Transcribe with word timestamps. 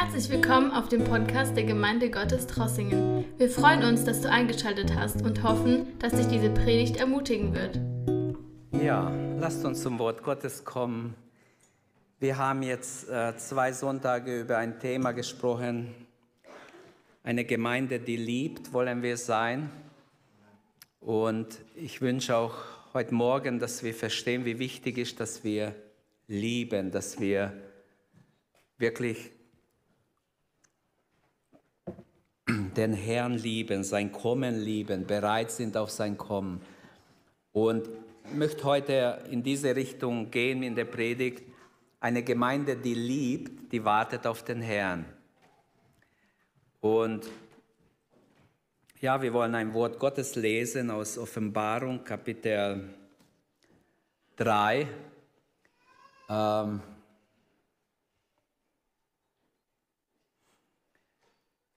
Herzlich 0.00 0.30
willkommen 0.30 0.70
auf 0.70 0.88
dem 0.88 1.02
Podcast 1.02 1.56
der 1.56 1.64
Gemeinde 1.64 2.08
Gottes 2.08 2.46
Trossingen. 2.46 3.24
Wir 3.36 3.50
freuen 3.50 3.82
uns, 3.82 4.04
dass 4.04 4.20
du 4.20 4.30
eingeschaltet 4.30 4.94
hast 4.94 5.22
und 5.22 5.42
hoffen, 5.42 5.98
dass 5.98 6.12
dich 6.12 6.28
diese 6.28 6.50
Predigt 6.50 6.98
ermutigen 6.98 7.52
wird. 7.52 7.80
Ja, 8.80 9.10
lasst 9.40 9.64
uns 9.64 9.82
zum 9.82 9.98
Wort 9.98 10.22
Gottes 10.22 10.64
kommen. 10.64 11.16
Wir 12.20 12.38
haben 12.38 12.62
jetzt 12.62 13.08
äh, 13.08 13.36
zwei 13.38 13.72
Sonntage 13.72 14.42
über 14.42 14.58
ein 14.58 14.78
Thema 14.78 15.10
gesprochen. 15.10 15.92
Eine 17.24 17.44
Gemeinde, 17.44 17.98
die 17.98 18.16
liebt, 18.16 18.72
wollen 18.72 19.02
wir 19.02 19.16
sein. 19.16 19.68
Und 21.00 21.58
ich 21.74 22.00
wünsche 22.00 22.36
auch 22.36 22.54
heute 22.94 23.12
Morgen, 23.12 23.58
dass 23.58 23.82
wir 23.82 23.94
verstehen, 23.94 24.44
wie 24.44 24.60
wichtig 24.60 24.96
ist, 24.96 25.18
dass 25.18 25.42
wir 25.42 25.74
lieben, 26.28 26.92
dass 26.92 27.18
wir 27.18 27.52
wirklich 28.78 29.32
den 32.76 32.92
Herrn 32.92 33.34
lieben, 33.34 33.84
sein 33.84 34.12
Kommen 34.12 34.60
lieben, 34.60 35.06
bereit 35.06 35.50
sind 35.50 35.76
auf 35.76 35.90
sein 35.90 36.16
Kommen. 36.16 36.60
Und 37.52 37.88
ich 38.24 38.34
möchte 38.34 38.64
heute 38.64 39.24
in 39.30 39.42
diese 39.42 39.74
Richtung 39.74 40.30
gehen 40.30 40.62
in 40.62 40.74
der 40.74 40.84
Predigt. 40.84 41.42
Eine 42.00 42.22
Gemeinde, 42.22 42.76
die 42.76 42.94
liebt, 42.94 43.72
die 43.72 43.84
wartet 43.84 44.26
auf 44.26 44.44
den 44.44 44.60
Herrn. 44.60 45.04
Und 46.80 47.28
ja, 49.00 49.20
wir 49.22 49.32
wollen 49.32 49.54
ein 49.54 49.74
Wort 49.74 49.98
Gottes 49.98 50.34
lesen 50.34 50.90
aus 50.90 51.18
Offenbarung, 51.18 52.04
Kapitel 52.04 52.88
3. 54.36 54.86
Ähm, 56.28 56.80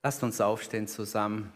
Lasst 0.04 0.24
uns 0.24 0.42
aufstehen 0.42 0.88
zusammen. 0.88 1.54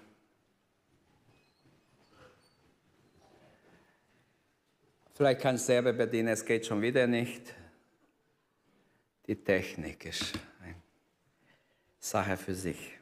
Vielleicht 5.16 5.42
kann 5.42 5.56
es 5.56 5.66
selber 5.66 5.94
bedienen, 5.94 6.28
es 6.28 6.46
geht 6.46 6.66
schon 6.66 6.82
wieder 6.82 7.08
nicht. 7.08 7.54
Die 9.28 9.36
Technik 9.36 10.06
ist 10.06 10.34
eine 10.62 10.76
Sache 12.00 12.38
für 12.38 12.54
sich. 12.54 13.00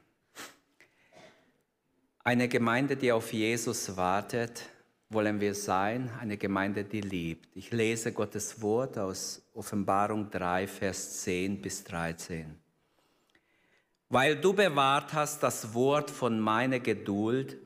Eine 2.23 2.47
Gemeinde, 2.47 2.95
die 2.95 3.11
auf 3.11 3.33
Jesus 3.33 3.97
wartet, 3.97 4.69
wollen 5.09 5.41
wir 5.41 5.53
sein, 5.53 6.09
eine 6.21 6.38
Gemeinde, 6.38 6.86
die 6.86 7.02
liebt. 7.02 7.55
Ich 7.58 7.71
lese 7.71 8.14
Gottes 8.14 8.61
Wort 8.61 8.97
aus 8.97 9.41
Offenbarung 9.53 10.30
3, 10.30 10.67
Vers 10.67 11.23
10 11.23 11.61
bis 11.61 11.83
13. 11.83 12.62
Weil 14.14 14.36
du 14.36 14.53
bewahrt 14.53 15.11
hast 15.14 15.42
das 15.42 15.73
Wort 15.73 16.11
von 16.11 16.39
meiner 16.39 16.80
Geduld, 16.80 17.58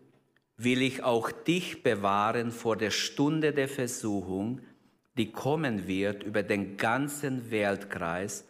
will 0.56 0.81
ich 0.81 1.04
auch 1.04 1.30
dich 1.30 1.84
bewahren 1.84 2.54
vor 2.54 2.78
der 2.78 2.92
Stunde 2.92 3.52
der 3.52 3.67
Versuchung, 3.67 4.62
die 5.17 5.30
kommen 5.30 5.89
wird 5.89 6.23
über 6.23 6.44
den 6.44 6.78
ganzen 6.78 7.52
Weltkreis, 7.52 8.45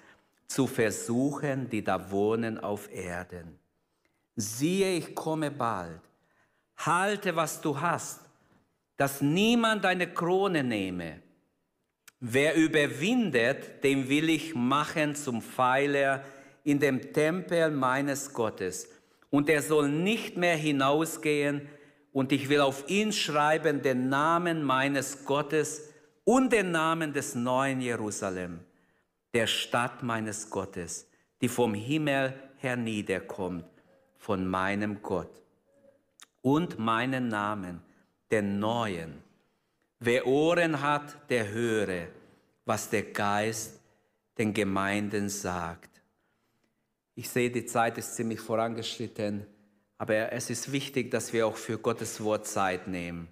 zu 0.45 0.67
versuchen, 0.67 1.71
die 1.71 1.83
da 1.83 2.11
wohnen 2.11 2.59
auf 2.59 2.87
Erden. 2.93 3.57
Siehe, 4.35 4.95
ich 4.95 5.15
komme 5.15 5.49
bald. 5.49 6.01
Halte, 6.77 7.35
was 7.35 7.61
du 7.61 7.81
hast, 7.81 8.19
dass 8.97 9.21
niemand 9.23 9.83
deine 9.83 10.13
Krone 10.13 10.63
nehme. 10.63 11.19
Wer 12.19 12.53
überwindet, 12.53 13.83
dem 13.83 14.07
will 14.07 14.29
ich 14.29 14.53
machen 14.53 15.15
zum 15.15 15.41
Pfeiler 15.41 16.23
in 16.67 16.79
dem 16.79 17.13
Tempel 17.13 17.71
meines 17.71 18.33
Gottes. 18.33 18.89
Und 19.29 19.47
er 19.47 19.61
soll 19.61 19.87
nicht 19.87 20.35
mehr 20.35 20.57
hinausgehen, 20.57 21.69
und 22.11 22.31
ich 22.33 22.49
will 22.49 22.59
auf 22.59 22.89
ihn 22.89 23.13
schreiben 23.13 23.81
den 23.81 24.09
Namen 24.09 24.63
meines 24.63 25.23
Gottes 25.23 25.93
und 26.25 26.51
den 26.51 26.71
Namen 26.71 27.13
des 27.13 27.35
neuen 27.35 27.79
Jerusalem, 27.79 28.59
der 29.33 29.47
Stadt 29.47 30.03
meines 30.03 30.49
Gottes, 30.49 31.07
die 31.39 31.47
vom 31.47 31.73
Himmel 31.73 32.33
herniederkommt, 32.57 33.65
von 34.17 34.45
meinem 34.45 35.01
Gott. 35.01 35.41
Und 36.41 36.79
meinen 36.79 37.29
Namen, 37.29 37.81
den 38.29 38.59
neuen. 38.59 39.23
Wer 39.99 40.27
Ohren 40.27 40.81
hat, 40.81 41.29
der 41.29 41.49
höre, 41.49 42.07
was 42.65 42.89
der 42.89 43.03
Geist 43.03 43.79
den 44.37 44.53
Gemeinden 44.53 45.29
sagt. 45.29 45.96
Ich 47.19 47.29
sehe, 47.29 47.49
die 47.49 47.65
Zeit 47.65 47.97
ist 47.97 48.15
ziemlich 48.15 48.39
vorangeschritten, 48.39 49.43
aber 49.97 50.31
es 50.33 50.51
ist 50.51 50.71
wichtig, 50.71 51.09
dass 51.09 51.33
wir 51.33 51.47
auch 51.47 51.55
für 51.55 51.79
Gottes 51.79 52.23
Wort 52.23 52.45
Zeit 52.45 52.87
nehmen. 52.87 53.27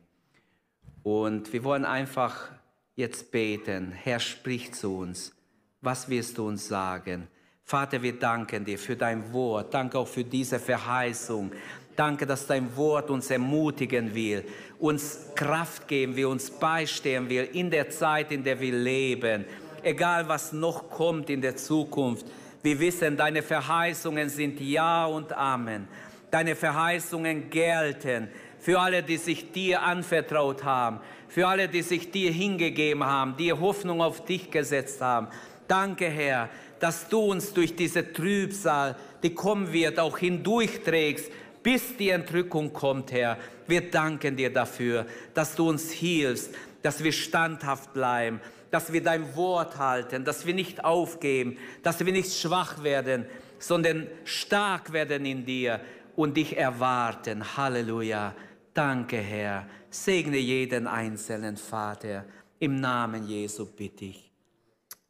Und 1.03 1.53
wir 1.53 1.63
wollen 1.63 1.85
einfach 1.85 2.49
jetzt 2.95 3.29
beten. 3.29 3.91
Herr, 3.91 4.19
sprich 4.19 4.73
zu 4.73 4.97
uns. 4.97 5.35
Was 5.81 6.09
wirst 6.09 6.39
du 6.39 6.47
uns 6.47 6.67
sagen? 6.67 7.27
Vater, 7.63 8.01
wir 8.01 8.17
danken 8.17 8.65
dir 8.65 8.79
für 8.79 8.95
dein 8.95 9.31
Wort. 9.31 9.71
Danke 9.71 9.99
auch 9.99 10.07
für 10.07 10.23
diese 10.23 10.57
Verheißung. 10.57 11.51
Danke, 11.95 12.25
dass 12.25 12.47
dein 12.47 12.75
Wort 12.75 13.11
uns 13.11 13.29
ermutigen 13.29 14.15
will, 14.15 14.45
uns 14.79 15.27
Kraft 15.35 15.87
geben 15.87 16.15
will, 16.15 16.25
uns 16.25 16.49
beistehen 16.49 17.29
will 17.29 17.47
in 17.53 17.69
der 17.69 17.91
Zeit, 17.91 18.31
in 18.31 18.43
der 18.43 18.59
wir 18.59 18.73
leben. 18.73 19.45
Egal, 19.83 20.27
was 20.27 20.53
noch 20.53 20.89
kommt 20.89 21.29
in 21.29 21.41
der 21.41 21.55
Zukunft. 21.55 22.25
Wir 22.65 22.79
wissen, 22.79 23.15
deine 23.15 23.43
Verheißungen 23.43 24.27
sind 24.27 24.59
Ja 24.59 25.05
und 25.05 25.31
Amen. 25.31 25.87
Deine 26.31 26.55
Verheißungen 26.55 27.51
gelten 27.51 28.27
für 28.57 28.79
alle, 28.79 29.03
die 29.03 29.17
sich 29.17 29.51
dir 29.51 29.83
anvertraut 29.83 30.63
haben, 30.63 30.99
für 31.27 31.47
alle, 31.47 31.69
die 31.69 31.83
sich 31.83 32.09
dir 32.09 32.31
hingegeben 32.31 33.03
haben, 33.03 33.37
die 33.37 33.53
Hoffnung 33.53 34.01
auf 34.01 34.25
dich 34.25 34.49
gesetzt 34.49 34.99
haben. 34.99 35.27
Danke, 35.67 36.07
Herr, 36.07 36.49
dass 36.79 37.07
du 37.07 37.19
uns 37.19 37.53
durch 37.53 37.75
diese 37.75 38.11
Trübsal, 38.11 38.95
die 39.21 39.35
kommen 39.35 39.71
wird, 39.71 39.99
auch 39.99 40.17
hindurchträgst, 40.17 41.31
bis 41.61 41.95
die 41.97 42.09
Entrückung 42.09 42.73
kommt, 42.73 43.11
Herr. 43.11 43.37
Wir 43.67 43.91
danken 43.91 44.35
dir 44.35 44.51
dafür, 44.51 45.05
dass 45.35 45.53
du 45.53 45.69
uns 45.69 45.91
hilfst, 45.91 46.49
dass 46.81 47.03
wir 47.03 47.11
standhaft 47.11 47.93
bleiben, 47.93 48.41
dass 48.75 48.91
wir 48.91 49.01
dein 49.01 49.37
Wort 49.37 49.77
halten, 49.77 50.25
dass 50.25 50.45
wir 50.45 50.53
nicht 50.53 50.83
aufgeben, 50.83 51.57
dass 51.81 52.05
wir 52.05 52.11
nicht 52.11 52.37
schwach 52.37 52.83
werden, 52.83 53.25
sondern 53.57 54.05
stark 54.25 54.91
werden 54.91 55.25
in 55.25 55.45
dir 55.45 55.79
und 56.17 56.35
dich 56.35 56.57
erwarten. 56.57 57.55
Halleluja. 57.55 58.35
Danke, 58.73 59.15
Herr. 59.15 59.65
Segne 59.89 60.35
jeden 60.35 60.87
einzelnen 60.87 61.55
Vater. 61.55 62.25
Im 62.59 62.81
Namen 62.81 63.25
Jesu 63.29 63.65
bitte 63.65 64.03
ich. 64.03 64.29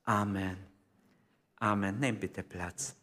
Amen. 0.04 0.58
Amen. 1.58 2.00
Nimm 2.00 2.20
bitte 2.20 2.44
Platz. 2.44 2.96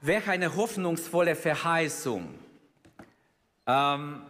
Welch 0.00 0.28
eine 0.28 0.56
hoffnungsvolle 0.56 1.36
Verheißung. 1.36 2.38
Ähm, 3.66 4.22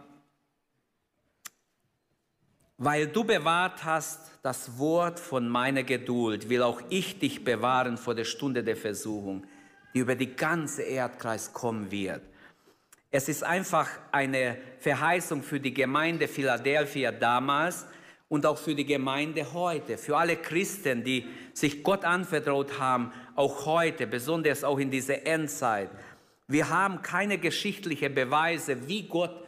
weil 2.77 3.07
du 3.07 3.23
bewahrt 3.23 3.83
hast 3.83 4.31
das 4.43 4.77
Wort 4.77 5.19
von 5.19 5.49
meiner 5.49 5.83
Geduld, 5.83 6.47
will 6.49 6.61
auch 6.61 6.81
ich 6.89 7.19
dich 7.19 7.43
bewahren 7.43 7.97
vor 7.97 8.13
der 8.13 8.25
Stunde 8.25 8.63
der 8.63 8.77
Versuchung, 8.77 9.45
die 9.93 9.99
über 9.99 10.15
die 10.15 10.35
ganze 10.35 10.83
Erdkreis 10.83 11.53
kommen 11.53 11.91
wird. 11.91 12.21
Es 13.09 13.29
ist 13.29 13.43
einfach 13.43 13.89
eine 14.11 14.57
Verheißung 14.79 15.41
für 15.41 15.59
die 15.59 15.73
Gemeinde 15.73 16.27
Philadelphia 16.27 17.11
damals 17.11 17.87
und 18.29 18.45
auch 18.45 18.57
für 18.57 18.75
die 18.75 18.85
Gemeinde 18.85 19.53
heute, 19.53 19.97
für 19.97 20.17
alle 20.17 20.35
Christen, 20.35 21.03
die 21.03 21.25
sich 21.53 21.81
Gott 21.81 22.03
anvertraut 22.05 22.77
haben, 22.77 23.11
auch 23.35 23.65
heute, 23.65 24.05
besonders 24.05 24.63
auch 24.63 24.77
in 24.77 24.91
dieser 24.91 25.25
Endzeit. 25.25 25.89
Wir 26.47 26.69
haben 26.69 27.01
keine 27.01 27.37
geschichtlichen 27.37 28.13
Beweise, 28.13 28.87
wie 28.87 29.07
Gott 29.07 29.46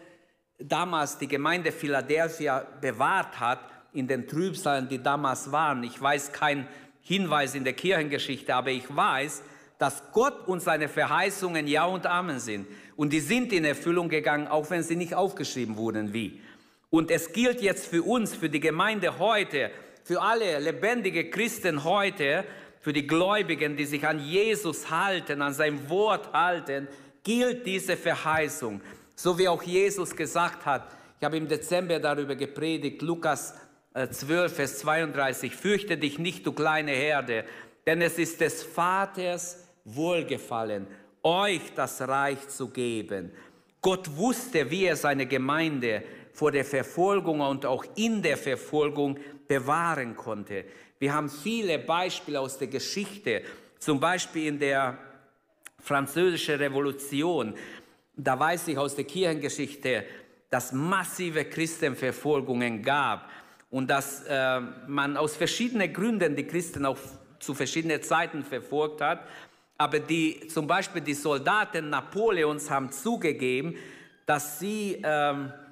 damals 0.60 1.18
die 1.18 1.28
Gemeinde 1.28 1.72
Philadelphia 1.72 2.66
bewahrt 2.82 3.40
hat 3.40 3.60
in 3.94 4.08
den 4.08 4.28
Trübsalen, 4.28 4.88
die 4.88 5.02
damals 5.02 5.52
waren. 5.52 5.84
Ich 5.84 6.00
weiß 6.00 6.32
keinen 6.32 6.68
Hinweis 7.02 7.56
in 7.56 7.64
der 7.64 7.74
Kirchengeschichte, 7.74 8.54
aber 8.54 8.70
ich 8.70 8.94
weiß, 8.94 9.42
dass 9.78 10.04
Gott 10.12 10.48
und 10.48 10.62
seine 10.62 10.90
Verheißungen 10.90 11.66
Ja 11.66 11.86
und 11.86 12.06
Amen 12.06 12.40
sind. 12.40 12.68
Und 12.98 13.14
die 13.14 13.22
sind 13.22 13.54
in 13.54 13.64
Erfüllung 13.64 14.10
gegangen, 14.10 14.48
auch 14.48 14.70
wenn 14.70 14.84
sie 14.84 14.98
nicht 14.98 15.16
aufgeschrieben 15.16 15.78
wurden 15.78 16.14
wie. 16.14 16.42
Und 16.90 17.12
es 17.12 17.32
gilt 17.32 17.62
jetzt 17.62 17.88
für 17.88 18.04
uns, 18.04 18.36
für 18.36 18.50
die 18.50 18.60
Gemeinde 18.60 19.18
heute, 19.20 19.72
für 20.04 20.22
alle 20.22 20.60
lebendige 20.60 21.30
Christen 21.30 21.84
heute, 21.84 22.44
für 22.82 22.94
die 22.94 23.08
Gläubigen, 23.08 23.78
die 23.78 23.86
sich 23.86 24.06
an 24.06 24.20
Jesus 24.20 24.90
halten, 24.90 25.42
an 25.42 25.54
sein 25.54 25.90
Wort 25.90 26.34
halten, 26.34 26.88
gilt 27.24 27.66
diese 27.66 27.96
Verheißung. 27.96 28.82
So 29.22 29.38
wie 29.38 29.50
auch 29.50 29.62
Jesus 29.64 30.16
gesagt 30.16 30.66
hat, 30.66 30.96
ich 31.20 31.26
habe 31.26 31.36
im 31.36 31.46
Dezember 31.46 32.00
darüber 32.00 32.36
gepredigt, 32.36 33.02
Lukas 33.02 33.54
12, 33.94 34.32
äh, 34.32 34.56
Vers 34.56 34.80
32, 34.80 35.54
fürchte 35.54 35.98
dich 35.98 36.20
nicht, 36.20 36.48
du 36.48 36.54
kleine 36.54 36.92
Herde, 36.92 37.44
Denn 37.86 38.02
es 38.02 38.18
ist 38.18 38.40
des 38.40 38.64
Vaters 38.64 39.68
Wohlgefallen, 39.84 40.88
euch 41.22 41.60
das 41.76 42.00
Reich 42.00 42.48
zu 42.48 42.70
geben. 42.70 43.34
Gott 43.82 44.10
wusste, 44.16 44.72
wie 44.72 44.86
er 44.86 44.96
seine 44.96 45.26
Gemeinde 45.26 46.02
vor 46.32 46.54
der 46.54 46.64
Verfolgung 46.64 47.42
und 47.42 47.66
auch 47.66 47.84
in 47.98 48.22
der 48.22 48.38
Verfolgung 48.38 49.20
bewahren 49.50 50.16
konnte. 50.16 50.64
Wir 50.98 51.14
haben 51.14 51.30
viele 51.30 51.78
Beispiele 51.78 52.40
aus 52.40 52.58
der 52.58 52.70
Geschichte, 52.70 53.42
zum 53.80 54.00
Beispiel 54.00 54.48
in 54.48 54.60
der 54.60 54.98
französischen 55.82 56.56
Revolution. 56.56 57.56
Da 58.22 58.38
weiß 58.38 58.68
ich 58.68 58.78
aus 58.78 58.96
der 58.96 59.06
Kirchengeschichte, 59.06 60.04
dass 60.50 60.74
massive 60.74 61.46
Christenverfolgungen 61.46 62.84
gab 62.84 63.30
und 63.70 63.90
dass 63.90 64.24
äh, 64.28 64.60
man 64.88 65.16
aus 65.16 65.38
verschiedenen 65.38 65.94
Gründen 65.94 66.36
die 66.36 66.44
Christen 66.46 66.86
auch 66.86 66.98
zu 67.40 67.54
verschiedenen 67.54 68.04
Zeiten 68.04 68.44
verfolgt 68.44 69.00
hat. 69.00 69.26
Aber 69.78 70.00
die, 70.00 70.48
zum 70.50 70.68
Beispiel 70.68 71.02
die 71.02 71.14
Soldaten 71.14 71.90
Napoleons 71.90 72.70
haben 72.70 72.92
zugegeben, 72.92 73.76
dass 74.26 74.60
sie, 74.60 75.02
ähm, 75.02 75.46
äh, 75.46 75.69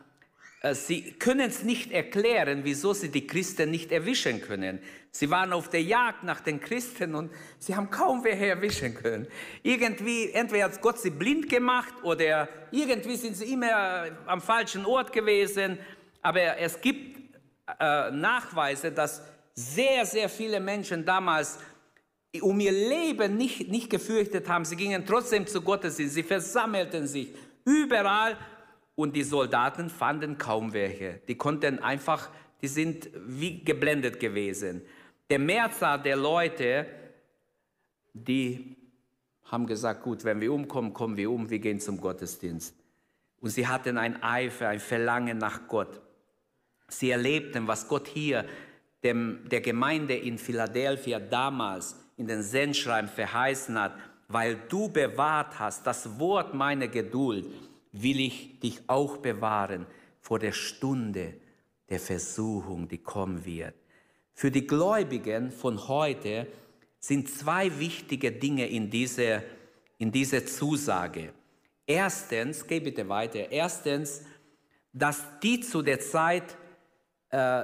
sie 0.74 1.14
können 1.14 1.50
es 1.50 1.64
nicht 1.64 1.92
erklären, 1.92 2.62
wieso 2.64 2.94
sie 2.94 3.10
die 3.10 3.28
Christen 3.28 3.70
nicht 3.70 3.92
erwischen 3.92 4.42
können. 4.42 4.80
Sie 5.12 5.30
waren 5.30 5.54
auf 5.54 5.70
der 5.70 5.82
Jagd 5.82 6.24
nach 6.24 6.42
den 6.42 6.60
Christen 6.60 7.16
und 7.16 7.32
sie 7.60 7.76
haben 7.76 7.90
kaum 7.90 8.24
wer 8.24 8.40
erwischen 8.40 8.94
können. 8.96 9.28
Irgendwie, 9.64 10.32
entweder 10.32 10.66
hat 10.66 10.82
Gott 10.82 11.00
sie 11.00 11.10
blind 11.10 11.50
gemacht 11.50 11.94
oder 12.04 12.50
irgendwie 12.72 13.16
sind 13.16 13.36
sie 13.36 13.54
immer 13.54 14.08
am 14.26 14.42
falschen 14.42 14.86
Ort 14.86 15.12
gewesen. 15.12 15.78
Aber 16.22 16.58
es 16.58 16.80
gibt 16.82 17.18
äh, 17.80 18.12
Nachweise, 18.12 18.92
dass 18.92 19.22
sehr, 19.54 20.06
sehr 20.06 20.30
viele 20.30 20.60
Menschen 20.60 21.06
damals 21.06 21.60
um 22.42 22.60
ihr 22.60 22.72
Leben 22.72 23.38
nicht, 23.38 23.70
nicht 23.70 23.90
gefürchtet 23.90 24.48
haben. 24.50 24.66
Sie 24.66 24.76
gingen 24.76 25.06
trotzdem 25.06 25.48
zu 25.48 25.62
Gottesdienst, 25.62 26.14
sie 26.14 26.24
versammelten 26.24 27.08
sich 27.08 27.34
überall 27.66 28.38
und 28.98 29.16
die 29.16 29.24
Soldaten 29.24 29.92
fanden 29.92 30.40
kaum 30.40 30.74
welche. 30.74 31.22
Die 31.28 31.36
konnten 31.36 31.78
einfach, 31.80 32.30
die 32.64 32.68
sind 32.68 33.10
wie 33.14 33.64
geblendet 33.64 34.20
gewesen. 34.20 34.82
Der 35.30 35.38
Mehrzahl 35.38 36.02
der 36.02 36.16
Leute, 36.16 36.88
die 38.14 38.76
haben 39.44 39.68
gesagt, 39.68 40.02
gut, 40.02 40.24
wenn 40.24 40.42
wir 40.42 40.52
umkommen, 40.52 40.94
kommen 40.94 41.16
wir 41.16 41.30
um, 41.30 41.48
wir 41.48 41.60
gehen 41.60 41.80
zum 41.80 42.02
Gottesdienst. 42.02 42.76
Und 43.40 43.52
sie 43.52 43.68
hatten 43.68 44.00
ein 44.00 44.24
Eifer, 44.24 44.70
ein 44.70 44.80
Verlangen 44.80 45.38
nach 45.38 45.68
Gott. 45.68 46.02
Sie 46.88 47.12
erlebten, 47.12 47.68
was 47.68 47.88
Gott 47.88 48.08
hier 48.08 48.46
dem, 49.04 49.48
der 49.48 49.62
Gemeinde 49.62 50.16
in 50.16 50.40
Philadelphia 50.40 51.20
damals 51.20 51.96
in 52.18 52.26
den 52.26 52.42
Sendschreiben 52.42 53.10
verheißen 53.10 53.80
hat, 53.80 53.94
weil 54.28 54.56
du 54.70 54.90
bewahrt 54.90 55.60
hast 55.60 55.86
das 55.86 56.18
Wort 56.18 56.56
meiner 56.56 56.88
Geduld, 56.88 57.46
will 57.92 58.20
ich 58.20 58.60
dich 58.60 58.82
auch 58.88 59.18
bewahren 59.18 59.86
vor 60.20 60.40
der 60.40 60.52
Stunde 60.52 61.36
der 61.90 62.00
Versuchung, 62.00 62.88
die 62.88 62.98
kommen 62.98 63.46
wird. 63.46 63.76
Für 64.34 64.52
die 64.52 64.68
Gläubigen 64.68 65.52
von 65.52 65.88
heute 65.88 66.48
sind 67.00 67.30
zwei 67.30 67.80
wichtige 67.80 68.32
Dinge 68.32 68.68
in 68.68 68.90
dieser 68.90 69.42
in 69.98 70.12
diese 70.12 70.46
Zusage. 70.46 71.34
Erstens, 71.86 72.66
geh 72.68 72.80
bitte 72.80 73.08
weiter. 73.08 73.52
Erstens, 73.52 74.24
dass 74.94 75.24
die 75.42 75.62
zu 75.62 75.82
der 75.82 76.00
Zeit 76.00 76.58
äh, 77.30 77.64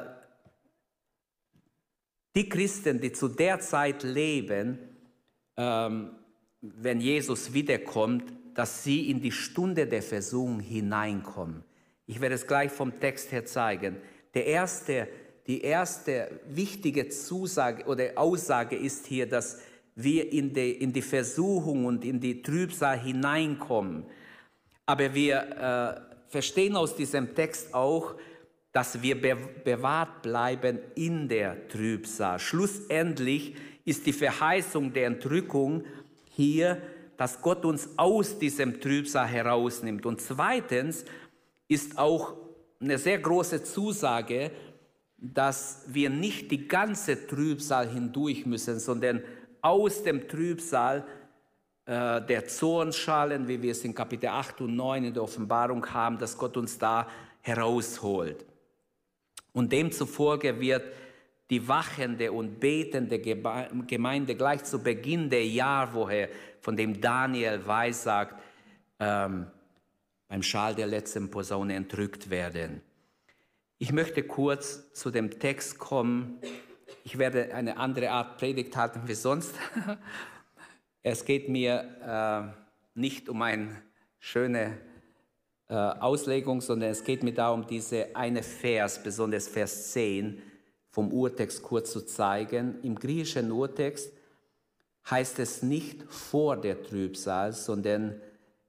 die 2.36 2.50
Christen, 2.50 3.00
die 3.00 3.12
zu 3.12 3.28
der 3.28 3.60
Zeit 3.60 4.02
leben, 4.04 4.80
ähm, 5.56 6.16
wenn 6.62 7.00
Jesus 7.00 7.54
wiederkommt, 7.54 8.34
dass 8.56 8.84
sie 8.84 9.10
in 9.10 9.22
die 9.22 9.32
Stunde 9.32 9.88
der 9.88 10.02
Versuchung 10.02 10.60
hineinkommen. 10.60 11.64
Ich 12.06 12.20
werde 12.20 12.36
es 12.36 12.46
gleich 12.46 12.72
vom 12.72 13.00
Text 13.00 13.32
her 13.32 13.46
zeigen. 13.46 13.98
Der 14.34 14.46
erste, 14.46 15.08
die 15.48 15.62
erste 15.62 16.40
wichtige 16.50 17.10
Zusage 17.10 17.86
oder 17.86 18.12
Aussage 18.16 18.76
ist 18.76 19.08
hier, 19.08 19.28
dass 19.28 19.60
wir 19.96 20.32
in 20.32 20.54
die, 20.54 20.72
in 20.72 20.92
die 20.92 21.02
Versuchung 21.02 21.86
und 21.86 22.04
in 22.04 22.20
die 22.20 22.42
Trübsal 22.42 23.00
hineinkommen. 23.00 24.06
Aber 24.86 25.14
wir 25.14 25.38
äh, 25.38 26.32
verstehen 26.32 26.76
aus 26.76 26.96
diesem 26.96 27.36
Text 27.36 27.74
auch, 27.74 28.16
dass 28.72 29.02
wir 29.02 29.22
bewahrt 29.22 30.24
bleiben 30.24 30.80
in 30.96 31.30
der 31.30 31.68
Trübsal. 31.68 32.40
Schlussendlich 32.40 33.56
ist 33.86 34.06
die 34.06 34.14
Verheißung 34.14 34.92
der 34.94 35.08
Entrückung 35.08 35.86
hier, 36.32 36.82
dass 37.18 37.42
Gott 37.42 37.66
uns 37.66 37.90
aus 37.98 38.40
diesem 38.40 38.80
Trübsal 38.80 39.28
herausnimmt. 39.28 40.06
Und 40.06 40.22
zweitens 40.22 41.06
ist 41.68 41.98
auch 41.98 42.36
eine 42.80 42.98
sehr 42.98 43.20
große 43.20 43.64
Zusage, 43.64 44.52
dass 45.18 45.86
wir 45.88 46.10
nicht 46.10 46.52
die 46.52 46.68
ganze 46.68 47.28
Trübsal 47.28 47.90
hindurch 47.90 48.46
müssen, 48.46 48.80
sondern 48.80 49.24
aus 49.62 50.04
dem 50.04 50.28
Trübsal 50.28 51.06
äh, 51.86 52.22
der 52.22 52.46
Zornschalen, 52.48 53.48
wie 53.48 53.62
wir 53.62 53.72
es 53.72 53.86
in 53.86 53.96
Kapitel 53.96 54.28
8 54.28 54.62
und 54.62 54.76
9 54.76 55.06
in 55.06 55.14
der 55.14 55.24
Offenbarung 55.24 55.86
haben, 55.86 56.18
dass 56.18 56.38
Gott 56.38 56.58
uns 56.58 56.78
da 56.78 57.08
herausholt. 57.42 58.46
Und 59.54 59.72
demzufolge 59.72 60.60
wird 60.60 60.84
die 61.50 61.68
wachende 61.68 62.32
und 62.32 62.60
betende 62.60 63.20
Gemeinde 63.20 64.36
gleich 64.36 64.64
zu 64.64 64.82
Beginn 64.82 65.30
der 65.30 65.46
Jahrwoche, 65.46 66.30
von 66.64 66.78
dem 66.78 67.02
Daniel 67.02 67.68
weissagt, 67.68 68.42
ähm, 68.98 69.48
beim 70.30 70.42
Schal 70.42 70.74
der 70.74 70.88
letzten 70.88 71.30
Posaune 71.30 71.76
entrückt 71.76 72.30
werden. 72.30 72.82
Ich 73.80 73.92
möchte 73.92 74.24
kurz 74.24 74.94
zu 74.94 75.12
dem 75.12 75.40
Text 75.40 75.78
kommen. 75.78 76.40
Ich 77.04 77.18
werde 77.18 77.54
eine 77.54 77.76
andere 77.76 78.12
Art 78.12 78.38
Predigt 78.38 78.76
halten 78.78 79.02
wie 79.06 79.14
sonst. 79.14 79.54
Es 81.06 81.26
geht 81.26 81.50
mir 81.50 82.54
äh, 82.96 82.98
nicht 82.98 83.28
um 83.28 83.42
eine 83.42 83.76
schöne 84.20 84.78
äh, 85.68 85.74
Auslegung, 85.74 86.62
sondern 86.62 86.92
es 86.92 87.04
geht 87.04 87.24
mir 87.24 87.34
darum, 87.34 87.68
diese 87.68 88.16
eine 88.16 88.42
Vers, 88.42 89.04
besonders 89.04 89.50
Vers 89.50 89.92
10 89.92 90.42
vom 90.92 91.12
Urtext 91.12 91.62
kurz 91.62 91.92
zu 91.92 92.06
zeigen. 92.06 92.82
Im 92.84 92.96
griechischen 92.98 93.52
Urtext 93.52 94.14
heißt 95.10 95.40
es 95.40 95.64
nicht 95.64 96.04
vor 96.04 96.58
der 96.58 96.82
Trübsal, 96.82 97.54
sondern 97.54 98.20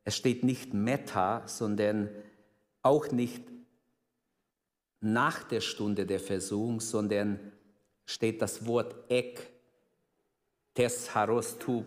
es 0.04 0.16
steht 0.16 0.44
nicht 0.44 0.74
meta, 0.74 1.46
sondern 1.46 2.10
auch 2.82 3.10
nicht 3.10 3.42
nach 5.00 5.44
der 5.44 5.60
Stunde 5.60 6.06
der 6.06 6.20
Versuchung, 6.20 6.80
sondern 6.80 7.38
steht 8.06 8.42
das 8.42 8.66
Wort 8.66 8.94
ek, 9.10 9.50
tes 10.74 11.14
harostu 11.14 11.84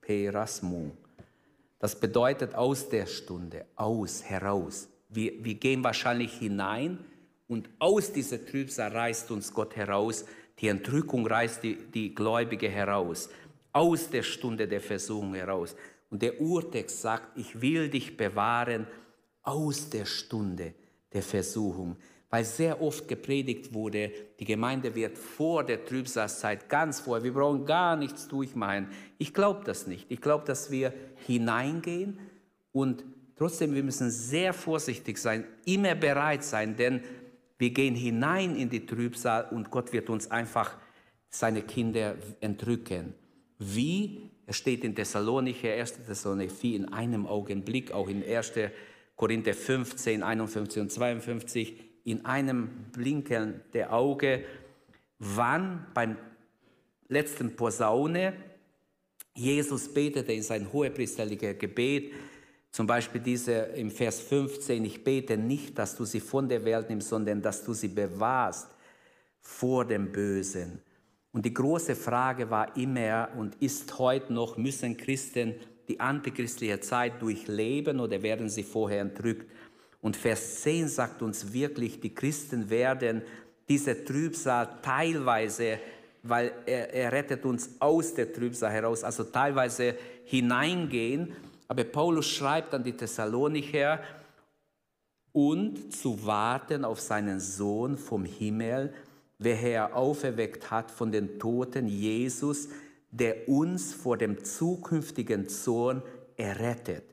perasmu. 0.00 0.90
Das 1.78 1.98
bedeutet 1.98 2.54
aus 2.54 2.88
der 2.88 3.06
Stunde, 3.06 3.66
aus, 3.74 4.22
heraus. 4.22 4.88
Wir, 5.08 5.44
wir 5.44 5.54
gehen 5.54 5.84
wahrscheinlich 5.84 6.32
hinein 6.38 6.98
und 7.48 7.68
aus 7.78 8.12
dieser 8.12 8.44
Trübsal 8.44 8.92
reißt 8.92 9.30
uns 9.30 9.52
Gott 9.52 9.76
heraus. 9.76 10.24
Die 10.58 10.68
Entrückung 10.68 11.26
reißt 11.26 11.62
die, 11.62 11.76
die 11.76 12.14
Gläubige 12.14 12.68
heraus. 12.68 13.28
Aus 13.76 14.08
der 14.08 14.22
Stunde 14.22 14.66
der 14.66 14.80
Versuchung 14.80 15.34
heraus. 15.34 15.76
Und 16.10 16.22
der 16.22 16.40
Urtext 16.40 17.02
sagt, 17.02 17.36
ich 17.36 17.60
will 17.60 17.90
dich 17.90 18.16
bewahren 18.16 18.86
aus 19.42 19.90
der 19.90 20.06
Stunde 20.06 20.74
der 21.12 21.22
Versuchung 21.22 21.96
weil 22.36 22.44
sehr 22.44 22.82
oft 22.82 23.06
gepredigt 23.08 23.72
wurde, 23.72 24.10
die 24.38 24.44
Gemeinde 24.44 24.94
wird 24.94 25.16
vor 25.16 25.64
der 25.64 25.84
Trübsalzeit 25.84 26.68
ganz 26.68 27.00
vorher, 27.00 27.24
wir 27.24 27.32
brauchen 27.32 27.64
gar 27.64 27.96
nichts 27.96 28.26
durchmachen. 28.28 28.88
Ich 29.18 29.32
glaube 29.32 29.62
das 29.64 29.86
nicht. 29.86 30.06
Ich 30.10 30.20
glaube, 30.20 30.44
dass 30.44 30.70
wir 30.70 30.92
hineingehen 31.26 32.18
und 32.72 33.04
trotzdem, 33.36 33.74
wir 33.74 33.82
müssen 33.82 34.10
sehr 34.10 34.52
vorsichtig 34.52 35.18
sein, 35.18 35.44
immer 35.64 35.94
bereit 35.94 36.42
sein, 36.44 36.76
denn 36.76 37.00
wir 37.58 37.70
gehen 37.70 37.94
hinein 37.94 38.56
in 38.56 38.68
die 38.68 38.84
Trübsal 38.84 39.48
und 39.50 39.70
Gott 39.70 39.92
wird 39.92 40.10
uns 40.10 40.30
einfach 40.30 40.76
seine 41.30 41.62
Kinder 41.62 42.16
entrücken. 42.40 43.14
Wie? 43.58 44.30
Es 44.46 44.56
steht 44.56 44.84
in 44.84 44.94
Thessalonicher, 44.94 45.72
1. 45.72 46.04
Thessalonicher 46.06 46.54
4 46.54 46.76
in 46.76 46.92
einem 46.92 47.26
Augenblick, 47.26 47.92
auch 47.92 48.08
in 48.08 48.22
1. 48.24 48.52
Korinther 49.16 49.54
15, 49.54 50.22
51 50.22 50.82
und 50.82 50.92
52 50.92 51.74
in 52.04 52.24
einem 52.24 52.68
Blinken 52.92 53.62
der 53.72 53.92
Auge, 53.92 54.44
wann 55.18 55.86
beim 55.94 56.16
letzten 57.08 57.56
Posaune 57.56 58.34
Jesus 59.34 59.92
betete 59.92 60.32
in 60.32 60.42
sein 60.42 60.72
hohepriesterlicher 60.72 61.54
Gebet, 61.54 62.12
zum 62.70 62.86
Beispiel 62.86 63.20
diese 63.20 63.52
im 63.52 63.90
Vers 63.90 64.20
15, 64.20 64.84
ich 64.84 65.02
bete 65.02 65.36
nicht, 65.36 65.78
dass 65.78 65.96
du 65.96 66.04
sie 66.04 66.20
von 66.20 66.48
der 66.48 66.64
Welt 66.64 66.88
nimmst, 66.88 67.08
sondern 67.08 67.42
dass 67.42 67.64
du 67.64 67.72
sie 67.72 67.88
bewahrst 67.88 68.68
vor 69.40 69.84
dem 69.84 70.12
Bösen. 70.12 70.80
Und 71.32 71.44
die 71.44 71.54
große 71.54 71.94
Frage 71.94 72.50
war 72.50 72.76
immer 72.76 73.28
und 73.36 73.56
ist 73.56 73.98
heute 73.98 74.32
noch, 74.32 74.56
müssen 74.56 74.96
Christen 74.96 75.54
die 75.88 76.00
antichristliche 76.00 76.80
Zeit 76.80 77.20
durchleben 77.20 78.00
oder 78.00 78.22
werden 78.22 78.48
sie 78.48 78.62
vorher 78.62 79.02
entrückt? 79.02 79.50
Und 80.00 80.16
Vers 80.16 80.62
10 80.62 80.88
sagt 80.88 81.22
uns 81.22 81.52
wirklich, 81.52 82.00
die 82.00 82.14
Christen 82.14 82.70
werden 82.70 83.22
diese 83.68 84.04
Trübsal 84.04 84.78
teilweise, 84.82 85.78
weil 86.22 86.52
er, 86.64 86.92
er 86.92 87.12
rettet 87.12 87.44
uns 87.44 87.70
aus 87.80 88.14
der 88.14 88.32
Trübsal 88.32 88.70
heraus, 88.70 89.04
also 89.04 89.24
teilweise 89.24 89.94
hineingehen. 90.24 91.32
Aber 91.68 91.84
Paulus 91.84 92.28
schreibt 92.28 92.72
an 92.74 92.84
die 92.84 92.92
Thessalonicher, 92.92 94.00
und 95.36 95.92
zu 95.94 96.24
warten 96.24 96.82
auf 96.82 96.98
seinen 96.98 97.40
Sohn 97.40 97.98
vom 97.98 98.24
Himmel, 98.24 98.94
welcher 99.38 99.68
er 99.68 99.96
auferweckt 99.96 100.70
hat 100.70 100.90
von 100.90 101.12
den 101.12 101.38
Toten, 101.38 101.88
Jesus, 101.88 102.68
der 103.10 103.48
uns 103.48 103.92
vor 103.92 104.16
dem 104.16 104.44
zukünftigen 104.44 105.48
Zorn 105.48 106.02
errettet. 106.36 107.04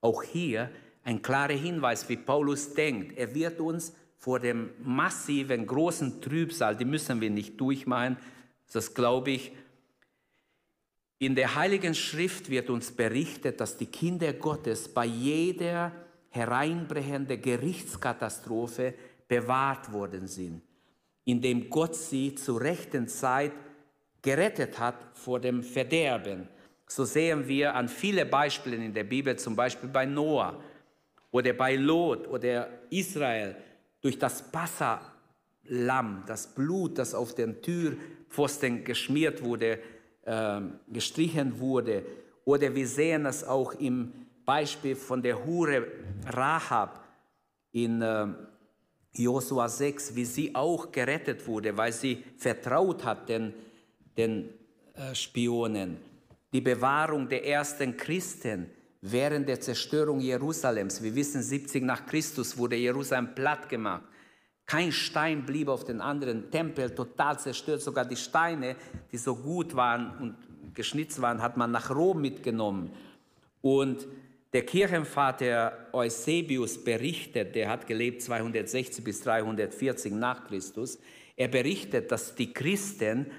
Auch 0.00 0.22
hier 0.22 0.70
ein 1.04 1.22
klarer 1.22 1.54
Hinweis, 1.54 2.08
wie 2.08 2.16
Paulus 2.16 2.74
denkt. 2.74 3.16
Er 3.16 3.34
wird 3.34 3.60
uns 3.60 3.92
vor 4.16 4.38
dem 4.38 4.70
massiven, 4.82 5.66
großen 5.66 6.20
Trübsal, 6.20 6.76
die 6.76 6.84
müssen 6.84 7.20
wir 7.20 7.30
nicht 7.30 7.60
durchmachen, 7.60 8.18
das 8.72 8.94
glaube 8.94 9.30
ich. 9.30 9.52
In 11.18 11.34
der 11.34 11.54
Heiligen 11.54 11.94
Schrift 11.94 12.48
wird 12.50 12.70
uns 12.70 12.92
berichtet, 12.92 13.60
dass 13.60 13.76
die 13.76 13.86
Kinder 13.86 14.32
Gottes 14.32 14.88
bei 14.88 15.04
jeder 15.04 15.92
hereinbrechende 16.30 17.38
Gerichtskatastrophe 17.38 18.94
bewahrt 19.26 19.92
worden 19.92 20.26
sind, 20.26 20.62
indem 21.24 21.68
Gott 21.70 21.94
sie 21.94 22.34
zur 22.34 22.60
rechten 22.60 23.08
Zeit 23.08 23.52
gerettet 24.22 24.78
hat 24.78 24.96
vor 25.14 25.40
dem 25.40 25.62
Verderben. 25.62 26.48
So 26.86 27.04
sehen 27.04 27.46
wir 27.46 27.74
an 27.74 27.88
viele 27.88 28.26
Beispiele 28.26 28.76
in 28.76 28.92
der 28.92 29.04
Bibel, 29.04 29.36
zum 29.36 29.54
Beispiel 29.54 29.88
bei 29.88 30.06
Noah 30.06 30.60
oder 31.30 31.52
bei 31.52 31.76
Lot 31.76 32.26
oder 32.26 32.68
Israel, 32.90 33.56
durch 34.00 34.18
das 34.18 34.50
Passa-Lamm, 34.50 36.24
das 36.26 36.48
Blut, 36.54 36.98
das 36.98 37.14
auf 37.14 37.34
den 37.34 37.62
Türpfosten 37.62 38.82
geschmiert 38.84 39.42
wurde, 39.42 39.78
äh, 40.22 40.60
gestrichen 40.88 41.60
wurde. 41.60 42.04
Oder 42.44 42.74
wir 42.74 42.88
sehen 42.88 43.26
es 43.26 43.44
auch 43.44 43.74
im 43.74 44.12
Beispiel 44.44 44.96
von 44.96 45.22
der 45.22 45.44
Hure 45.44 45.86
Rahab 46.26 47.04
in 47.72 48.02
äh, 48.02 48.26
Josua 49.12 49.68
6, 49.68 50.14
wie 50.14 50.24
sie 50.24 50.54
auch 50.54 50.92
gerettet 50.92 51.46
wurde, 51.46 51.76
weil 51.76 51.92
sie 51.92 52.22
vertraut 52.36 53.04
hat 53.04 53.28
den, 53.28 53.52
den 54.16 54.50
äh, 54.94 55.14
Spionen. 55.14 55.98
Die 56.52 56.60
Bewahrung 56.60 57.28
der 57.28 57.46
ersten 57.46 57.96
Christen 57.96 58.70
während 59.02 59.48
der 59.48 59.60
Zerstörung 59.60 60.20
Jerusalems. 60.20 61.02
Wir 61.02 61.14
wissen, 61.14 61.42
70 61.42 61.82
nach 61.84 62.06
Christus 62.06 62.56
wurde 62.56 62.76
Jerusalem 62.76 63.34
platt 63.34 63.68
gemacht. 63.68 64.04
Kein 64.66 64.92
Stein 64.92 65.44
blieb 65.44 65.68
auf 65.68 65.84
den 65.84 66.00
anderen 66.00 66.50
Tempel, 66.50 66.94
total 66.94 67.38
zerstört. 67.38 67.82
Sogar 67.82 68.04
die 68.04 68.16
Steine, 68.16 68.76
die 69.10 69.16
so 69.18 69.34
gut 69.34 69.74
waren 69.74 70.16
und 70.18 70.74
geschnitzt 70.74 71.20
waren, 71.20 71.42
hat 71.42 71.56
man 71.56 71.72
nach 71.72 71.90
Rom 71.90 72.20
mitgenommen. 72.20 72.92
Und 73.62 74.06
der 74.52 74.66
Kirchenvater 74.66 75.88
Eusebius 75.92 76.82
berichtet, 76.82 77.54
der 77.54 77.68
hat 77.68 77.86
gelebt 77.86 78.22
260 78.22 79.04
bis 79.04 79.20
340 79.20 80.12
nach 80.12 80.46
Christus, 80.46 80.98
er 81.36 81.48
berichtet, 81.48 82.10
dass 82.10 82.34
die 82.34 82.52
Christen, 82.52 83.30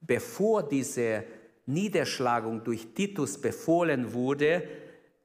bevor 0.00 0.62
diese 0.62 1.24
Niederschlagung 1.66 2.62
durch 2.62 2.86
Titus 2.94 3.40
befohlen 3.40 4.12
wurde, 4.12 4.62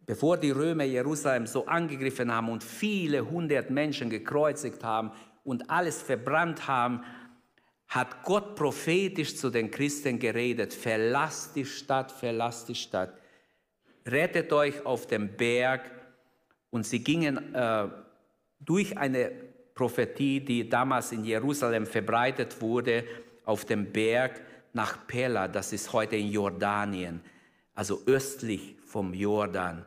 bevor 0.06 0.38
die 0.38 0.52
Römer 0.52 0.86
Jerusalem 0.86 1.46
so 1.46 1.66
angegriffen 1.68 2.34
haben 2.34 2.50
und 2.50 2.64
viele 2.64 3.30
hundert 3.30 3.70
Menschen 3.70 4.10
gekreuzigt 4.10 4.84
haben 4.84 5.12
und 5.44 5.70
alles 5.70 6.02
verbrannt 6.02 6.68
haben, 6.68 7.04
hat 7.88 8.24
Gott 8.24 8.56
prophetisch 8.56 9.36
zu 9.36 9.50
den 9.50 9.70
Christen 9.70 10.18
geredet, 10.20 10.74
verlasst 10.74 11.56
die 11.56 11.66
Stadt, 11.66 12.12
verlasst 12.12 12.70
die 12.70 12.76
Stadt 12.76 13.19
rettet 14.12 14.52
euch 14.54 14.86
auf 14.86 15.08
dem 15.08 15.36
Berg. 15.36 15.92
Und 16.70 16.86
sie 16.86 17.04
gingen 17.04 17.54
äh, 17.54 17.88
durch 18.60 18.98
eine 18.98 19.32
Prophetie, 19.74 20.40
die 20.40 20.70
damals 20.70 21.12
in 21.12 21.24
Jerusalem 21.24 21.86
verbreitet 21.86 22.62
wurde, 22.62 23.06
auf 23.46 23.66
dem 23.66 23.92
Berg 23.92 24.42
nach 24.74 25.08
Pella, 25.08 25.48
das 25.48 25.74
ist 25.74 25.92
heute 25.94 26.16
in 26.16 26.30
Jordanien, 26.30 27.22
also 27.74 28.02
östlich 28.06 28.76
vom 28.86 29.14
Jordan. 29.14 29.86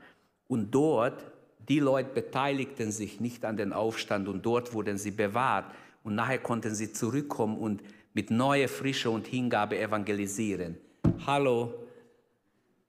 Und 0.49 0.71
dort, 0.73 1.25
die 1.69 1.79
Leute 1.79 2.11
beteiligten 2.13 2.91
sich 2.91 3.21
nicht 3.21 3.45
an 3.45 3.57
den 3.57 3.73
Aufstand 3.73 4.29
und 4.29 4.45
dort 4.45 4.75
wurden 4.75 4.99
sie 4.99 5.13
bewahrt. 5.13 5.73
Und 6.03 6.17
nachher 6.17 6.39
konnten 6.39 6.75
sie 6.75 6.93
zurückkommen 6.93 7.57
und 7.57 7.83
mit 8.13 8.31
neuer 8.31 8.69
Frische 8.69 9.11
und 9.11 9.27
Hingabe 9.27 9.79
evangelisieren. 9.79 10.77
Hallo, 11.27 11.73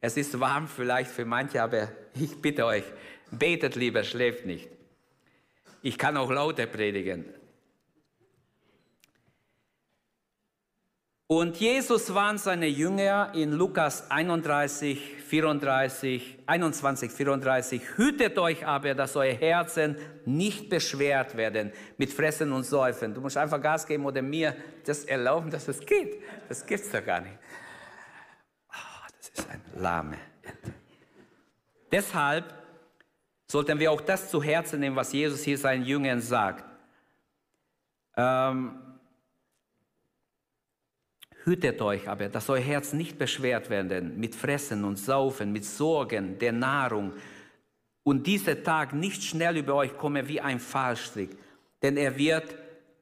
es 0.04 0.18
ist 0.18 0.38
warm 0.38 0.68
vielleicht 0.68 1.10
für 1.10 1.24
manche, 1.24 1.64
aber 1.64 1.88
ich 2.14 2.42
bitte 2.42 2.66
euch, 2.66 2.84
betet 3.32 3.76
lieber, 3.76 4.04
schläft 4.04 4.46
nicht. 4.46 4.68
Ich 5.82 5.98
kann 5.98 6.18
auch 6.18 6.30
lauter 6.30 6.66
predigen. 6.66 7.24
Und 11.28 11.56
Jesus 11.56 12.14
waren 12.14 12.38
seine 12.38 12.68
Jünger 12.68 13.32
in 13.34 13.54
Lukas 13.54 14.12
31, 14.12 15.00
34, 15.26 16.40
21, 16.48 17.10
34. 17.10 17.82
Hütet 17.96 18.38
euch 18.38 18.68
aber, 18.68 18.96
dass 18.96 19.16
eure 19.16 19.34
Herzen 19.34 19.96
nicht 20.26 20.70
beschwert 20.70 21.38
werden 21.38 21.72
mit 21.98 22.12
Fressen 22.12 22.52
und 22.52 22.66
Säufen. 22.66 23.14
Du 23.14 23.22
musst 23.22 23.38
einfach 23.38 23.62
Gas 23.62 23.88
geben 23.88 24.06
oder 24.06 24.22
mir 24.22 24.54
das 24.86 25.06
erlauben, 25.06 25.50
dass 25.50 25.70
es 25.70 25.80
geht. 25.80 26.22
Das 26.50 26.66
gibt's 26.66 26.92
doch 26.92 27.06
gar 27.06 27.22
nicht 27.22 27.38
ist 29.34 29.50
ein 29.50 29.62
lahme 29.76 30.18
Ente. 30.42 30.74
Deshalb 31.92 32.54
sollten 33.48 33.80
wir 33.80 33.92
auch 33.92 34.02
das 34.02 34.30
zu 34.30 34.42
Herzen 34.42 34.80
nehmen, 34.80 34.96
was 34.96 35.14
Jesus 35.14 35.44
hier 35.44 35.58
seinen 35.58 35.86
Jüngern 35.86 36.22
sagt. 36.22 36.66
Ähm, 38.16 38.80
Hütet 41.46 41.82
euch 41.82 42.08
aber, 42.08 42.30
dass 42.30 42.50
euer 42.50 42.62
Herz 42.62 42.94
nicht 42.94 43.18
beschwert 43.18 43.70
werden 43.70 44.18
mit 44.18 44.34
Fressen 44.34 44.86
und 44.86 44.98
Saufen, 44.98 45.52
mit 45.52 45.66
Sorgen 45.66 46.40
der 46.40 46.54
Nahrung 46.54 47.12
und 48.04 48.28
dieser 48.28 48.64
Tag 48.64 48.94
nicht 48.94 49.24
schnell 49.24 49.58
über 49.58 49.76
euch 49.76 49.98
komme 49.98 50.28
wie 50.30 50.40
ein 50.40 50.60
Fallstrick, 50.60 51.38
denn 51.82 51.98
er 51.98 52.18
wird 52.18 52.56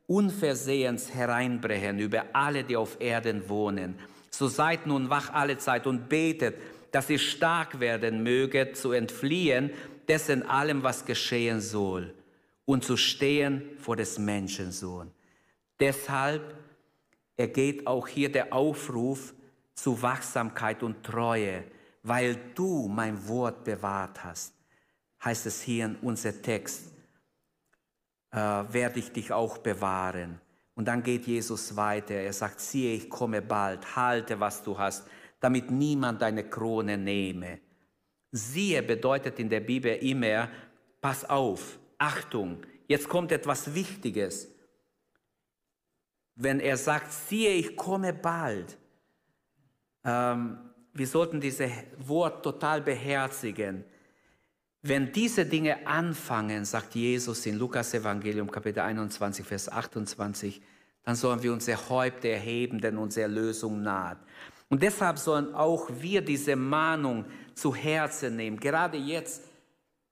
unversehens 0.07 1.13
hereinbrechen 1.13 1.99
über 1.99 2.25
alle, 2.33 2.63
die 2.63 2.75
auf 2.75 2.99
Erden 2.99 3.47
wohnen. 3.47 3.99
So 4.31 4.47
seid 4.47 4.87
nun 4.87 5.09
wach 5.09 5.33
alle 5.33 5.57
Zeit 5.57 5.85
und 5.85 6.09
betet, 6.09 6.55
dass 6.91 7.09
ihr 7.09 7.19
stark 7.19 7.79
werden 7.79 8.23
möget, 8.23 8.75
zu 8.75 8.91
entfliehen 8.91 9.71
dessen 10.07 10.43
allem, 10.43 10.83
was 10.83 11.05
geschehen 11.05 11.61
soll, 11.61 12.13
und 12.65 12.83
zu 12.83 12.97
stehen 12.97 13.77
vor 13.77 13.95
des 13.95 14.19
Menschensohn. 14.19 15.11
Deshalb 15.79 16.53
ergeht 17.37 17.87
auch 17.87 18.07
hier 18.07 18.29
der 18.29 18.51
Aufruf 18.53 19.33
zu 19.73 20.01
Wachsamkeit 20.01 20.83
und 20.83 21.03
Treue, 21.03 21.63
weil 22.03 22.35
du 22.55 22.87
mein 22.87 23.27
Wort 23.27 23.63
bewahrt 23.63 24.23
hast, 24.23 24.53
heißt 25.23 25.45
es 25.45 25.61
hier 25.61 25.85
in 25.85 25.95
unser 26.01 26.41
Text, 26.41 26.91
äh, 28.31 28.37
werde 28.37 28.99
ich 28.99 29.11
dich 29.11 29.31
auch 29.31 29.59
bewahren. 29.59 30.41
Und 30.75 30.87
dann 30.87 31.03
geht 31.03 31.27
Jesus 31.27 31.75
weiter. 31.75 32.15
Er 32.15 32.33
sagt, 32.33 32.59
siehe, 32.59 32.93
ich 32.93 33.09
komme 33.09 33.41
bald, 33.41 33.95
halte, 33.95 34.39
was 34.39 34.63
du 34.63 34.77
hast, 34.77 35.07
damit 35.39 35.69
niemand 35.69 36.21
deine 36.21 36.49
Krone 36.49 36.97
nehme. 36.97 37.59
Siehe 38.31 38.81
bedeutet 38.81 39.39
in 39.39 39.49
der 39.49 39.59
Bibel 39.59 39.93
immer, 39.95 40.49
pass 41.01 41.29
auf, 41.29 41.79
Achtung, 41.97 42.65
jetzt 42.87 43.09
kommt 43.09 43.31
etwas 43.31 43.73
Wichtiges. 43.75 44.47
Wenn 46.35 46.59
er 46.59 46.77
sagt, 46.77 47.11
siehe, 47.11 47.51
ich 47.51 47.75
komme 47.75 48.13
bald, 48.13 48.77
ähm, 50.03 50.57
wir 50.93 51.07
sollten 51.07 51.39
dieses 51.39 51.71
Wort 51.97 52.43
total 52.43 52.81
beherzigen. 52.81 53.83
Wenn 54.83 55.11
diese 55.11 55.45
Dinge 55.45 55.85
anfangen, 55.85 56.65
sagt 56.65 56.95
Jesus 56.95 57.45
in 57.45 57.59
Lukas 57.59 57.93
Evangelium 57.93 58.49
Kapitel 58.49 58.79
21, 58.79 59.45
Vers 59.45 59.69
28, 59.69 60.59
dann 61.03 61.15
sollen 61.15 61.43
wir 61.43 61.53
unsere 61.53 61.89
Häupter 61.89 62.29
erheben, 62.29 62.81
denn 62.81 62.97
unsere 62.97 63.23
Erlösung 63.23 63.83
naht. 63.83 64.17
Und 64.69 64.81
deshalb 64.81 65.19
sollen 65.19 65.53
auch 65.53 65.87
wir 65.99 66.23
diese 66.23 66.55
Mahnung 66.55 67.25
zu 67.53 67.75
Herzen 67.75 68.35
nehmen. 68.35 68.59
Gerade 68.59 68.97
jetzt, 68.97 69.43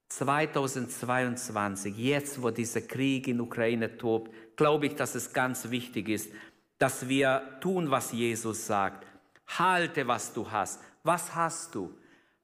2022, 0.09 1.97
jetzt, 1.97 2.41
wo 2.41 2.51
dieser 2.51 2.81
Krieg 2.81 3.27
in 3.27 3.41
Ukraine 3.41 3.97
tobt, 3.97 4.31
glaube 4.55 4.85
ich, 4.85 4.95
dass 4.95 5.15
es 5.15 5.33
ganz 5.33 5.71
wichtig 5.71 6.09
ist, 6.09 6.31
dass 6.77 7.07
wir 7.09 7.57
tun, 7.59 7.89
was 7.89 8.11
Jesus 8.11 8.67
sagt. 8.67 9.07
Halte, 9.47 10.07
was 10.07 10.31
du 10.31 10.49
hast. 10.51 10.79
Was 11.03 11.33
hast 11.33 11.73
du? 11.73 11.91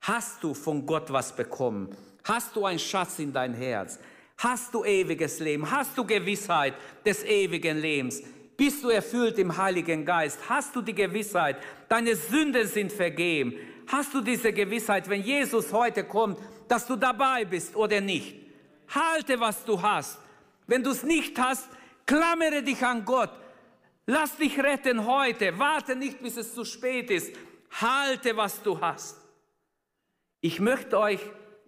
Hast 0.01 0.43
du 0.43 0.55
von 0.55 0.87
Gott 0.87 1.11
was 1.11 1.35
bekommen? 1.35 1.95
Hast 2.25 2.55
du 2.55 2.65
einen 2.65 2.79
Schatz 2.79 3.19
in 3.19 3.31
dein 3.31 3.53
Herz? 3.53 3.99
Hast 4.37 4.73
du 4.73 4.83
ewiges 4.83 5.39
Leben? 5.39 5.69
Hast 5.69 5.95
du 5.95 6.03
Gewissheit 6.03 6.73
des 7.05 7.23
ewigen 7.23 7.79
Lebens? 7.79 8.21
Bist 8.57 8.83
du 8.83 8.89
erfüllt 8.89 9.37
im 9.37 9.55
Heiligen 9.55 10.03
Geist? 10.03 10.39
Hast 10.49 10.75
du 10.75 10.81
die 10.81 10.95
Gewissheit, 10.95 11.57
deine 11.87 12.15
Sünden 12.15 12.67
sind 12.67 12.91
vergeben? 12.91 13.53
Hast 13.87 14.13
du 14.13 14.21
diese 14.21 14.51
Gewissheit, 14.51 15.07
wenn 15.07 15.21
Jesus 15.21 15.71
heute 15.71 16.03
kommt, 16.03 16.39
dass 16.67 16.87
du 16.87 16.95
dabei 16.95 17.45
bist 17.45 17.75
oder 17.75 18.01
nicht? 18.01 18.35
Halte, 18.87 19.39
was 19.39 19.63
du 19.63 19.79
hast. 19.79 20.19
Wenn 20.65 20.83
du 20.83 20.91
es 20.91 21.03
nicht 21.03 21.37
hast, 21.37 21.69
klammere 22.07 22.63
dich 22.63 22.83
an 22.83 23.05
Gott. 23.05 23.31
Lass 24.07 24.35
dich 24.35 24.57
retten 24.57 25.05
heute. 25.05 25.57
Warte 25.59 25.95
nicht, 25.95 26.21
bis 26.23 26.37
es 26.37 26.55
zu 26.55 26.65
spät 26.65 27.11
ist. 27.11 27.35
Halte, 27.81 28.35
was 28.35 28.63
du 28.63 28.81
hast. 28.81 29.17
Ich 30.41 30.59
möchte 30.59 30.97
euch 30.97 31.19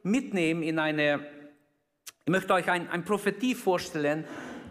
mitnehmen 0.07 0.63
in 0.63 0.79
eine, 0.79 1.19
ich 2.25 2.31
möchte 2.31 2.53
euch 2.53 2.69
ein, 2.69 2.89
ein 2.89 3.03
Prophetie 3.03 3.53
vorstellen, 3.55 4.23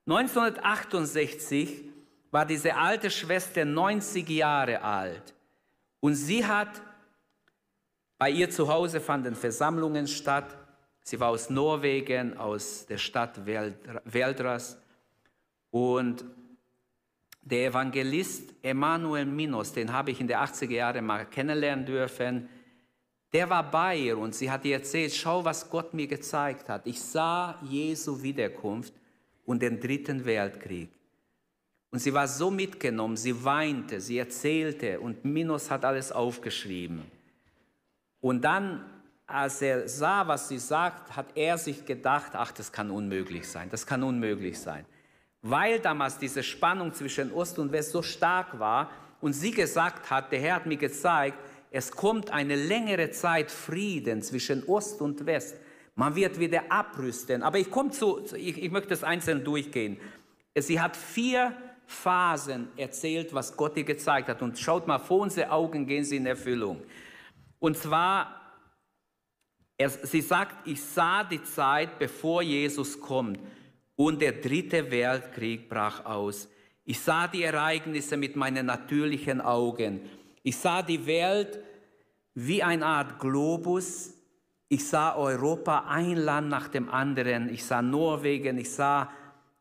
1968, 0.07 1.85
war 2.31 2.45
diese 2.45 2.75
alte 2.75 3.09
Schwester 3.09 3.63
90 3.63 4.29
Jahre 4.29 4.81
alt 4.81 5.33
und 6.01 6.15
sie 6.15 6.45
hat, 6.45 6.81
bei 8.17 8.29
ihr 8.29 8.49
zu 8.49 8.67
Hause 8.67 8.99
fanden 8.99 9.35
Versammlungen 9.35 10.07
statt. 10.07 10.57
Sie 11.03 11.19
war 11.19 11.29
aus 11.29 11.49
Norwegen, 11.49 12.37
aus 12.37 12.85
der 12.85 12.97
Stadt 12.97 13.39
Veldras 13.45 14.77
und 15.71 16.25
der 17.41 17.67
Evangelist 17.67 18.53
Emanuel 18.63 19.25
Minos, 19.25 19.71
den 19.71 19.93
habe 19.93 20.11
ich 20.11 20.19
in 20.19 20.27
den 20.27 20.37
80er 20.37 20.73
Jahren 20.73 21.05
mal 21.05 21.25
kennenlernen 21.25 21.85
dürfen, 21.85 22.49
der 23.33 23.49
war 23.49 23.69
bei 23.69 23.97
ihr 23.97 24.17
und 24.17 24.33
sie 24.33 24.49
hat 24.49 24.65
ihr 24.65 24.75
erzählt, 24.75 25.13
schau, 25.13 25.43
was 25.43 25.69
Gott 25.69 25.93
mir 25.93 26.07
gezeigt 26.07 26.69
hat. 26.69 26.85
Ich 26.85 27.01
sah 27.01 27.59
Jesu 27.63 28.21
Wiederkunft 28.21 28.93
und 29.45 29.61
den 29.61 29.79
dritten 29.79 30.25
Weltkrieg. 30.25 30.89
Und 31.91 31.99
sie 31.99 32.13
war 32.13 32.27
so 32.27 32.51
mitgenommen, 32.51 33.17
sie 33.17 33.43
weinte, 33.43 34.01
sie 34.01 34.17
erzählte 34.17 34.99
und 34.99 35.23
Minos 35.23 35.71
hat 35.71 35.85
alles 35.85 36.11
aufgeschrieben. 36.11 37.03
Und 38.21 38.41
dann, 38.41 38.85
als 39.27 39.61
er 39.61 39.87
sah, 39.87 40.27
was 40.27 40.49
sie 40.49 40.59
sagt, 40.59 41.15
hat 41.15 41.27
er 41.35 41.57
sich 41.57 41.85
gedacht, 41.85 42.31
ach, 42.33 42.51
das 42.51 42.71
kann 42.71 42.91
unmöglich 42.91 43.47
sein, 43.47 43.69
das 43.69 43.85
kann 43.85 44.03
unmöglich 44.03 44.59
sein 44.59 44.85
weil 45.47 45.79
damals 45.79 46.17
diese 46.17 46.41
Spannung 46.41 46.91
zwischen 46.91 47.31
Ost 47.31 47.59
und 47.59 47.71
West 47.71 47.91
so 47.91 48.01
stark 48.01 48.57
war 48.57 48.89
und 49.21 49.33
sie 49.33 49.51
gesagt 49.51 50.09
hat, 50.09 50.31
der 50.31 50.39
Herr 50.39 50.55
hat 50.55 50.65
mir 50.65 50.77
gezeigt, 50.77 51.37
es 51.75 51.91
kommt 51.91 52.29
eine 52.31 52.55
längere 52.55 53.11
Zeit 53.11 53.51
Frieden 53.51 54.21
zwischen 54.21 54.63
Ost 54.63 55.01
und 55.01 55.25
West. 55.25 55.57
Man 55.95 56.15
wird 56.15 56.39
wieder 56.39 56.71
abrüsten. 56.71 57.43
Aber 57.43 57.59
ich 57.59 57.69
komme 57.69 57.91
zu, 57.91 58.21
ich, 58.33 58.63
ich 58.63 58.71
möchte 58.71 58.93
es 58.93 59.03
einzeln 59.03 59.43
durchgehen. 59.43 59.97
Sie 60.57 60.79
hat 60.79 60.95
vier 60.95 61.53
Phasen 61.85 62.69
erzählt, 62.77 63.33
was 63.33 63.57
Gott 63.57 63.75
ihr 63.75 63.83
gezeigt 63.83 64.29
hat. 64.29 64.41
Und 64.41 64.57
schaut 64.57 64.87
mal, 64.87 64.99
vor 64.99 65.19
unsere 65.19 65.51
Augen 65.51 65.85
gehen 65.85 66.05
sie 66.05 66.15
in 66.15 66.25
Erfüllung. 66.25 66.81
Und 67.59 67.77
zwar, 67.77 68.39
sie 70.03 70.21
sagt, 70.21 70.65
ich 70.65 70.81
sah 70.81 71.25
die 71.25 71.43
Zeit, 71.43 71.99
bevor 71.99 72.41
Jesus 72.41 72.97
kommt 72.97 73.37
und 73.97 74.21
der 74.21 74.31
dritte 74.31 74.89
Weltkrieg 74.89 75.67
brach 75.67 76.05
aus. 76.05 76.47
Ich 76.85 77.01
sah 77.01 77.27
die 77.27 77.43
Ereignisse 77.43 78.15
mit 78.15 78.37
meinen 78.37 78.67
natürlichen 78.67 79.41
Augen. 79.41 80.09
Ich 80.41 80.55
sah 80.55 80.81
die 80.81 81.05
Welt 81.05 81.64
wie 82.35 82.61
eine 82.61 82.85
Art 82.85 83.19
Globus. 83.19 84.13
Ich 84.67 84.87
sah 84.87 85.15
Europa 85.15 85.85
ein 85.87 86.17
Land 86.17 86.49
nach 86.49 86.67
dem 86.67 86.89
anderen. 86.89 87.49
Ich 87.49 87.63
sah 87.63 87.81
Norwegen. 87.81 88.57
Ich 88.57 88.71
sah 88.71 89.09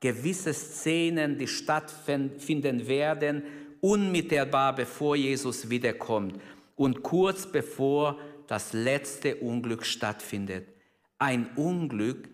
gewisse 0.00 0.52
Szenen, 0.52 1.38
die 1.38 1.46
stattfinden 1.46 2.86
werden, 2.86 3.42
unmittelbar 3.80 4.74
bevor 4.74 5.16
Jesus 5.16 5.70
wiederkommt 5.70 6.38
und 6.76 7.02
kurz 7.02 7.50
bevor 7.50 8.18
das 8.46 8.74
letzte 8.74 9.36
Unglück 9.36 9.86
stattfindet. 9.86 10.68
Ein 11.18 11.48
Unglück, 11.56 12.28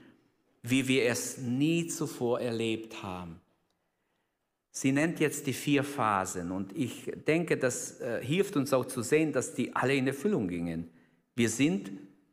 wie 0.63 0.89
wir 0.89 1.07
es 1.07 1.39
nie 1.39 1.87
zuvor 1.87 2.41
erlebt 2.41 3.03
haben. 3.03 3.41
Sie 4.73 4.93
nennt 4.93 5.19
jetzt 5.19 5.47
die 5.47 5.53
vier 5.53 5.83
Phasen 5.83 6.53
und 6.53 6.77
ich 6.77 7.13
denke, 7.27 7.57
das 7.57 8.01
äh, 8.01 8.25
hilft 8.25 8.57
uns 8.57 8.73
auch 8.73 8.87
zu 8.87 9.03
sehen, 9.03 9.33
dass 9.33 9.55
die 9.55 9.75
alle 9.75 9.95
in 9.95 10.07
Erfüllung 10.07 10.47
gingen. 10.47 10.89
Wir 11.35 11.49
sind, 11.49 11.91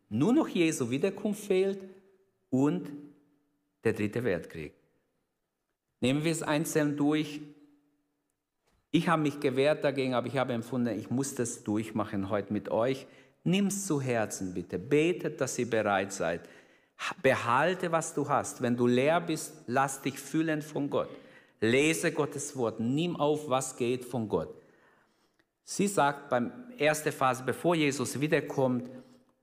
nur 0.10 0.34
noch 0.34 0.47
Jesu 0.47 0.89
Wiederkunft 0.89 1.45
fehlt 1.45 1.80
und 2.50 2.91
der 3.84 3.93
dritte 3.93 4.23
Weltkrieg. 4.23 4.73
Nehmen 6.00 6.23
wir 6.23 6.32
es 6.32 6.43
einzeln 6.43 6.95
durch. 6.95 7.41
Ich 8.91 9.08
habe 9.10 9.23
mich 9.23 9.39
gewehrt 9.39 9.84
dagegen, 9.84 10.13
aber 10.13 10.28
ich 10.28 10.38
habe 10.38 10.54
empfunden, 10.54 10.97
ich 10.97 11.10
muss 11.10 11.36
das 11.36 11.63
durchmachen 11.63 12.30
heute 12.30 12.54
mit 12.54 12.69
euch. 12.69 13.08
Nimm 13.43 13.67
es 13.67 13.88
zu 13.88 14.00
Herzen 14.00 14.54
bitte. 14.54 14.78
Betet, 14.78 15.41
dass 15.41 15.58
ihr 15.58 15.69
bereit 15.69 16.13
seid. 16.13 16.41
Behalte, 17.21 17.91
was 17.91 18.13
du 18.13 18.30
hast. 18.30 18.62
Wenn 18.62 18.78
du 18.78 18.88
leer 18.88 19.21
bist, 19.21 19.54
lass 19.67 20.02
dich 20.02 20.19
füllen 20.19 20.62
von 20.62 20.89
Gott. 20.89 21.10
Lese 21.60 22.12
Gottes 22.12 22.56
Wort. 22.56 22.80
Nimm 22.80 23.15
auf, 23.15 23.50
was 23.50 23.76
geht 23.76 24.06
von 24.06 24.28
Gott. 24.28 24.54
Sie 25.63 25.88
sagt 25.88 26.30
beim 26.30 26.52
ersten 26.78 27.12
Phase, 27.12 27.43
bevor 27.43 27.76
Jesus 27.76 28.20
wiederkommt 28.20 28.89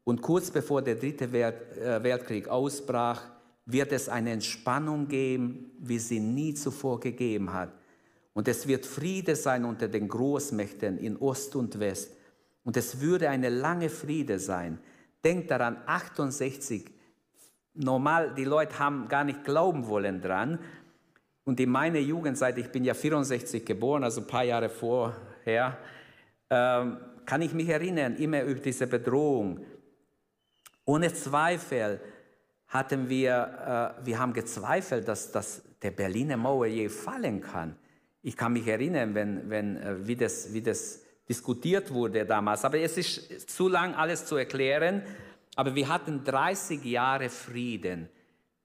und 0.05 0.23
kurz 0.23 0.51
bevor 0.51 0.81
der 0.81 0.95
dritte 0.95 1.25
äh, 1.27 2.03
Weltkrieg 2.03 2.49
ausbrach, 2.49 3.23
wird 3.67 3.93
es 3.93 4.09
eine 4.09 4.33
Entspannung 4.33 5.09
geben, 5.09 5.73
wie 5.79 5.99
sie 5.99 6.21
nie 6.21 6.55
zuvor 6.55 7.01
gegeben 7.01 7.53
hat. 7.53 7.73
Und 8.35 8.49
es 8.49 8.67
wird 8.67 8.85
Friede 8.85 9.37
sein 9.37 9.65
unter 9.65 9.89
den 9.89 10.09
Großmächten 10.09 10.99
in 10.99 11.17
Ost 11.17 11.57
und 11.57 11.79
West. 11.79 12.17
Und 12.65 12.77
es 12.77 13.01
würde 13.01 13.31
eine 13.31 13.49
lange 13.49 13.89
Friede 13.89 14.39
sein. 14.39 14.79
Denkt 15.23 15.51
daran, 15.51 15.79
68 15.87 16.91
normal, 17.75 18.35
die 18.35 18.45
Leute 18.45 18.79
haben 18.79 19.09
gar 19.09 19.25
nicht 19.25 19.45
glauben 19.45 19.87
wollen 19.87 20.21
dran. 20.21 20.59
Und 21.45 21.61
in 21.61 21.71
meiner 21.71 21.99
Jugendzeit, 21.99 22.57
ich 22.59 22.71
bin 22.71 22.85
ja 22.85 22.95
64 22.95 23.65
geboren, 23.65 24.03
also 24.03 24.23
ein 24.23 24.27
paar 24.27 24.45
Jahre 24.45 24.71
vorher, 24.71 25.77
ähm, 26.51 26.99
kann 27.27 27.43
ich 27.43 27.53
mich 27.53 27.69
erinnern, 27.69 28.17
immer 28.17 28.43
über 28.43 28.61
diese 28.61 28.87
Bedrohung. 28.87 29.61
Ohne 30.85 31.13
Zweifel 31.13 32.01
hatten 32.69 33.09
wir, 33.09 33.95
äh, 34.03 34.07
wir 34.07 34.19
haben 34.19 34.33
gezweifelt, 34.33 35.07
dass, 35.07 35.33
dass 35.33 35.63
der 35.83 35.91
Berliner 35.91 36.37
Mauer 36.37 36.67
je 36.67 36.89
fallen 36.89 37.41
kann. 37.41 37.77
Ich 38.23 38.37
kann 38.37 38.55
mich 38.55 38.67
erinnern, 38.67 39.15
wenn, 39.15 39.51
wenn, 39.51 39.77
äh, 39.77 40.07
wie, 40.07 40.17
das, 40.17 40.53
wie 40.53 40.63
das 40.63 41.03
diskutiert 41.29 41.93
wurde 41.93 42.25
damals. 42.25 42.65
Aber 42.65 42.79
es 42.79 42.97
ist 42.97 43.51
zu 43.51 43.69
lang, 43.69 43.95
alles 43.95 44.27
zu 44.27 44.37
erklären. 44.37 45.03
Aber 45.57 45.75
wir 45.75 45.89
hatten 45.89 46.25
30 46.25 46.85
Jahre 46.85 47.29
Frieden 47.29 48.09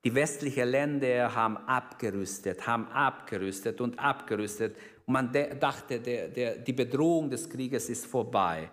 Die 0.04 0.16
westlichen 0.16 0.70
Länder 0.70 1.36
haben 1.36 1.58
abgerüstet, 1.58 2.66
haben 2.66 2.88
abgerüstet 2.88 3.82
und 3.82 4.00
abgerüstet. 4.00 4.78
Und 5.06 5.14
man 5.14 5.32
dachte, 5.60 6.00
der, 6.00 6.30
der, 6.30 6.58
die 6.58 6.74
Bedrohung 6.74 7.30
des 7.30 7.50
Krieges 7.50 7.90
ist 7.90 8.06
vorbei. 8.06 8.70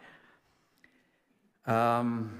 Ähm, 1.66 2.30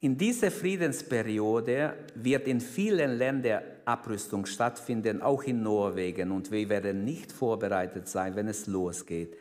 in 0.00 0.16
dieser 0.16 0.52
Friedensperiode 0.52 1.94
wird 2.14 2.46
in 2.46 2.60
vielen 2.60 3.18
Ländern 3.18 3.62
Abrüstung 3.84 4.46
stattfinden, 4.46 5.20
auch 5.22 5.42
in 5.42 5.62
Norwegen. 5.62 6.30
Und 6.30 6.52
wir 6.52 6.68
werden 6.68 7.04
nicht 7.04 7.32
vorbereitet 7.32 8.06
sein, 8.06 8.36
wenn 8.36 8.46
es 8.46 8.68
losgeht. 8.68 9.36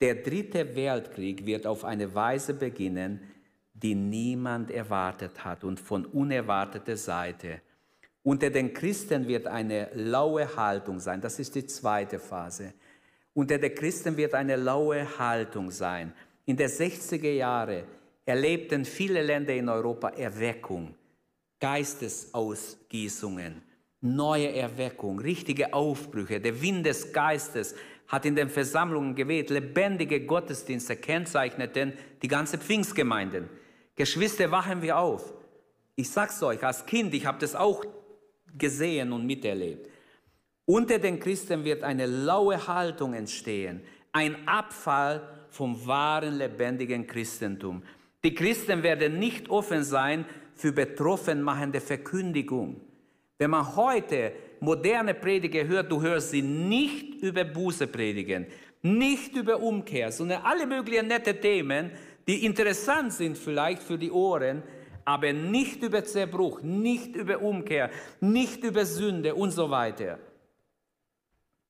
Der 0.00 0.16
dritte 0.16 0.74
Weltkrieg 0.74 1.46
wird 1.46 1.66
auf 1.66 1.84
eine 1.84 2.12
Weise 2.12 2.54
beginnen, 2.54 3.20
die 3.74 3.94
niemand 3.94 4.72
erwartet 4.72 5.44
hat 5.44 5.62
und 5.62 5.78
von 5.78 6.04
unerwarteter 6.06 6.96
Seite. 6.96 7.60
Unter 8.22 8.50
den 8.50 8.74
Christen 8.74 9.26
wird 9.26 9.46
eine 9.46 9.88
laue 9.94 10.54
Haltung 10.56 11.00
sein. 11.00 11.20
Das 11.20 11.38
ist 11.38 11.54
die 11.54 11.66
zweite 11.66 12.18
Phase. 12.18 12.74
Unter 13.32 13.58
den 13.58 13.74
Christen 13.74 14.16
wird 14.16 14.34
eine 14.34 14.56
laue 14.56 15.18
Haltung 15.18 15.70
sein. 15.70 16.12
In 16.44 16.56
den 16.56 16.68
60er 16.68 17.30
Jahren 17.30 17.84
erlebten 18.26 18.84
viele 18.84 19.22
Länder 19.22 19.54
in 19.54 19.68
Europa 19.68 20.08
Erweckung, 20.10 20.96
Geistesausgießungen, 21.60 23.62
neue 24.02 24.52
Erweckung, 24.54 25.20
richtige 25.20 25.72
Aufbrüche. 25.72 26.40
Der 26.40 26.60
Wind 26.60 26.84
des 26.86 27.12
Geistes 27.12 27.74
hat 28.08 28.26
in 28.26 28.36
den 28.36 28.50
Versammlungen 28.50 29.14
geweht. 29.14 29.50
Lebendige 29.50 30.26
Gottesdienste 30.26 30.96
kennzeichneten 30.96 31.92
die 32.22 32.28
ganze 32.28 32.58
Pfingstgemeinden. 32.58 33.48
Geschwister, 33.94 34.50
wachen 34.50 34.82
wir 34.82 34.98
auf. 34.98 35.32
Ich 35.94 36.10
sag's 36.10 36.42
euch, 36.42 36.64
als 36.64 36.84
Kind, 36.86 37.14
ich 37.14 37.26
habe 37.26 37.38
das 37.38 37.54
auch 37.54 37.84
gesehen 38.58 39.12
und 39.12 39.26
miterlebt. 39.26 39.88
Unter 40.66 40.98
den 40.98 41.18
Christen 41.18 41.64
wird 41.64 41.82
eine 41.82 42.06
laue 42.06 42.66
Haltung 42.66 43.14
entstehen, 43.14 43.80
ein 44.12 44.46
Abfall 44.46 45.22
vom 45.50 45.84
wahren, 45.86 46.38
lebendigen 46.38 47.06
Christentum. 47.06 47.82
Die 48.22 48.34
Christen 48.34 48.82
werden 48.82 49.18
nicht 49.18 49.48
offen 49.48 49.82
sein 49.82 50.24
für 50.54 50.72
betroffen 50.72 51.42
machende 51.42 51.80
Verkündigung. 51.80 52.80
Wenn 53.38 53.50
man 53.50 53.74
heute 53.74 54.32
moderne 54.60 55.14
Prediger 55.14 55.66
hört, 55.66 55.90
du 55.90 56.02
hörst 56.02 56.30
sie 56.30 56.42
nicht 56.42 57.22
über 57.22 57.44
Buße 57.44 57.86
predigen, 57.86 58.46
nicht 58.82 59.34
über 59.34 59.60
Umkehr, 59.60 60.12
sondern 60.12 60.42
alle 60.42 60.66
möglichen 60.66 61.08
nette 61.08 61.40
Themen, 61.40 61.90
die 62.28 62.44
interessant 62.44 63.12
sind 63.12 63.38
vielleicht 63.38 63.82
für 63.82 63.98
die 63.98 64.10
Ohren, 64.10 64.62
aber 65.10 65.32
nicht 65.32 65.82
über 65.82 66.04
Zerbruch, 66.04 66.62
nicht 66.62 67.16
über 67.16 67.42
Umkehr, 67.42 67.90
nicht 68.20 68.62
über 68.62 68.84
Sünde 68.86 69.34
und 69.34 69.50
so 69.50 69.68
weiter. 69.68 70.20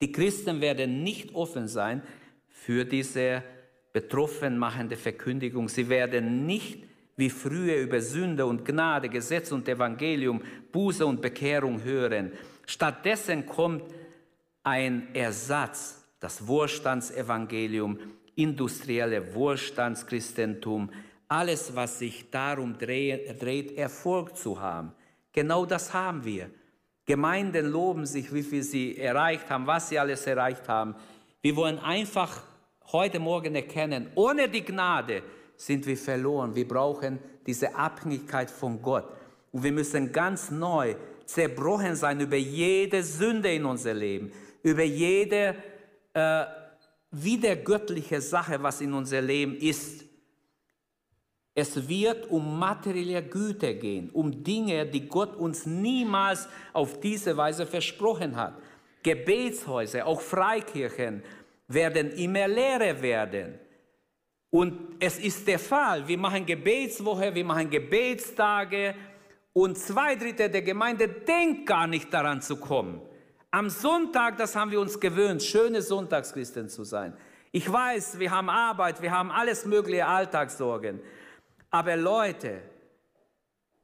Die 0.02 0.12
Christen 0.12 0.60
werden 0.60 1.02
nicht 1.02 1.34
offen 1.34 1.66
sein 1.66 2.02
für 2.50 2.84
diese 2.84 3.42
betroffen 3.94 4.58
machende 4.58 4.96
Verkündigung. 4.96 5.70
Sie 5.70 5.88
werden 5.88 6.44
nicht 6.44 6.84
wie 7.16 7.30
früher 7.30 7.76
über 7.76 8.02
Sünde 8.02 8.44
und 8.44 8.62
Gnade, 8.66 9.08
Gesetz 9.08 9.52
und 9.52 9.66
Evangelium, 9.66 10.42
Buße 10.70 11.06
und 11.06 11.22
Bekehrung 11.22 11.82
hören. 11.82 12.32
Stattdessen 12.66 13.46
kommt 13.46 13.84
ein 14.64 15.14
Ersatz, 15.14 16.04
das 16.20 16.46
Wohlstandsevangelium, 16.46 17.98
industrielle 18.36 19.34
Wohlstandschristentum, 19.34 20.90
alles, 21.30 21.74
was 21.74 22.00
sich 22.00 22.28
darum 22.30 22.76
dreht, 22.76 23.78
Erfolg 23.78 24.36
zu 24.36 24.60
haben. 24.60 24.92
Genau 25.32 25.64
das 25.64 25.94
haben 25.94 26.24
wir. 26.24 26.50
Gemeinden 27.06 27.70
loben 27.70 28.04
sich, 28.04 28.34
wie 28.34 28.42
viel 28.42 28.62
sie 28.62 28.98
erreicht 28.98 29.48
haben, 29.48 29.66
was 29.66 29.88
sie 29.88 29.98
alles 29.98 30.26
erreicht 30.26 30.68
haben. 30.68 30.94
Wir 31.40 31.54
wollen 31.54 31.78
einfach 31.78 32.42
heute 32.92 33.20
Morgen 33.20 33.54
erkennen, 33.54 34.10
ohne 34.16 34.48
die 34.48 34.64
Gnade 34.64 35.22
sind 35.56 35.86
wir 35.86 35.96
verloren. 35.96 36.54
Wir 36.54 36.66
brauchen 36.66 37.20
diese 37.46 37.74
Abhängigkeit 37.74 38.50
von 38.50 38.82
Gott. 38.82 39.06
Und 39.52 39.62
wir 39.62 39.72
müssen 39.72 40.10
ganz 40.12 40.50
neu 40.50 40.96
zerbrochen 41.26 41.94
sein 41.94 42.20
über 42.20 42.36
jede 42.36 43.04
Sünde 43.04 43.54
in 43.54 43.64
unser 43.64 43.94
Leben, 43.94 44.32
über 44.64 44.82
jede 44.82 45.54
äh, 46.12 46.44
wiedergöttliche 47.12 48.20
Sache, 48.20 48.60
was 48.60 48.80
in 48.80 48.92
unser 48.92 49.20
Leben 49.20 49.56
ist. 49.56 50.09
Es 51.54 51.88
wird 51.88 52.30
um 52.30 52.58
materielle 52.58 53.22
Güter 53.22 53.74
gehen, 53.74 54.10
um 54.10 54.42
Dinge, 54.44 54.86
die 54.86 55.08
Gott 55.08 55.36
uns 55.36 55.66
niemals 55.66 56.48
auf 56.72 57.00
diese 57.00 57.36
Weise 57.36 57.66
versprochen 57.66 58.36
hat. 58.36 58.54
Gebetshäuser, 59.02 60.06
auch 60.06 60.20
Freikirchen 60.20 61.22
werden 61.66 62.10
immer 62.12 62.46
leerer 62.46 63.00
werden. 63.02 63.58
Und 64.50 64.96
es 64.98 65.18
ist 65.18 65.46
der 65.46 65.58
Fall, 65.58 66.06
wir 66.06 66.18
machen 66.18 66.44
Gebetswoche, 66.44 67.34
wir 67.34 67.44
machen 67.44 67.70
Gebetstage 67.70 68.94
und 69.52 69.78
zwei 69.78 70.16
Drittel 70.16 70.48
der 70.48 70.62
Gemeinde 70.62 71.08
denkt 71.08 71.66
gar 71.66 71.86
nicht 71.86 72.12
daran 72.12 72.42
zu 72.42 72.56
kommen. 72.56 73.00
Am 73.52 73.70
Sonntag, 73.70 74.38
das 74.38 74.54
haben 74.54 74.70
wir 74.70 74.80
uns 74.80 74.98
gewöhnt, 74.98 75.42
schöne 75.42 75.82
Sonntagschristen 75.82 76.68
zu 76.68 76.84
sein. 76.84 77.16
Ich 77.52 77.70
weiß, 77.70 78.18
wir 78.18 78.30
haben 78.30 78.48
Arbeit, 78.48 79.02
wir 79.02 79.10
haben 79.10 79.30
alles 79.30 79.64
mögliche 79.66 80.06
Alltagssorgen. 80.06 81.00
Aber 81.70 81.96
Leute, 81.96 82.62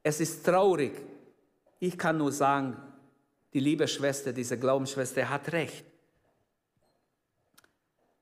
es 0.03 0.19
ist 0.19 0.45
traurig. 0.45 0.93
Ich 1.79 1.97
kann 1.97 2.17
nur 2.17 2.31
sagen, 2.31 2.75
die 3.53 3.59
liebe 3.59 3.87
Schwester, 3.87 4.33
diese 4.33 4.59
Glaubensschwester 4.59 5.29
hat 5.29 5.51
recht. 5.51 5.85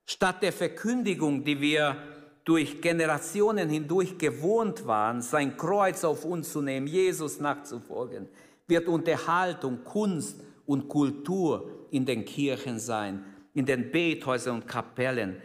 Statt 0.05 0.43
der 0.43 0.53
Verkündigung, 0.53 1.43
die 1.43 1.59
wir 1.59 1.97
durch 2.43 2.79
Generationen 2.79 3.69
hindurch 3.69 4.17
gewohnt 4.19 4.85
waren, 4.85 5.21
sein 5.21 5.57
Kreuz 5.57 6.03
auf 6.03 6.25
uns 6.25 6.51
zu 6.51 6.61
nehmen, 6.61 6.85
Jesus 6.85 7.39
nachzufolgen, 7.39 8.29
wird 8.67 8.87
Unterhaltung, 8.87 9.83
Kunst 9.83 10.39
und 10.67 10.87
Kultur 10.87 11.87
in 11.89 12.05
den 12.05 12.23
Kirchen 12.23 12.79
sein, 12.79 13.25
in 13.55 13.65
den 13.65 13.91
Bethäusern 13.91 14.57
und 14.57 14.67
Kapellen. 14.67 15.41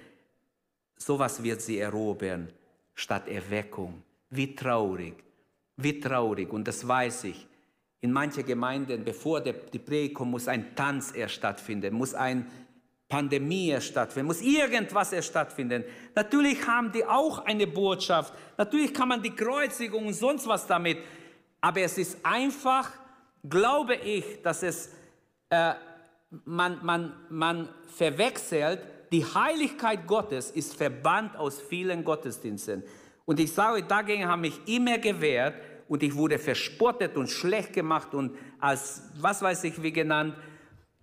Sowas 0.97 1.43
wird 1.43 1.63
sie 1.63 1.79
erobern, 1.79 2.53
statt 2.95 3.29
Erweckung. 3.29 4.03
Wie 4.31 4.55
traurig, 4.55 5.15
wie 5.77 6.01
traurig. 6.01 6.53
Und 6.53 6.67
das 6.67 6.87
weiß 6.87 7.25
ich. 7.25 7.47
In 8.01 8.13
manchen 8.13 8.47
Gemeinden, 8.47 9.05
bevor 9.05 9.41
die 9.41 9.53
Predigt 9.53 10.15
kommt, 10.15 10.31
muss 10.31 10.49
ein 10.49 10.75
Tanz 10.75 11.13
erst 11.15 11.35
stattfinden, 11.35 11.95
muss 11.95 12.15
ein 12.15 12.51
Pandemie 13.09 13.79
stattfinden, 13.81 14.29
muss 14.29 14.41
irgendwas 14.41 15.13
erst 15.13 15.29
stattfinden. 15.29 15.85
Natürlich 16.15 16.67
haben 16.67 16.93
die 16.93 17.05
auch 17.05 17.45
eine 17.45 17.67
Botschaft. 17.67 18.33
Natürlich 18.57 18.95
kann 18.95 19.09
man 19.09 19.21
die 19.21 19.35
Kreuzigung 19.35 20.07
und 20.07 20.15
sonst 20.15 20.47
was 20.47 20.67
damit. 20.67 20.99
Aber 21.61 21.81
es 21.81 21.99
ist 21.99 22.19
einfach, 22.23 22.91
glaube 23.47 23.97
ich, 23.97 24.41
dass 24.43 24.63
es, 24.63 24.95
äh, 25.51 25.75
man, 26.45 26.83
man, 26.85 27.13
man 27.29 27.69
verwechselt, 27.95 28.81
die 29.13 29.25
Heiligkeit 29.25 30.07
Gottes 30.07 30.53
ist 30.53 30.77
verbannt 30.77 31.37
aus 31.37 31.61
vielen 31.61 32.05
Gottesdiensten. 32.05 32.85
Und 33.31 33.39
ich 33.39 33.53
sage, 33.53 33.85
dagegen 33.85 34.27
habe 34.27 34.49
ich 34.49 34.61
immer 34.67 34.99
gewehrt 34.99 35.55
und 35.87 36.03
ich 36.03 36.17
wurde 36.17 36.37
verspottet 36.37 37.17
und 37.17 37.31
schlecht 37.31 37.73
gemacht 37.73 38.13
und 38.13 38.37
als, 38.59 39.05
was 39.21 39.41
weiß 39.41 39.63
ich 39.63 39.81
wie 39.81 39.93
genannt, 39.93 40.35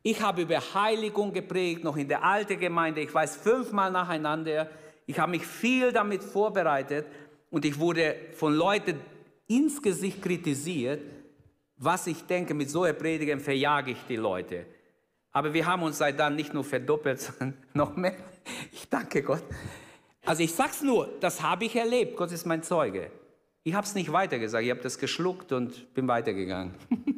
ich 0.04 0.22
habe 0.22 0.42
über 0.42 0.60
Heiligung 0.74 1.32
geprägt, 1.32 1.86
noch 1.86 1.96
in 1.96 2.10
der 2.10 2.26
alten 2.26 2.60
Gemeinde. 2.60 3.00
Ich 3.00 3.14
weiß 3.14 3.38
fünfmal 3.38 3.94
nacheinander. 3.94 4.70
Ich 5.06 5.18
habe 5.18 5.32
mich 5.32 5.48
viel 5.48 5.94
damit 5.94 6.22
vorbereitet 6.22 7.06
und 7.50 7.64
ich 7.64 7.80
wurde 7.80 8.18
von 8.34 8.54
Leuten 8.54 9.00
ins 9.48 9.82
Gesicht 9.82 10.22
kritisiert. 10.22 11.02
Was 11.78 12.08
ich 12.08 12.24
denke, 12.24 12.54
mit 12.54 12.70
so 12.70 12.84
einer 12.84 12.92
Predigen 12.92 13.40
verjage 13.40 13.92
ich 13.92 14.00
die 14.10 14.18
Leute. 14.18 14.66
Aber 15.32 15.54
wir 15.54 15.66
haben 15.66 15.84
uns 15.84 15.98
seit 16.00 16.20
dann 16.20 16.36
nicht 16.36 16.54
nur 16.54 16.66
verdoppelt, 16.66 17.22
sondern 17.40 17.54
noch 17.74 17.96
mehr. 17.96 18.18
Ich 18.74 18.90
danke 18.90 19.24
Gott. 19.24 19.44
Also 20.28 20.44
ich 20.44 20.54
sag's 20.54 20.82
nur, 20.82 21.10
das 21.22 21.42
habe 21.42 21.64
ich 21.64 21.76
erlebt. 21.78 22.18
Gott 22.18 22.34
ist 22.34 22.46
mein 22.46 22.62
Zeuge. 22.62 23.10
Ich 23.64 23.74
habe 23.74 23.88
es 23.88 23.96
nicht 23.96 24.12
weitergesagt. 24.12 24.66
Ich 24.66 24.70
habe 24.70 24.82
das 24.82 25.00
geschluckt 25.00 25.54
und 25.54 25.94
bin 25.94 26.06
weitergegangen. 26.10 26.74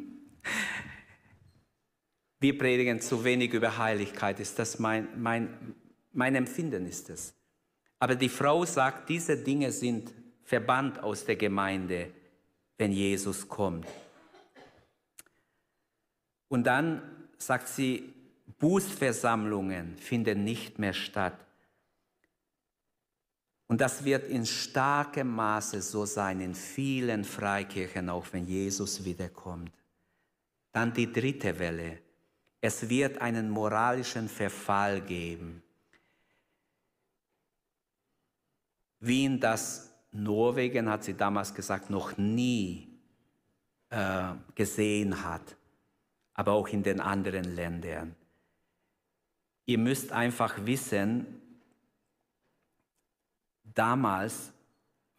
Wir 2.38 2.56
predigen 2.56 3.00
zu 3.00 3.24
wenig 3.24 3.52
über 3.52 3.76
Heiligkeit, 3.78 4.38
ist 4.38 4.60
das 4.60 4.78
mein, 4.78 5.08
mein, 5.20 5.74
mein 6.12 6.36
Empfinden 6.36 6.86
ist 6.86 7.10
es. 7.10 7.34
Aber 7.98 8.14
die 8.14 8.28
Frau 8.28 8.64
sagt, 8.64 9.08
diese 9.08 9.36
Dinge 9.36 9.72
sind 9.72 10.14
verbannt 10.44 11.02
aus 11.02 11.24
der 11.24 11.34
Gemeinde, 11.34 12.12
wenn 12.78 12.92
Jesus 12.92 13.48
kommt. 13.48 13.88
Und 16.48 16.64
dann 16.64 17.02
sagt 17.38 17.66
sie, 17.66 18.14
Bußversammlungen 18.60 19.96
finden 19.96 20.44
nicht 20.44 20.78
mehr 20.78 20.94
statt. 20.94 21.34
Und 23.70 23.80
das 23.80 24.04
wird 24.04 24.28
in 24.28 24.44
starkem 24.44 25.32
Maße 25.32 25.80
so 25.80 26.04
sein 26.04 26.40
in 26.40 26.56
vielen 26.56 27.22
Freikirchen, 27.22 28.08
auch 28.08 28.26
wenn 28.32 28.44
Jesus 28.44 29.04
wiederkommt. 29.04 29.70
Dann 30.72 30.92
die 30.92 31.12
dritte 31.12 31.56
Welle. 31.56 31.98
Es 32.60 32.88
wird 32.88 33.20
einen 33.20 33.48
moralischen 33.48 34.28
Verfall 34.28 35.00
geben. 35.00 35.62
Wien, 38.98 39.38
das 39.38 39.94
Norwegen, 40.10 40.90
hat 40.90 41.04
sie 41.04 41.14
damals 41.14 41.54
gesagt, 41.54 41.90
noch 41.90 42.16
nie 42.16 42.88
äh, 43.90 44.32
gesehen 44.56 45.22
hat, 45.24 45.56
aber 46.34 46.54
auch 46.54 46.66
in 46.66 46.82
den 46.82 46.98
anderen 46.98 47.54
Ländern. 47.54 48.16
Ihr 49.64 49.78
müsst 49.78 50.10
einfach 50.10 50.66
wissen, 50.66 51.39
damals 53.80 54.52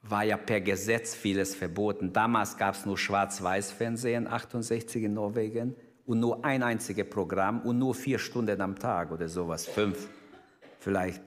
war 0.03 0.23
ja 0.23 0.37
per 0.37 0.61
Gesetz 0.61 1.15
vieles 1.15 1.55
verboten. 1.55 2.13
Damals 2.13 2.55
gab 2.57 2.75
es 2.75 2.85
nur 2.85 2.97
Schwarz-Weiß-Fernsehen, 2.97 4.27
68 4.27 5.03
in 5.03 5.15
Norwegen, 5.15 5.75
und 6.05 6.19
nur 6.19 6.45
ein 6.45 6.61
einziges 6.61 7.09
Programm 7.09 7.61
und 7.61 7.79
nur 7.79 7.95
vier 7.95 8.19
Stunden 8.19 8.61
am 8.61 8.77
Tag 8.77 9.11
oder 9.11 9.27
sowas, 9.27 9.65
fünf 9.65 10.07
vielleicht. 10.79 11.21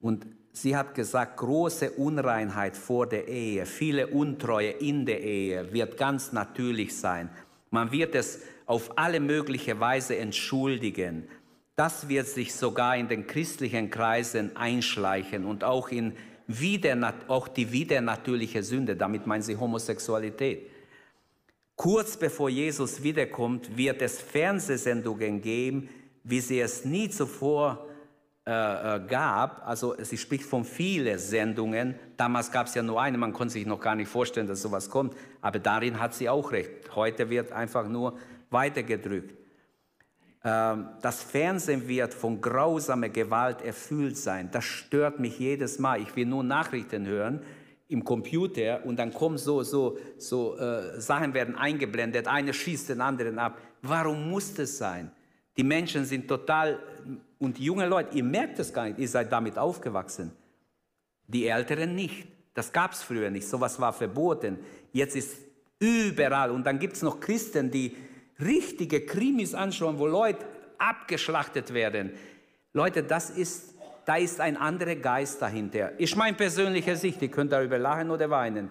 Und 0.00 0.26
sie 0.52 0.76
hat 0.76 0.94
gesagt, 0.94 1.38
große 1.38 1.90
Unreinheit 1.92 2.76
vor 2.76 3.06
der 3.06 3.28
Ehe, 3.28 3.66
viele 3.66 4.06
Untreue 4.06 4.70
in 4.70 5.04
der 5.04 5.22
Ehe 5.22 5.72
wird 5.72 5.96
ganz 5.98 6.32
natürlich 6.32 6.96
sein. 6.96 7.28
Man 7.70 7.90
wird 7.90 8.14
es 8.14 8.40
auf 8.66 8.96
alle 8.96 9.20
mögliche 9.20 9.80
Weise 9.80 10.16
entschuldigen. 10.16 11.28
Das 11.74 12.08
wird 12.08 12.26
sich 12.26 12.54
sogar 12.54 12.96
in 12.96 13.08
den 13.08 13.26
christlichen 13.26 13.90
Kreisen 13.90 14.56
einschleichen 14.56 15.44
und 15.44 15.64
auch 15.64 15.88
in 15.88 16.14
wieder, 16.46 17.14
auch 17.28 17.48
die 17.48 17.70
widernatürliche 17.72 18.62
Sünde, 18.62 18.96
damit 18.96 19.26
meinen 19.26 19.42
sie 19.42 19.56
Homosexualität. 19.56 20.70
Kurz 21.74 22.16
bevor 22.16 22.48
Jesus 22.48 23.02
wiederkommt, 23.02 23.76
wird 23.76 24.00
es 24.00 24.20
Fernsehsendungen 24.20 25.42
geben, 25.42 25.88
wie 26.24 26.40
sie 26.40 26.60
es 26.60 26.84
nie 26.84 27.10
zuvor 27.10 27.86
äh, 28.46 28.50
äh, 28.96 29.00
gab. 29.08 29.66
Also 29.66 29.96
sie 30.00 30.16
spricht 30.16 30.44
von 30.44 30.64
vielen 30.64 31.18
Sendungen. 31.18 31.96
Damals 32.16 32.50
gab 32.52 32.68
es 32.68 32.74
ja 32.74 32.82
nur 32.82 33.00
eine, 33.02 33.18
man 33.18 33.32
konnte 33.32 33.54
sich 33.54 33.66
noch 33.66 33.80
gar 33.80 33.96
nicht 33.96 34.08
vorstellen, 34.08 34.46
dass 34.46 34.62
sowas 34.62 34.88
kommt. 34.88 35.14
Aber 35.42 35.58
darin 35.58 35.98
hat 36.00 36.14
sie 36.14 36.28
auch 36.28 36.52
recht. 36.52 36.94
Heute 36.94 37.28
wird 37.28 37.50
einfach 37.50 37.88
nur 37.88 38.16
weitergedrückt. 38.50 39.34
Ähm, 40.44 40.88
das 41.02 41.22
Fernsehen 41.22 41.86
wird 41.88 42.14
von 42.14 42.40
grausamer 42.40 43.08
Gewalt 43.08 43.62
erfüllt 43.62 44.16
sein. 44.16 44.48
Das 44.52 44.64
stört 44.64 45.18
mich 45.18 45.38
jedes 45.38 45.78
Mal. 45.78 46.00
Ich 46.00 46.14
will 46.16 46.26
nur 46.26 46.44
Nachrichten 46.44 47.06
hören 47.06 47.42
im 47.88 48.04
Computer 48.04 48.84
und 48.84 48.96
dann 48.96 49.12
kommen 49.12 49.38
so, 49.38 49.62
so, 49.62 49.98
so 50.18 50.56
äh, 50.58 51.00
Sachen 51.00 51.34
werden 51.34 51.54
eingeblendet. 51.54 52.26
Einer 52.26 52.52
schießt 52.52 52.88
den 52.90 53.00
anderen 53.00 53.38
ab. 53.38 53.58
Warum 53.82 54.28
muss 54.28 54.54
das 54.54 54.76
sein? 54.78 55.10
Die 55.56 55.62
Menschen 55.62 56.04
sind 56.04 56.28
total, 56.28 56.78
und 57.38 57.58
die 57.58 57.64
jungen 57.64 57.88
Leute, 57.88 58.16
ihr 58.16 58.24
merkt 58.24 58.58
es 58.58 58.72
gar 58.72 58.86
nicht, 58.86 58.98
ihr 58.98 59.08
seid 59.08 59.30
damit 59.30 59.56
aufgewachsen. 59.56 60.32
Die 61.26 61.46
Älteren 61.46 61.94
nicht. 61.94 62.26
Das 62.54 62.72
gab 62.72 62.92
es 62.92 63.02
früher 63.02 63.30
nicht. 63.30 63.46
Sowas 63.46 63.80
war 63.80 63.92
verboten. 63.92 64.58
Jetzt 64.92 65.16
ist 65.16 65.36
überall. 65.78 66.50
Und 66.50 66.64
dann 66.64 66.78
gibt 66.78 66.94
es 66.94 67.02
noch 67.02 67.20
Christen, 67.20 67.70
die 67.70 67.96
richtige 68.40 69.06
Krimis 69.06 69.54
anschauen, 69.54 69.98
wo 69.98 70.06
Leute 70.06 70.44
abgeschlachtet 70.78 71.72
werden. 71.72 72.12
Leute, 72.72 73.02
das 73.02 73.30
ist, 73.30 73.74
da 74.04 74.16
ist 74.16 74.40
ein 74.40 74.56
anderer 74.56 74.96
Geist 74.96 75.40
dahinter. 75.40 75.98
Ist 75.98 76.16
meine 76.16 76.36
persönliche 76.36 76.96
Sicht, 76.96 77.22
ihr 77.22 77.30
könnt 77.30 77.52
darüber 77.52 77.78
lachen 77.78 78.10
oder 78.10 78.28
weinen. 78.28 78.70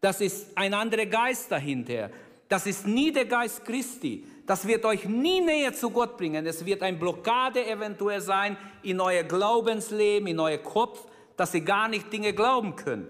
Das 0.00 0.20
ist 0.20 0.56
ein 0.56 0.74
anderer 0.74 1.06
Geist 1.06 1.50
dahinter. 1.50 2.10
Das 2.48 2.66
ist 2.66 2.86
nie 2.86 3.10
der 3.10 3.24
Geist 3.24 3.64
Christi. 3.64 4.24
Das 4.46 4.66
wird 4.66 4.84
euch 4.84 5.06
nie 5.06 5.40
näher 5.40 5.72
zu 5.72 5.90
Gott 5.90 6.16
bringen. 6.16 6.46
Es 6.46 6.64
wird 6.64 6.82
eine 6.82 6.96
Blockade 6.96 7.66
eventuell 7.66 8.20
sein 8.20 8.56
in 8.82 9.00
euer 9.00 9.24
Glaubensleben, 9.24 10.28
in 10.28 10.38
euer 10.38 10.58
Kopf, 10.58 11.06
dass 11.36 11.54
ihr 11.54 11.62
gar 11.62 11.88
nicht 11.88 12.12
Dinge 12.12 12.32
glauben 12.32 12.76
könnt. 12.76 13.08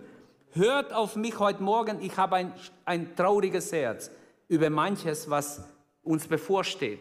Hört 0.53 0.95
auf 0.95 1.17
mich 1.17 1.39
heute 1.39 1.63
Morgen, 1.63 2.01
ich 2.01 2.17
habe 2.17 2.37
ein, 2.37 2.53
ein 2.87 3.15
trauriges 3.15 3.73
Herz 3.73 4.11
über 4.49 4.71
manches, 4.71 5.29
was 5.29 5.69
uns 6.07 6.27
bevorsteht. 6.27 7.01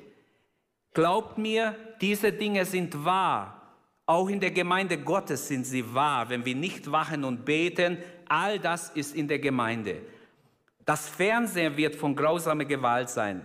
Glaubt 0.94 1.38
mir, 1.38 1.76
diese 2.02 2.32
Dinge 2.32 2.66
sind 2.66 3.04
wahr. 3.04 3.62
Auch 4.06 4.30
in 4.30 4.40
der 4.40 4.52
Gemeinde 4.52 4.98
Gottes 4.98 5.48
sind 5.48 5.66
sie 5.66 5.94
wahr. 5.94 6.30
Wenn 6.30 6.46
wir 6.46 6.56
nicht 6.56 6.92
wachen 6.92 7.24
und 7.24 7.44
beten, 7.44 7.98
all 8.30 8.60
das 8.60 8.90
ist 8.92 9.16
in 9.16 9.28
der 9.28 9.40
Gemeinde. 9.40 10.02
Das 10.86 11.10
Fernsehen 11.10 11.76
wird 11.76 11.96
von 11.96 12.16
grausamer 12.16 12.66
Gewalt 12.66 13.10
sein, 13.10 13.42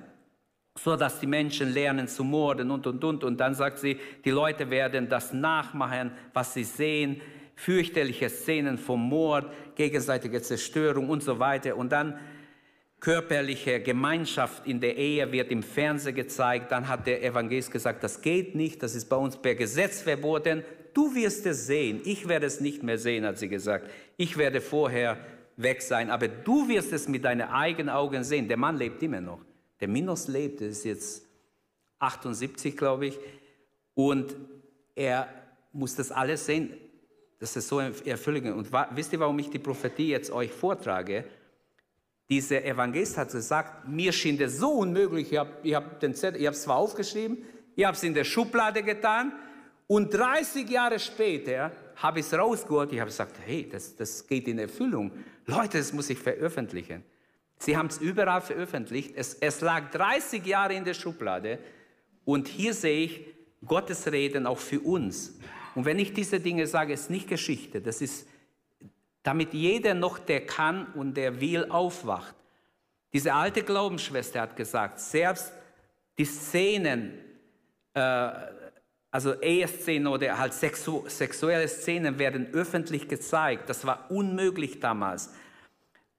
so 0.79 0.95
dass 0.95 1.19
die 1.19 1.27
Menschen 1.27 1.73
lernen 1.73 2.07
zu 2.07 2.23
morden 2.23 2.71
und 2.71 2.87
und 2.87 3.03
und. 3.03 3.25
Und 3.25 3.39
dann 3.39 3.55
sagt 3.55 3.79
sie, 3.79 3.99
die 4.25 4.31
Leute 4.31 4.69
werden 4.69 5.09
das 5.09 5.33
nachmachen, 5.33 6.13
was 6.35 6.55
sie 6.55 6.65
sehen. 6.65 7.21
Fürchterliche 7.57 8.29
Szenen 8.29 8.79
vom 8.79 9.09
Mord, 9.09 9.51
gegenseitige 9.75 10.41
Zerstörung 10.41 11.09
und 11.09 11.23
so 11.23 11.39
weiter. 11.39 11.77
Und 11.77 11.91
dann 11.91 12.19
körperliche 13.01 13.81
Gemeinschaft 13.81 14.67
in 14.67 14.81
der 14.81 14.97
Ehe 14.97 15.33
wird 15.33 15.51
im 15.51 15.63
Fernsehen 15.63 16.15
gezeigt. 16.15 16.71
Dann 16.71 16.87
hat 16.87 17.07
der 17.07 17.25
Evangelist 17.25 17.71
gesagt, 17.71 18.05
das 18.05 18.21
geht 18.21 18.55
nicht, 18.55 18.83
das 18.83 18.95
ist 18.95 19.07
bei 19.07 19.17
uns 19.17 19.37
per 19.37 19.55
Gesetz 19.55 20.03
verboten. 20.03 20.63
Du 20.93 21.15
wirst 21.15 21.47
es 21.47 21.67
sehen. 21.67 22.01
Ich 22.05 22.29
werde 22.29 22.47
es 22.47 22.61
nicht 22.61 22.83
mehr 22.83 22.99
sehen, 22.99 23.25
hat 23.25 23.39
sie 23.39 23.49
gesagt. 23.49 23.91
Ich 24.17 24.37
werde 24.37 24.61
vorher 24.61 25.17
weg 25.57 25.83
sein, 25.83 26.11
aber 26.11 26.29
du 26.29 26.69
wirst 26.69 26.93
es 26.93 27.09
mit 27.09 27.25
deinen 27.25 27.49
eigenen 27.49 27.89
Augen 27.89 28.23
sehen. 28.23 28.49
Der 28.49 28.57
Mann 28.57 28.77
lebt 28.77 29.03
immer 29.03 29.21
noch. 29.21 29.41
Der 29.81 29.89
Minos 29.89 30.29
lebt, 30.29 30.61
er 30.61 30.69
ist 30.69 30.85
jetzt 30.85 31.27
78, 31.99 32.77
glaube 32.77 33.07
ich. 33.07 33.19
Und 33.95 34.37
er 34.95 35.29
muss 35.73 35.95
das 35.95 36.11
alles 36.11 36.45
sehen. 36.45 36.75
Das 37.39 37.57
ist 37.57 37.69
so 37.69 37.81
erfüllend. 37.81 38.55
Und 38.55 38.71
wisst 38.95 39.13
ihr, 39.15 39.21
warum 39.21 39.39
ich 39.39 39.49
die 39.49 39.59
Prophetie 39.59 40.09
jetzt 40.09 40.31
euch 40.31 40.51
vortrage? 40.51 41.25
Dieser 42.31 42.65
Evangelist 42.65 43.19
hat 43.19 43.33
gesagt, 43.33 43.89
mir 43.89 44.13
schien 44.13 44.39
das 44.39 44.57
so 44.57 44.71
unmöglich, 44.71 45.33
ich 45.33 45.39
habe 45.39 45.51
ich 45.65 45.75
hab 45.75 46.01
es 46.01 46.63
zwar 46.63 46.77
aufgeschrieben, 46.77 47.39
ich 47.75 47.85
habe 47.85 47.97
es 47.97 48.03
in 48.05 48.15
der 48.15 48.23
Schublade 48.23 48.85
getan 48.85 49.33
und 49.89 50.15
30 50.15 50.71
Jahre 50.71 51.01
später 51.01 51.73
habe 51.97 52.21
ich 52.21 52.27
es 52.27 52.33
rausgeholt, 52.33 52.93
ich 52.93 53.01
habe 53.01 53.11
gesagt, 53.11 53.37
hey, 53.45 53.69
das, 53.69 53.97
das 53.97 54.27
geht 54.27 54.47
in 54.47 54.61
Erfüllung. 54.61 55.11
Leute, 55.47 55.79
das 55.79 55.93
muss 55.93 56.09
ich 56.09 56.19
veröffentlichen. 56.19 57.03
Sie 57.59 57.77
haben 57.77 57.89
es 57.89 57.99
überall 57.99 58.41
veröffentlicht. 58.41 59.13
Es, 59.17 59.35
es 59.35 59.61
lag 59.61 59.91
30 59.91 60.47
Jahre 60.47 60.75
in 60.75 60.85
der 60.85 60.95
Schublade 60.95 61.59
und 62.25 62.47
hier 62.47 62.73
sehe 62.73 63.07
ich 63.07 63.27
Gottes 63.67 64.11
Reden 64.11 64.47
auch 64.47 64.59
für 64.59 64.81
uns. 64.81 65.37
Und 65.75 65.85
wenn 65.85 65.99
ich 65.99 66.13
diese 66.13 66.39
Dinge 66.39 66.69
sage, 66.69 66.93
ist 66.93 67.11
nicht 67.11 67.29
Geschichte, 67.29 67.81
das 67.81 68.01
ist 68.01 68.29
damit 69.23 69.53
jeder 69.53 69.95
noch, 69.95 70.19
der 70.19 70.47
kann 70.47 70.87
und 70.95 71.15
der 71.15 71.41
will, 71.41 71.67
aufwacht. 71.69 72.35
Diese 73.13 73.35
alte 73.35 73.63
Glaubensschwester 73.63 74.41
hat 74.41 74.57
gesagt, 74.57 75.01
selbst 75.01 75.53
die 76.19 76.25
Szenen, 76.25 77.19
äh, 77.95 78.31
also 79.11 79.35
Eheszenen 79.41 80.07
oder 80.07 80.39
halt 80.39 80.55
sexu 80.55 81.05
sexuelle 81.09 81.67
Szenen 81.67 82.19
werden 82.19 82.49
öffentlich 82.53 83.09
gezeigt. 83.09 83.69
Das 83.69 83.85
war 83.85 84.11
unmöglich 84.11 84.79
damals. 84.79 85.35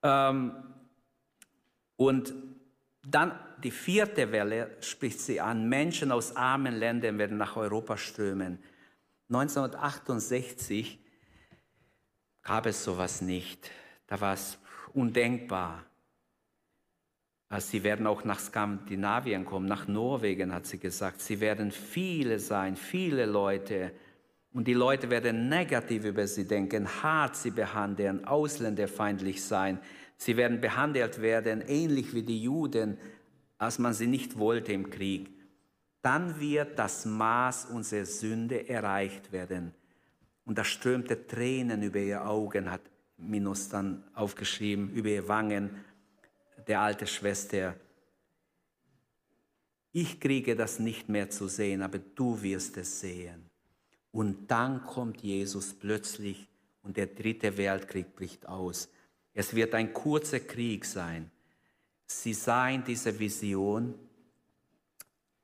Ähm, 0.04 0.52
und 1.96 2.34
dann 3.06 3.40
die 3.64 3.72
vierte 3.72 4.32
Welle 4.32 4.76
spricht 4.82 5.22
sie 5.22 5.40
an. 5.40 5.70
Menschen 5.70 6.12
aus 6.12 6.36
armen 6.36 6.76
Ländern 6.76 7.18
werden 7.18 7.38
nach 7.38 7.56
Europa 7.56 7.98
strömen. 7.98 8.60
1968 9.30 11.00
gab 12.44 12.66
es 12.66 12.84
sowas 12.84 13.22
nicht. 13.22 13.70
Da 14.08 14.20
war 14.20 14.34
es 14.34 14.58
undenkbar. 14.94 15.86
Sie 17.58 17.84
werden 17.84 18.08
auch 18.08 18.24
nach 18.24 18.40
Skandinavien 18.40 19.46
kommen, 19.46 19.68
nach 19.68 19.88
Norwegen, 19.88 20.54
hat 20.54 20.66
sie 20.66 20.78
gesagt. 20.78 21.22
Sie 21.22 21.42
werden 21.42 21.72
viele 21.72 22.40
sein, 22.40 22.78
viele 22.78 23.26
Leute. 23.26 23.92
Und 24.54 24.68
die 24.68 24.74
Leute 24.74 25.10
werden 25.10 25.50
negativ 25.50 26.06
über 26.06 26.28
sie 26.28 26.48
denken, 26.48 26.88
hart 27.04 27.36
sie 27.36 27.52
behandeln, 27.52 28.24
ausländerfeindlich 28.24 29.44
sein. 29.44 29.80
Sie 30.16 30.38
werden 30.38 30.62
behandelt 30.62 31.22
werden, 31.22 31.62
ähnlich 31.68 32.14
wie 32.14 32.24
die 32.24 32.42
Juden, 32.42 32.98
als 33.58 33.80
man 33.80 33.94
sie 33.94 34.08
nicht 34.08 34.38
wollte 34.38 34.72
im 34.72 34.90
Krieg. 34.90 35.30
Dann 36.02 36.40
wird 36.40 36.80
das 36.80 37.06
Maß 37.06 37.66
unserer 37.66 38.06
Sünde 38.06 38.70
erreicht 38.70 39.32
werden. 39.32 39.74
Und 40.52 40.58
da 40.58 40.66
strömte 40.66 41.28
Tränen 41.28 41.82
über 41.82 42.00
ihre 42.00 42.26
Augen, 42.26 42.70
hat 42.70 42.82
Minus 43.16 43.70
dann 43.70 44.04
aufgeschrieben, 44.14 44.90
über 44.90 45.08
ihre 45.08 45.30
Wangen, 45.30 45.70
der 46.68 46.82
alte 46.82 47.08
Schwester. 47.08 47.74
Ich 49.94 50.20
kriege 50.20 50.58
das 50.58 50.78
nicht 50.78 51.08
mehr 51.08 51.30
zu 51.30 51.48
sehen, 51.48 51.82
aber 51.82 52.00
du 52.00 52.42
wirst 52.42 52.76
es 52.76 53.00
sehen. 53.00 53.50
Und 54.12 54.52
dann 54.52 54.84
kommt 54.84 55.22
Jesus 55.22 55.74
plötzlich 55.74 56.50
und 56.84 56.98
der 56.98 57.08
dritte 57.08 57.56
Weltkrieg 57.56 58.14
bricht 58.14 58.46
aus. 58.46 58.90
Es 59.34 59.56
wird 59.56 59.74
ein 59.74 59.94
kurzer 59.94 60.42
Krieg 60.42 60.84
sein. 60.84 61.32
Sie 62.08 62.34
sah 62.34 62.68
in 62.68 62.84
dieser 62.84 63.18
Vision 63.18 63.96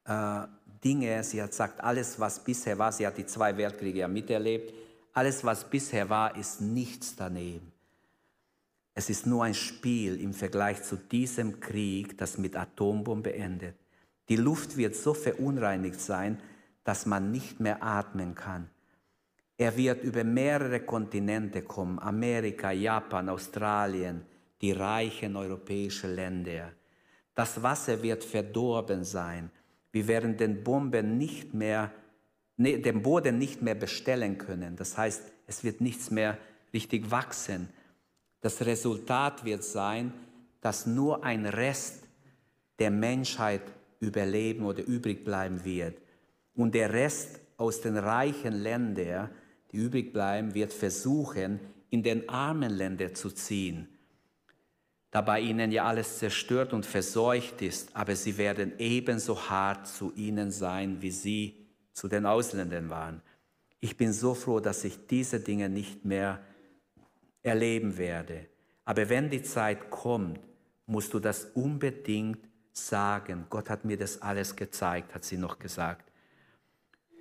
äh, 0.04 0.48
Dinge, 0.84 1.24
sie 1.24 1.42
hat 1.42 1.52
gesagt, 1.52 1.80
alles, 1.80 2.20
was 2.20 2.44
bisher 2.44 2.78
war, 2.78 2.92
sie 2.92 3.08
hat 3.08 3.18
die 3.18 3.26
zwei 3.26 3.56
Weltkriege 3.56 4.00
ja 4.00 4.10
miterlebt, 4.10 4.74
alles, 5.18 5.44
was 5.44 5.68
bisher 5.68 6.12
war, 6.12 6.38
ist 6.38 6.62
nichts 6.62 7.16
daneben. 7.16 7.72
Es 8.94 9.10
ist 9.10 9.26
nur 9.26 9.46
ein 9.46 9.56
Spiel 9.56 10.22
im 10.22 10.32
Vergleich 10.32 10.84
zu 10.84 10.96
diesem 10.96 11.60
Krieg, 11.60 12.20
das 12.20 12.38
mit 12.38 12.56
Atombombe 12.56 13.34
endet. 13.34 13.76
Die 14.30 14.36
Luft 14.36 14.78
wird 14.78 14.96
so 14.96 15.16
verunreinigt 15.16 16.00
sein, 16.00 16.40
dass 16.84 17.08
man 17.08 17.32
nicht 17.32 17.60
mehr 17.60 17.82
atmen 17.82 18.36
kann. 18.36 18.70
Er 19.58 19.76
wird 19.76 20.04
über 20.04 20.24
mehrere 20.24 20.82
Kontinente 20.82 21.64
kommen, 21.64 21.98
Amerika, 21.98 22.70
Japan, 22.72 23.30
Australien, 23.30 24.24
die 24.62 24.72
reichen 24.72 25.36
europäischen 25.36 26.14
Länder. 26.14 26.74
Das 27.34 27.64
Wasser 27.64 28.04
wird 28.04 28.24
verdorben 28.24 29.04
sein. 29.04 29.50
Wir 29.92 30.08
werden 30.08 30.38
den 30.38 30.64
Bomben 30.64 31.18
nicht 31.18 31.56
mehr, 31.56 31.92
den 32.58 33.02
Boden 33.04 33.38
nicht 33.38 33.62
mehr 33.62 33.76
bestellen 33.76 34.38
können. 34.38 34.76
Das 34.76 34.98
heißt, 34.98 35.22
es 35.46 35.64
wird 35.64 35.80
nichts 35.82 36.10
mehr 36.12 36.38
richtig 36.74 37.12
wachsen. 37.12 37.70
Das 38.42 38.66
Resultat 38.66 39.46
wird 39.46 39.64
sein, 39.64 40.14
dass 40.62 40.86
nur 40.86 41.24
ein 41.24 41.46
Rest 41.46 42.04
der 42.80 42.92
Menschheit 42.92 43.62
überleben 44.00 44.66
oder 44.66 44.84
übrig 44.84 45.24
bleiben 45.24 45.64
wird. 45.64 45.98
Und 46.56 46.74
der 46.74 46.94
Rest 46.94 47.40
aus 47.58 47.82
den 47.82 47.98
reichen 47.98 48.54
Ländern, 48.54 49.30
die 49.72 49.78
übrig 49.78 50.14
bleiben, 50.14 50.54
wird 50.54 50.74
versuchen, 50.74 51.60
in 51.90 52.04
den 52.04 52.28
armen 52.30 52.72
Ländern 52.72 53.16
zu 53.16 53.32
ziehen. 53.32 53.88
Da 55.12 55.22
bei 55.22 55.40
ihnen 55.40 55.72
ja 55.72 55.86
alles 55.86 56.20
zerstört 56.20 56.74
und 56.74 56.86
verseucht 56.86 57.62
ist, 57.62 57.96
aber 57.96 58.16
sie 58.16 58.38
werden 58.38 58.74
ebenso 58.78 59.50
hart 59.50 59.88
zu 59.88 60.12
ihnen 60.16 60.52
sein, 60.52 61.02
wie 61.02 61.12
sie 61.12 61.67
zu 61.98 62.08
den 62.08 62.28
Ausländern 62.28 62.92
waren. 62.92 63.24
Ich 63.80 63.98
bin 63.98 64.14
so 64.14 64.36
froh, 64.36 64.60
dass 64.60 64.84
ich 64.84 65.08
diese 65.08 65.40
Dinge 65.40 65.68
nicht 65.68 66.06
mehr 66.06 66.44
erleben 67.42 67.98
werde. 67.98 68.46
Aber 68.86 69.10
wenn 69.10 69.32
die 69.32 69.42
Zeit 69.42 69.90
kommt, 69.90 70.40
musst 70.86 71.16
du 71.16 71.20
das 71.20 71.46
unbedingt 71.56 72.38
sagen. 72.72 73.48
Gott 73.50 73.72
hat 73.72 73.84
mir 73.84 73.98
das 73.98 74.22
alles 74.22 74.56
gezeigt, 74.56 75.16
hat 75.16 75.26
sie 75.26 75.38
noch 75.40 75.58
gesagt. 75.58 76.12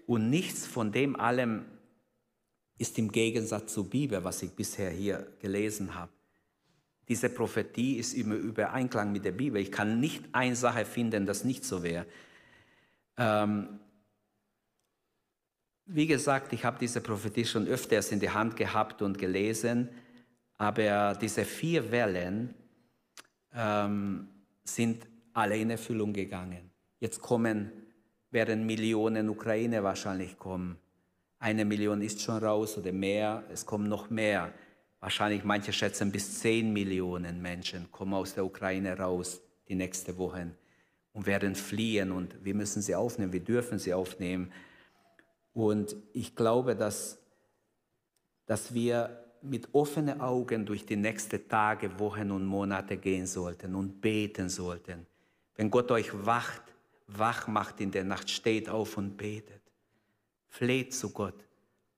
Und 0.06 0.28
nichts 0.28 0.66
von 0.66 0.92
dem 0.92 1.16
allem 1.16 1.64
ist 2.76 2.98
im 2.98 3.10
Gegensatz 3.10 3.72
zur 3.72 3.88
Bibel, 3.88 4.22
was 4.24 4.42
ich 4.42 4.50
bisher 4.50 4.90
hier 4.90 5.26
gelesen 5.40 5.94
habe. 5.94 6.12
Diese 7.08 7.30
Prophetie 7.30 7.96
ist 7.96 8.12
immer 8.12 8.34
über 8.34 8.74
Einklang 8.74 9.10
mit 9.10 9.24
der 9.24 9.32
Bibel. 9.32 9.58
Ich 9.58 9.72
kann 9.72 10.00
nicht 10.00 10.22
eine 10.32 10.54
Sache 10.54 10.84
finden, 10.84 11.24
das 11.24 11.44
nicht 11.44 11.64
so 11.64 11.82
wäre. 11.82 12.04
Ähm, 13.16 13.80
wie 15.86 16.06
gesagt, 16.06 16.52
ich 16.52 16.64
habe 16.64 16.78
diese 16.78 17.00
Prophetie 17.00 17.44
schon 17.44 17.66
öfters 17.66 18.10
in 18.10 18.20
die 18.20 18.30
Hand 18.30 18.56
gehabt 18.56 19.02
und 19.02 19.18
gelesen, 19.18 19.88
aber 20.58 21.16
diese 21.20 21.44
vier 21.44 21.90
Wellen 21.90 22.54
ähm, 23.54 24.28
sind 24.64 25.06
alle 25.32 25.56
in 25.56 25.70
Erfüllung 25.70 26.12
gegangen. 26.12 26.70
Jetzt 26.98 27.20
kommen, 27.20 27.70
werden 28.30 28.66
Millionen 28.66 29.28
Ukraine 29.28 29.82
wahrscheinlich 29.82 30.38
kommen. 30.38 30.76
Eine 31.38 31.64
Million 31.64 32.02
ist 32.02 32.20
schon 32.20 32.42
raus 32.42 32.76
oder 32.78 32.92
mehr, 32.92 33.44
es 33.52 33.64
kommen 33.64 33.88
noch 33.88 34.10
mehr. 34.10 34.52
Wahrscheinlich 35.00 35.44
manche 35.44 35.72
schätzen 35.72 36.10
bis 36.10 36.40
zehn 36.40 36.72
Millionen 36.72 37.40
Menschen 37.40 37.92
kommen 37.92 38.14
aus 38.14 38.34
der 38.34 38.44
Ukraine 38.44 38.98
raus 38.98 39.40
die 39.68 39.74
nächste 39.74 40.16
Wochen 40.18 40.56
und 41.12 41.26
werden 41.26 41.54
fliehen 41.54 42.10
und 42.10 42.44
wir 42.44 42.54
müssen 42.54 42.82
sie 42.82 42.94
aufnehmen, 42.94 43.32
wir 43.32 43.44
dürfen 43.44 43.78
sie 43.78 43.94
aufnehmen. 43.94 44.52
Und 45.56 45.96
ich 46.12 46.36
glaube, 46.36 46.76
dass, 46.76 47.18
dass 48.46 48.72
wir 48.72 49.24
mit 49.42 49.74
offenen 49.74 50.20
Augen 50.20 50.64
durch 50.64 50.86
die 50.86 50.96
nächsten 50.96 51.48
Tage, 51.48 51.98
Wochen 51.98 52.30
und 52.30 52.46
Monate 52.46 52.96
gehen 52.96 53.26
sollten 53.26 53.74
und 53.74 54.00
beten 54.00 54.48
sollten. 54.48 55.06
Wenn 55.56 55.70
Gott 55.70 55.90
euch 55.90 56.10
wacht, 56.24 56.62
wach 57.08 57.48
macht 57.48 57.80
in 57.80 57.90
der 57.90 58.04
Nacht, 58.04 58.30
steht 58.30 58.68
auf 58.68 58.96
und 58.96 59.16
betet. 59.16 59.62
Fleht 60.48 60.94
zu 60.94 61.10
Gott 61.10 61.46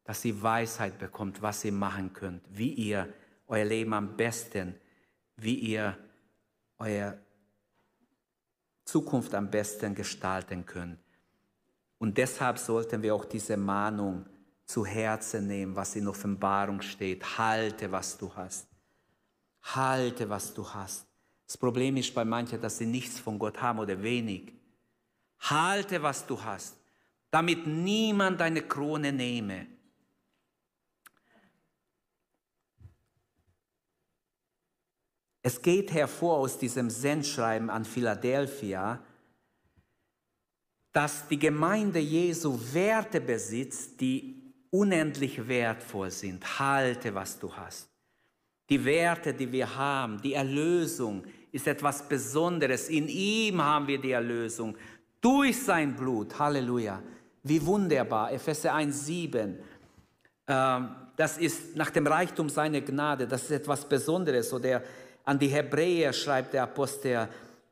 dass 0.08 0.24
ihr 0.24 0.40
Weisheit 0.40 0.98
bekommt, 0.98 1.42
was 1.42 1.66
ihr 1.66 1.72
machen 1.72 2.14
könnt, 2.14 2.42
wie 2.48 2.72
ihr 2.72 3.12
euer 3.46 3.66
Leben 3.66 3.92
am 3.92 4.16
besten, 4.16 4.74
wie 5.36 5.56
ihr 5.56 5.98
eure 6.78 7.18
Zukunft 8.86 9.34
am 9.34 9.50
besten 9.50 9.94
gestalten 9.94 10.64
könnt. 10.64 10.98
Und 11.98 12.16
deshalb 12.16 12.58
sollten 12.58 13.02
wir 13.02 13.14
auch 13.14 13.24
diese 13.24 13.56
Mahnung 13.56 14.24
zu 14.64 14.84
Herzen 14.84 15.46
nehmen, 15.46 15.74
was 15.74 15.96
in 15.96 16.06
Offenbarung 16.06 16.80
steht. 16.82 17.38
Halte, 17.38 17.90
was 17.90 18.16
du 18.16 18.32
hast. 18.34 18.68
Halte, 19.62 20.28
was 20.28 20.54
du 20.54 20.68
hast. 20.68 21.06
Das 21.46 21.56
Problem 21.56 21.96
ist 21.96 22.14
bei 22.14 22.24
manchen, 22.24 22.60
dass 22.60 22.78
sie 22.78 22.86
nichts 22.86 23.18
von 23.18 23.38
Gott 23.38 23.60
haben 23.60 23.78
oder 23.78 24.00
wenig. 24.02 24.52
Halte, 25.40 26.02
was 26.02 26.26
du 26.26 26.42
hast, 26.42 26.76
damit 27.30 27.66
niemand 27.66 28.40
deine 28.40 28.62
Krone 28.62 29.12
nehme. 29.12 29.66
Es 35.42 35.62
geht 35.62 35.92
hervor 35.92 36.38
aus 36.38 36.58
diesem 36.58 36.90
Sendschreiben 36.90 37.70
an 37.70 37.86
Philadelphia, 37.86 39.02
dass 40.92 41.28
die 41.28 41.38
Gemeinde 41.38 41.98
Jesu 41.98 42.58
Werte 42.72 43.20
besitzt, 43.20 44.00
die 44.00 44.38
unendlich 44.70 45.46
wertvoll 45.46 46.10
sind. 46.10 46.58
Halte, 46.58 47.14
was 47.14 47.38
du 47.38 47.54
hast. 47.54 47.88
Die 48.68 48.84
Werte, 48.84 49.32
die 49.32 49.50
wir 49.50 49.74
haben, 49.74 50.20
die 50.20 50.34
Erlösung 50.34 51.24
ist 51.52 51.66
etwas 51.66 52.06
Besonderes. 52.06 52.88
In 52.88 53.08
ihm 53.08 53.62
haben 53.62 53.86
wir 53.86 53.98
die 53.98 54.12
Erlösung. 54.12 54.76
Durch 55.20 55.62
sein 55.62 55.96
Blut. 55.96 56.38
Halleluja. 56.38 57.02
Wie 57.42 57.64
wunderbar. 57.64 58.32
Epheser 58.32 58.74
1,7. 58.74 59.54
Ähm, 60.46 60.88
das 61.16 61.38
ist 61.38 61.74
nach 61.76 61.90
dem 61.90 62.06
Reichtum 62.06 62.48
seiner 62.48 62.80
Gnade. 62.80 63.26
Das 63.26 63.44
ist 63.44 63.50
etwas 63.50 63.88
Besonderes. 63.88 64.52
Oder 64.52 64.82
an 65.24 65.38
die 65.38 65.48
Hebräer 65.48 66.12
schreibt 66.12 66.52
der 66.52 66.64
Apostel, 66.64 67.28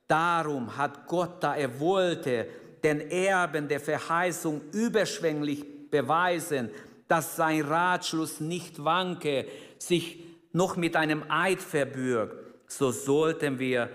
darum 0.08 0.74
hat 0.76 1.06
Gott, 1.06 1.42
da 1.42 1.54
er 1.54 1.78
wollte, 1.78 2.48
den 2.82 3.10
Erben 3.10 3.68
der 3.68 3.80
Verheißung 3.80 4.60
überschwänglich 4.72 5.64
beweisen, 5.90 6.70
dass 7.08 7.36
sein 7.36 7.62
Ratschluss 7.62 8.40
nicht 8.40 8.84
wanke, 8.84 9.46
sich 9.78 10.24
noch 10.52 10.76
mit 10.76 10.96
einem 10.96 11.24
Eid 11.28 11.60
verbürgt, 11.60 12.36
so 12.66 12.90
sollten 12.90 13.58
wir 13.58 13.90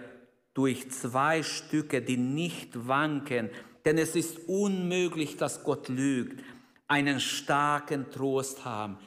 durch 0.54 0.92
zwei 0.92 1.44
Stücke, 1.44 2.02
die 2.02 2.18
nicht 2.18 2.88
wanken, 2.88 3.50
denn 3.86 3.98
es 3.98 4.16
ist 4.16 4.48
unmöglich, 4.48 5.38
dass 5.38 5.64
Gott 5.64 5.90
lügt, 5.90 6.44
einen 6.88 7.20
starken 7.20 8.12
Trost 8.12 8.66
haben, 8.66 8.98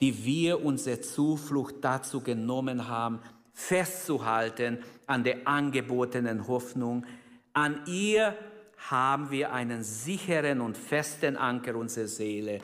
die 0.00 0.24
wir 0.24 0.64
unsere 0.64 1.00
Zuflucht 1.00 1.76
dazu 1.80 2.20
genommen 2.20 2.88
haben, 2.88 3.20
festzuhalten 3.52 4.78
an 5.06 5.22
der 5.22 5.46
angebotenen 5.46 6.48
Hoffnung. 6.48 7.06
An 7.52 7.80
ihr 7.86 8.36
haben 8.90 9.30
wir 9.30 9.52
einen 9.52 9.82
sicheren 9.82 10.60
und 10.60 10.76
festen 10.76 11.36
Anker 11.36 11.76
unserer 11.76 12.06
Seele, 12.06 12.60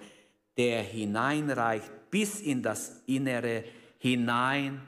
der 0.57 0.83
hineinreicht 0.83 1.91
bis 2.11 2.41
in 2.41 2.63
das 2.63 3.03
Innere, 3.07 3.65
hinein 3.99 4.81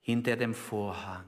hinter 0.00 0.36
dem 0.36 0.54
Vorhang. 0.54 1.24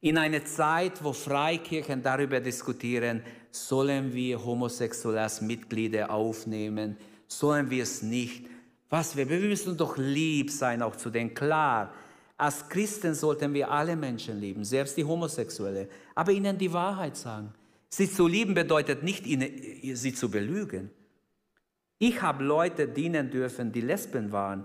In 0.00 0.16
eine 0.16 0.44
Zeit, 0.44 1.02
wo 1.02 1.12
Freikirchen 1.12 2.02
darüber 2.02 2.40
diskutieren, 2.40 3.22
sollen 3.50 4.14
wir 4.14 4.44
Homosexuelle 4.44 5.22
als 5.22 5.40
Mitglieder 5.40 6.10
aufnehmen, 6.10 6.96
sollen 7.26 7.68
wir 7.68 7.82
es 7.82 8.02
nicht. 8.02 8.46
Was 8.88 9.16
wir, 9.16 9.28
wir 9.28 9.40
müssen 9.40 9.76
doch 9.76 9.96
lieb 9.98 10.50
sein, 10.50 10.82
auch 10.82 10.96
zu 10.96 11.10
den 11.10 11.34
klar. 11.34 11.92
Als 12.36 12.68
Christen 12.68 13.14
sollten 13.14 13.52
wir 13.52 13.70
alle 13.70 13.96
Menschen 13.96 14.40
lieben, 14.40 14.64
selbst 14.64 14.96
die 14.96 15.04
Homosexuelle, 15.04 15.88
aber 16.14 16.30
ihnen 16.30 16.56
die 16.56 16.72
Wahrheit 16.72 17.16
sagen. 17.16 17.52
Sie 17.90 18.10
zu 18.10 18.26
lieben 18.26 18.54
bedeutet 18.54 19.02
nicht, 19.02 19.24
sie 19.24 20.14
zu 20.14 20.30
belügen. 20.30 20.90
Ich 21.98 22.22
habe 22.22 22.44
Leute 22.44 22.86
dienen 22.86 23.30
dürfen, 23.30 23.72
die 23.72 23.80
Lesben 23.80 24.30
waren 24.30 24.64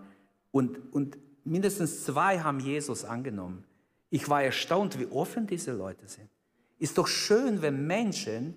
und, 0.51 0.93
und 0.93 1.17
mindestens 1.43 2.03
zwei 2.03 2.39
haben 2.39 2.59
Jesus 2.59 3.05
angenommen. 3.05 3.63
Ich 4.09 4.29
war 4.29 4.43
erstaunt, 4.43 4.99
wie 4.99 5.07
offen 5.07 5.47
diese 5.47 5.71
Leute 5.71 6.07
sind. 6.07 6.29
Ist 6.77 6.97
doch 6.97 7.07
schön, 7.07 7.61
wenn 7.61 7.87
Menschen 7.87 8.55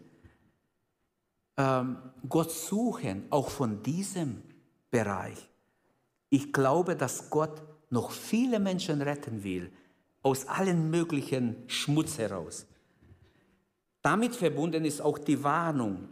ähm, 1.57 1.97
Gott 2.29 2.51
suchen, 2.51 3.25
auch 3.31 3.49
von 3.49 3.83
diesem 3.83 4.43
Bereich. 4.91 5.49
Ich 6.29 6.53
glaube, 6.53 6.97
dass 6.97 7.31
Gott 7.31 7.62
noch 7.89 8.11
viele 8.11 8.59
Menschen 8.59 9.01
retten 9.01 9.45
will, 9.45 9.71
aus 10.23 10.47
allen 10.49 10.91
möglichen 10.91 11.57
Schmutz 11.69 12.19
heraus. 12.19 12.67
Damit 14.07 14.36
verbunden 14.36 14.84
ist 14.84 15.00
auch 15.00 15.18
die 15.18 15.42
Warnung. 15.42 16.07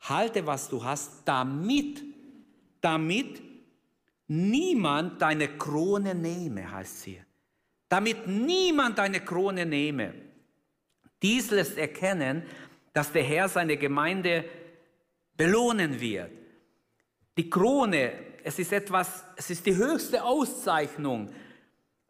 Halte, 0.00 0.46
was 0.46 0.68
du 0.68 0.84
hast, 0.84 1.22
damit, 1.24 2.04
damit 2.82 3.40
niemand 4.26 5.22
deine 5.22 5.48
Krone 5.56 6.14
nehme, 6.14 6.70
heißt 6.70 6.96
es 6.96 7.04
hier. 7.04 7.24
Damit 7.88 8.26
niemand 8.26 8.98
deine 8.98 9.20
Krone 9.20 9.64
nehme. 9.64 10.12
Dies 11.22 11.50
lässt 11.50 11.78
erkennen, 11.78 12.42
dass 12.92 13.10
der 13.10 13.22
Herr 13.22 13.48
seine 13.48 13.78
Gemeinde 13.78 14.44
belohnen 15.34 15.98
wird. 15.98 16.30
Die 17.38 17.48
Krone, 17.48 18.12
es 18.44 18.58
ist 18.58 18.70
etwas, 18.74 19.24
es 19.34 19.48
ist 19.48 19.64
die 19.64 19.76
höchste 19.76 20.22
Auszeichnung, 20.22 21.30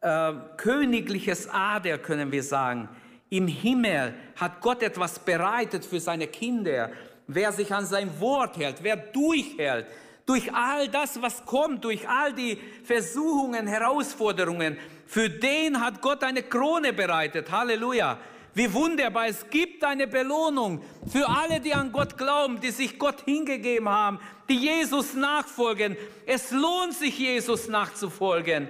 äh, 0.01 0.33
königliches 0.57 1.47
Ader 1.47 1.99
können 1.99 2.33
wir 2.33 2.43
sagen. 2.43 2.89
Im 3.29 3.47
Himmel 3.47 4.13
hat 4.35 4.61
Gott 4.61 4.81
etwas 4.81 5.19
bereitet 5.19 5.85
für 5.85 5.99
seine 5.99 6.27
Kinder. 6.27 6.91
Wer 7.27 7.51
sich 7.51 7.73
an 7.73 7.85
sein 7.85 8.19
Wort 8.19 8.57
hält, 8.57 8.77
wer 8.81 8.97
durchhält, 8.97 9.85
durch 10.25 10.53
all 10.53 10.87
das, 10.87 11.21
was 11.21 11.45
kommt, 11.45 11.83
durch 11.83 12.07
all 12.07 12.33
die 12.33 12.57
Versuchungen, 12.83 13.67
Herausforderungen, 13.67 14.77
für 15.05 15.29
den 15.29 15.81
hat 15.81 16.01
Gott 16.01 16.23
eine 16.23 16.43
Krone 16.43 16.93
bereitet. 16.93 17.51
Halleluja. 17.51 18.19
Wie 18.53 18.71
wunderbar, 18.73 19.27
es 19.27 19.49
gibt 19.49 19.83
eine 19.83 20.07
Belohnung 20.07 20.83
für 21.11 21.27
alle, 21.27 21.59
die 21.59 21.73
an 21.73 21.91
Gott 21.91 22.17
glauben, 22.17 22.59
die 22.59 22.71
sich 22.71 22.97
Gott 22.97 23.23
hingegeben 23.25 23.87
haben, 23.87 24.19
die 24.49 24.57
Jesus 24.57 25.13
nachfolgen. 25.13 25.95
Es 26.25 26.51
lohnt 26.51 26.93
sich, 26.93 27.17
Jesus 27.17 27.67
nachzufolgen. 27.67 28.67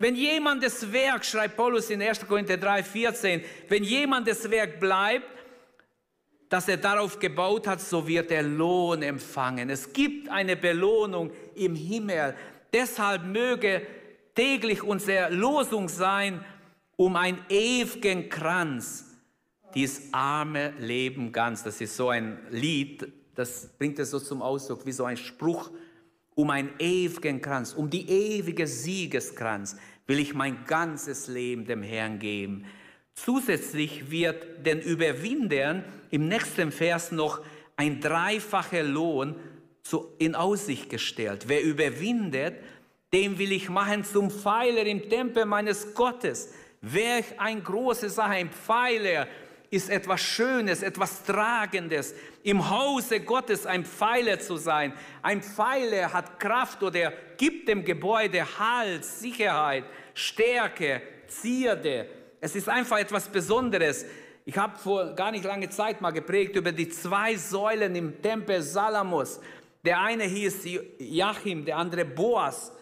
Wenn 0.00 0.16
jemand 0.16 0.62
das 0.62 0.90
Werk, 0.90 1.26
schreibt 1.26 1.58
Paulus 1.58 1.90
in 1.90 2.00
1. 2.00 2.26
Korinther 2.26 2.56
3, 2.56 2.82
14, 2.82 3.44
wenn 3.68 3.84
jemand 3.84 4.26
das 4.26 4.50
Werk 4.50 4.80
bleibt, 4.80 5.26
das 6.48 6.68
er 6.68 6.78
darauf 6.78 7.18
gebaut 7.18 7.66
hat, 7.66 7.82
so 7.82 8.08
wird 8.08 8.30
er 8.30 8.42
Lohn 8.42 9.02
empfangen. 9.02 9.68
Es 9.68 9.92
gibt 9.92 10.30
eine 10.30 10.56
Belohnung 10.56 11.30
im 11.54 11.74
Himmel. 11.74 12.34
Deshalb 12.72 13.26
möge 13.26 13.86
täglich 14.34 14.82
unsere 14.82 15.28
Losung 15.34 15.86
sein, 15.90 16.42
um 16.96 17.14
ein 17.16 17.38
ewigen 17.50 18.30
Kranz, 18.30 19.04
dieses 19.74 20.14
arme 20.14 20.72
Leben 20.78 21.30
ganz. 21.30 21.62
Das 21.62 21.78
ist 21.78 21.94
so 21.94 22.08
ein 22.08 22.38
Lied, 22.50 23.06
das 23.34 23.68
bringt 23.78 23.98
es 23.98 24.10
so 24.10 24.18
zum 24.18 24.40
Ausdruck, 24.40 24.86
wie 24.86 24.92
so 24.92 25.04
ein 25.04 25.18
Spruch, 25.18 25.70
um 26.34 26.48
einen 26.48 26.70
ewigen 26.78 27.42
Kranz, 27.42 27.74
um 27.74 27.90
die 27.90 28.08
ewige 28.08 28.66
Siegeskranz 28.66 29.76
will 30.10 30.18
ich 30.18 30.34
mein 30.34 30.64
ganzes 30.66 31.28
Leben 31.28 31.66
dem 31.66 31.84
Herrn 31.84 32.18
geben. 32.18 32.66
Zusätzlich 33.14 34.10
wird 34.10 34.66
den 34.66 34.80
Überwindern 34.80 35.84
im 36.10 36.26
nächsten 36.26 36.72
Vers 36.72 37.12
noch 37.12 37.40
ein 37.76 38.00
dreifacher 38.00 38.82
Lohn 38.82 39.36
in 40.18 40.34
Aussicht 40.34 40.90
gestellt. 40.90 41.44
Wer 41.46 41.62
überwindet, 41.62 42.56
dem 43.12 43.38
will 43.38 43.52
ich 43.52 43.68
machen 43.68 44.02
zum 44.02 44.32
Pfeiler 44.32 44.84
im 44.84 45.08
Tempel 45.08 45.44
meines 45.44 45.94
Gottes. 45.94 46.54
Welch 46.80 47.26
ein 47.38 47.62
große 47.62 48.10
Sache, 48.10 48.30
ein 48.30 48.50
Pfeiler 48.50 49.28
ist 49.70 49.88
etwas 49.88 50.20
Schönes, 50.20 50.82
etwas 50.82 51.22
Tragendes. 51.22 52.14
Im 52.42 52.68
Hause 52.68 53.20
Gottes 53.20 53.64
ein 53.64 53.84
Pfeiler 53.84 54.40
zu 54.40 54.56
sein. 54.56 54.92
Ein 55.22 55.40
Pfeiler 55.40 56.12
hat 56.12 56.40
Kraft 56.40 56.82
oder 56.82 57.12
gibt 57.36 57.68
dem 57.68 57.84
Gebäude 57.84 58.44
Halt, 58.58 59.04
Sicherheit, 59.04 59.84
Stärke, 60.14 61.02
Zierde. 61.26 62.06
Es 62.40 62.56
ist 62.56 62.68
einfach 62.68 62.98
etwas 62.98 63.28
Besonderes. 63.28 64.06
Ich 64.44 64.56
habe 64.56 64.78
vor 64.78 65.14
gar 65.14 65.30
nicht 65.30 65.44
lange 65.44 65.68
Zeit 65.68 66.00
mal 66.00 66.10
geprägt 66.10 66.56
über 66.56 66.72
die 66.72 66.88
zwei 66.88 67.36
Säulen 67.36 67.94
im 67.94 68.20
Tempel 68.22 68.62
Salamos. 68.62 69.40
Der 69.84 70.00
eine 70.00 70.24
hieß 70.24 70.64
Joachim, 70.98 71.64
der 71.64 71.76
andere 71.76 72.04
Boas. 72.04 72.72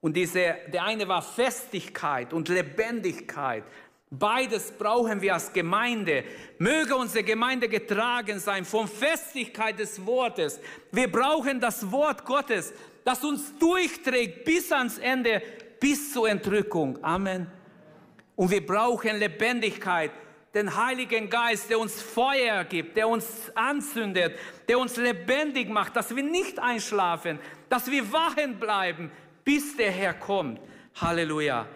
Und 0.00 0.16
diese, 0.16 0.56
der 0.72 0.82
eine 0.84 1.06
war 1.06 1.22
Festigkeit 1.22 2.32
und 2.32 2.48
Lebendigkeit. 2.48 3.64
Beides 4.10 4.72
brauchen 4.72 5.22
wir 5.22 5.32
als 5.34 5.52
Gemeinde. 5.52 6.24
Möge 6.58 6.94
unsere 6.94 7.24
Gemeinde 7.24 7.68
getragen 7.68 8.38
sein 8.40 8.64
von 8.64 8.86
Festigkeit 8.86 9.78
des 9.78 10.04
Wortes. 10.04 10.60
Wir 10.90 11.10
brauchen 11.10 11.60
das 11.60 11.90
Wort 11.90 12.24
Gottes, 12.24 12.74
das 13.04 13.24
uns 13.24 13.56
durchträgt 13.58 14.44
bis 14.44 14.70
ans 14.70 14.98
Ende, 14.98 15.40
bis 15.82 16.12
zur 16.12 16.28
Entrückung. 16.28 16.96
Amen. 17.02 17.48
Und 18.36 18.52
wir 18.52 18.64
brauchen 18.64 19.18
Lebendigkeit, 19.18 20.12
den 20.54 20.76
Heiligen 20.76 21.28
Geist, 21.28 21.68
der 21.70 21.80
uns 21.80 22.00
Feuer 22.00 22.62
gibt, 22.62 22.96
der 22.96 23.08
uns 23.08 23.50
anzündet, 23.56 24.38
der 24.68 24.78
uns 24.78 24.96
lebendig 24.96 25.68
macht, 25.68 25.96
dass 25.96 26.14
wir 26.14 26.22
nicht 26.22 26.60
einschlafen, 26.60 27.40
dass 27.68 27.90
wir 27.90 28.12
wachen 28.12 28.60
bleiben, 28.60 29.10
bis 29.44 29.76
der 29.76 29.90
Herr 29.90 30.14
kommt. 30.14 30.60
Halleluja. 30.94 31.66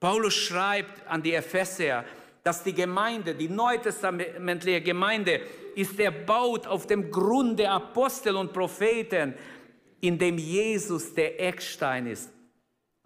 Paulus 0.00 0.34
schreibt 0.34 1.06
an 1.06 1.22
die 1.22 1.34
Epheser, 1.34 2.04
dass 2.42 2.64
die 2.64 2.74
Gemeinde, 2.74 3.32
die 3.32 3.48
neutestamentliche 3.48 4.80
Gemeinde, 4.80 5.40
ist 5.76 6.00
erbaut 6.00 6.66
auf 6.66 6.88
dem 6.88 7.12
Grund 7.12 7.60
der 7.60 7.70
Apostel 7.70 8.34
und 8.34 8.52
Propheten, 8.52 9.34
in 10.00 10.18
dem 10.18 10.36
Jesus 10.36 11.14
der 11.14 11.40
Eckstein 11.40 12.08
ist. 12.08 12.28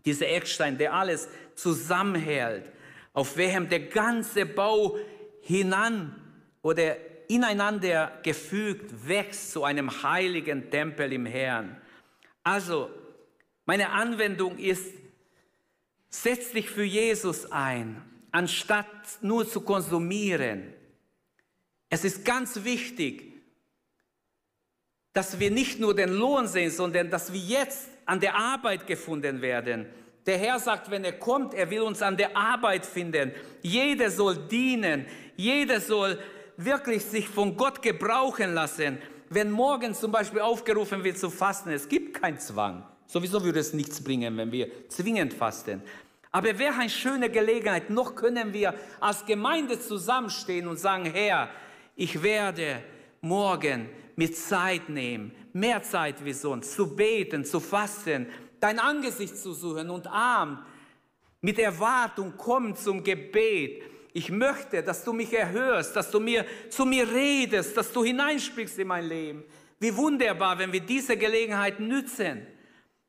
Dieser 0.06 0.28
Eckstein, 0.28 0.78
der 0.78 0.94
alles 0.94 1.28
zusammenhält 1.54 2.72
auf 3.16 3.38
welchem 3.38 3.66
der 3.70 3.80
ganze 3.80 4.44
Bau 4.44 4.98
hinan 5.40 6.14
oder 6.60 6.96
ineinander 7.30 8.12
gefügt 8.22 9.08
wächst 9.08 9.52
zu 9.52 9.64
einem 9.64 10.02
heiligen 10.02 10.70
Tempel 10.70 11.14
im 11.14 11.24
Herrn. 11.24 11.80
Also, 12.42 12.90
meine 13.64 13.88
Anwendung 13.88 14.58
ist, 14.58 14.92
setz 16.10 16.52
dich 16.52 16.68
für 16.68 16.84
Jesus 16.84 17.50
ein, 17.50 18.02
anstatt 18.32 18.86
nur 19.22 19.48
zu 19.48 19.62
konsumieren. 19.62 20.74
Es 21.88 22.04
ist 22.04 22.22
ganz 22.22 22.64
wichtig, 22.64 23.32
dass 25.14 25.40
wir 25.40 25.50
nicht 25.50 25.80
nur 25.80 25.96
den 25.96 26.10
Lohn 26.10 26.46
sehen, 26.48 26.70
sondern 26.70 27.08
dass 27.08 27.32
wir 27.32 27.40
jetzt 27.40 27.88
an 28.06 28.20
der 28.20 28.34
Arbeit 28.36 28.86
gefunden 28.86 29.42
werden. 29.42 29.86
Der 30.24 30.38
Herr 30.38 30.58
sagt, 30.58 30.90
wenn 30.90 31.04
er 31.04 31.12
kommt, 31.12 31.54
er 31.54 31.70
will 31.70 31.82
uns 31.82 32.02
an 32.02 32.16
der 32.16 32.36
Arbeit 32.36 32.86
finden. 32.86 33.32
Jeder 33.62 34.10
soll 34.10 34.36
dienen. 34.48 35.06
Jeder 35.36 35.80
soll 35.80 36.18
wirklich 36.56 37.04
sich 37.04 37.28
von 37.28 37.56
Gott 37.56 37.82
gebrauchen 37.82 38.54
lassen. 38.54 38.98
Wenn 39.28 39.50
morgen 39.50 39.94
zum 39.94 40.10
Beispiel 40.10 40.40
aufgerufen 40.40 41.04
wird 41.04 41.18
zu 41.18 41.30
fasten, 41.30 41.70
es 41.70 41.88
gibt 41.88 42.20
keinen 42.20 42.38
Zwang. 42.38 42.84
Sowieso 43.06 43.44
würde 43.44 43.60
es 43.60 43.72
nichts 43.72 44.02
bringen, 44.02 44.36
wenn 44.36 44.50
wir 44.50 44.68
zwingend 44.88 45.32
fasten. 45.32 45.82
Aber 46.32 46.58
wäre 46.58 46.74
eine 46.74 46.90
schöne 46.90 47.30
Gelegenheit, 47.30 47.88
noch 47.90 48.14
können 48.14 48.52
wir 48.52 48.74
als 49.00 49.24
Gemeinde 49.24 49.80
zusammenstehen 49.80 50.66
und 50.66 50.78
sagen, 50.78 51.06
Herr, 51.06 51.48
ich 51.94 52.22
werde 52.22 52.82
morgen 53.20 53.88
mit 54.16 54.36
Zeit 54.36 54.88
nehmen, 54.88 55.32
mehr 55.52 55.82
Zeit 55.82 56.24
wie 56.24 56.32
sonst, 56.32 56.72
zu 56.72 56.96
beten, 56.96 57.44
zu 57.44 57.60
fasten, 57.60 58.26
dein 58.60 58.78
Angesicht 58.78 59.36
zu 59.36 59.52
suchen 59.52 59.90
und 59.90 60.06
arm 60.06 60.64
mit 61.40 61.58
Erwartung 61.58 62.36
kommen 62.36 62.74
zum 62.74 63.04
Gebet. 63.04 63.82
Ich 64.12 64.30
möchte, 64.30 64.82
dass 64.82 65.04
du 65.04 65.12
mich 65.12 65.32
erhörst, 65.32 65.94
dass 65.94 66.10
du 66.10 66.18
mir 66.18 66.46
zu 66.70 66.86
mir 66.86 67.06
redest, 67.08 67.76
dass 67.76 67.92
du 67.92 68.02
hineinsprichst 68.02 68.78
in 68.78 68.88
mein 68.88 69.06
Leben. 69.06 69.44
Wie 69.78 69.94
wunderbar, 69.94 70.58
wenn 70.58 70.72
wir 70.72 70.80
diese 70.80 71.16
Gelegenheit 71.16 71.78
nützen. 71.78 72.46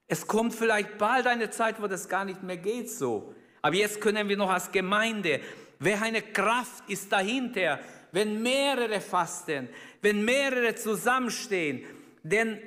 Es 0.05 0.28
kommt 0.28 0.53
vielleicht 0.53 0.97
bald 0.97 1.26
eine 1.28 1.49
Zeit, 1.49 1.82
wo 1.82 1.88
das 1.88 2.08
gar 2.08 2.26
nicht 2.26 2.43
mehr 2.43 2.58
geht 2.58 2.89
so. 2.89 3.34
Aber 3.62 3.76
jetzt 3.76 4.01
können 4.01 4.28
wir 4.28 4.38
noch 4.38 4.49
als 4.49 4.72
Gemeinde, 4.72 5.39
eine 5.80 6.22
Kraft 6.22 6.89
ist 6.89 7.12
dahinter, 7.12 7.80
wenn 8.12 8.41
mehrere 8.41 9.01
fasten, 9.01 9.70
wenn 10.01 10.23
mehrere 10.23 10.75
zusammenstehen. 10.75 11.83
Denn 12.23 12.59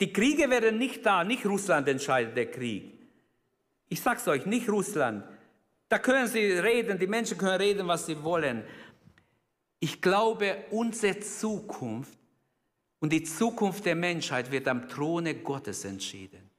die 0.00 0.12
Kriege 0.12 0.48
wären 0.50 0.78
nicht 0.78 1.04
da, 1.06 1.24
nicht 1.24 1.46
Russland 1.46 1.88
entscheidet 1.88 2.36
der 2.36 2.50
Krieg. 2.50 2.92
Ich 3.88 4.00
sag's 4.00 4.26
euch, 4.26 4.46
nicht 4.46 4.68
Russland. 4.68 5.24
Da 5.88 5.98
können 5.98 6.26
sie 6.26 6.40
reden, 6.40 6.98
die 6.98 7.06
Menschen 7.06 7.36
können 7.36 7.60
reden, 7.60 7.86
was 7.86 8.06
sie 8.06 8.22
wollen. 8.22 8.64
Ich 9.78 10.00
glaube, 10.00 10.64
unsere 10.70 11.20
Zukunft 11.20 12.18
und 13.00 13.12
die 13.12 13.24
Zukunft 13.24 13.84
der 13.84 13.96
Menschheit 13.96 14.50
wird 14.50 14.68
am 14.68 14.88
Throne 14.88 15.34
Gottes 15.34 15.84
entschieden. 15.84 16.50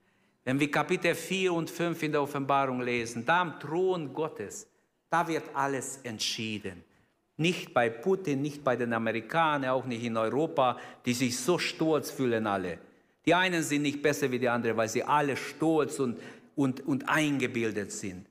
Wenn 0.43 0.59
wir 0.59 0.69
Kapitel 0.69 1.15
4 1.15 1.53
und 1.53 1.69
5 1.69 2.03
in 2.03 2.11
der 2.11 2.21
Offenbarung 2.21 2.81
lesen, 2.81 3.25
da 3.25 3.41
am 3.41 3.59
Thron 3.59 4.13
Gottes, 4.13 4.67
da 5.09 5.27
wird 5.27 5.43
alles 5.53 5.97
entschieden. 6.03 6.83
Nicht 7.37 7.73
bei 7.73 7.89
Putin, 7.89 8.41
nicht 8.41 8.63
bei 8.63 8.75
den 8.75 8.93
Amerikanern, 8.93 9.71
auch 9.71 9.85
nicht 9.85 10.03
in 10.03 10.17
Europa, 10.17 10.77
die 11.05 11.13
sich 11.13 11.37
so 11.37 11.57
stolz 11.57 12.11
fühlen 12.11 12.45
alle. 12.45 12.77
Die 13.25 13.33
einen 13.33 13.63
sind 13.63 13.83
nicht 13.83 14.01
besser 14.01 14.31
wie 14.31 14.39
die 14.39 14.49
anderen, 14.49 14.77
weil 14.77 14.89
sie 14.89 15.03
alle 15.03 15.35
stolz 15.35 15.99
und, 15.99 16.19
und, 16.55 16.85
und 16.85 17.09
eingebildet 17.09 17.91
sind. 17.91 18.27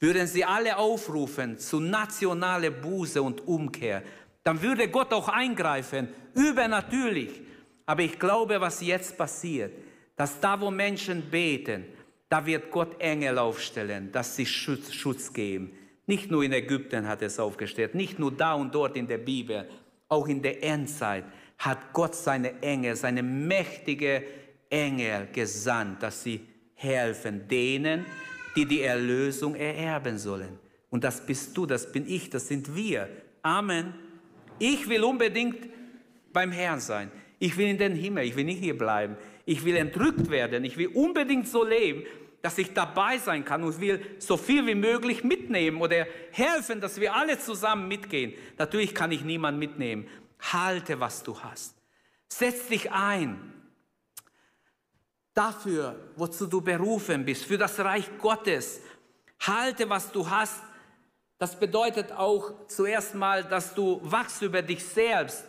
Würden 0.00 0.26
sie 0.26 0.44
alle 0.44 0.76
aufrufen 0.76 1.58
zu 1.58 1.80
nationaler 1.80 2.70
Buße 2.70 3.20
und 3.20 3.46
Umkehr, 3.46 4.02
dann 4.44 4.62
würde 4.62 4.88
Gott 4.88 5.12
auch 5.12 5.28
eingreifen, 5.28 6.08
übernatürlich. 6.34 7.40
Aber 7.84 8.02
ich 8.02 8.18
glaube, 8.18 8.60
was 8.60 8.80
jetzt 8.80 9.18
passiert, 9.18 9.72
dass 10.16 10.40
da, 10.40 10.60
wo 10.60 10.70
Menschen 10.70 11.30
beten, 11.30 11.84
da 12.28 12.44
wird 12.44 12.70
Gott 12.70 13.00
Engel 13.00 13.38
aufstellen, 13.38 14.12
dass 14.12 14.36
sie 14.36 14.46
Schutz, 14.46 14.92
Schutz 14.92 15.32
geben. 15.32 15.72
Nicht 16.08 16.30
nur 16.30 16.42
in 16.42 16.54
Ägypten 16.54 17.06
hat 17.06 17.20
es 17.20 17.38
aufgestellt, 17.38 17.94
nicht 17.94 18.18
nur 18.18 18.32
da 18.32 18.54
und 18.54 18.74
dort 18.74 18.96
in 18.96 19.06
der 19.06 19.18
Bibel, 19.18 19.68
auch 20.08 20.26
in 20.26 20.40
der 20.40 20.64
Endzeit 20.64 21.24
hat 21.58 21.92
Gott 21.92 22.14
seine 22.14 22.62
Engel, 22.62 22.96
seine 22.96 23.22
mächtige 23.22 24.24
Engel 24.70 25.28
gesandt, 25.30 26.02
dass 26.02 26.22
sie 26.22 26.40
helfen 26.76 27.46
denen, 27.46 28.06
die 28.56 28.64
die 28.64 28.80
Erlösung 28.80 29.54
ererben 29.54 30.16
sollen. 30.16 30.58
Und 30.88 31.04
das 31.04 31.26
bist 31.26 31.54
du, 31.54 31.66
das 31.66 31.92
bin 31.92 32.08
ich, 32.08 32.30
das 32.30 32.48
sind 32.48 32.74
wir. 32.74 33.06
Amen. 33.42 33.92
Ich 34.58 34.88
will 34.88 35.04
unbedingt 35.04 35.68
beim 36.32 36.52
Herrn 36.52 36.80
sein. 36.80 37.10
Ich 37.38 37.58
will 37.58 37.66
in 37.66 37.76
den 37.76 37.94
Himmel, 37.94 38.24
ich 38.24 38.34
will 38.34 38.44
nicht 38.44 38.60
hier 38.60 38.78
bleiben. 38.78 39.18
Ich 39.44 39.62
will 39.62 39.76
entrückt 39.76 40.30
werden. 40.30 40.64
Ich 40.64 40.78
will 40.78 40.88
unbedingt 40.88 41.48
so 41.48 41.64
leben, 41.64 42.04
dass 42.42 42.58
ich 42.58 42.72
dabei 42.72 43.18
sein 43.18 43.44
kann 43.44 43.64
und 43.64 43.80
will 43.80 44.04
so 44.18 44.36
viel 44.36 44.66
wie 44.66 44.74
möglich 44.74 45.24
mitnehmen 45.24 45.80
oder 45.80 46.06
helfen, 46.30 46.80
dass 46.80 47.00
wir 47.00 47.14
alle 47.14 47.38
zusammen 47.38 47.88
mitgehen. 47.88 48.34
Natürlich 48.58 48.94
kann 48.94 49.10
ich 49.10 49.22
niemand 49.24 49.58
mitnehmen. 49.58 50.08
Halte, 50.40 51.00
was 51.00 51.22
du 51.22 51.40
hast. 51.40 51.74
Setz 52.28 52.68
dich 52.68 52.92
ein 52.92 53.54
dafür, 55.38 55.94
wozu 56.16 56.48
du 56.48 56.60
berufen 56.60 57.24
bist, 57.24 57.44
für 57.44 57.56
das 57.56 57.78
Reich 57.78 58.10
Gottes. 58.18 58.80
Halte, 59.46 59.88
was 59.88 60.10
du 60.10 60.28
hast. 60.28 60.60
Das 61.38 61.58
bedeutet 61.58 62.10
auch 62.10 62.66
zuerst 62.66 63.14
mal, 63.14 63.44
dass 63.44 63.72
du 63.72 64.00
wachst 64.02 64.42
über 64.42 64.62
dich 64.62 64.84
selbst. 64.84 65.44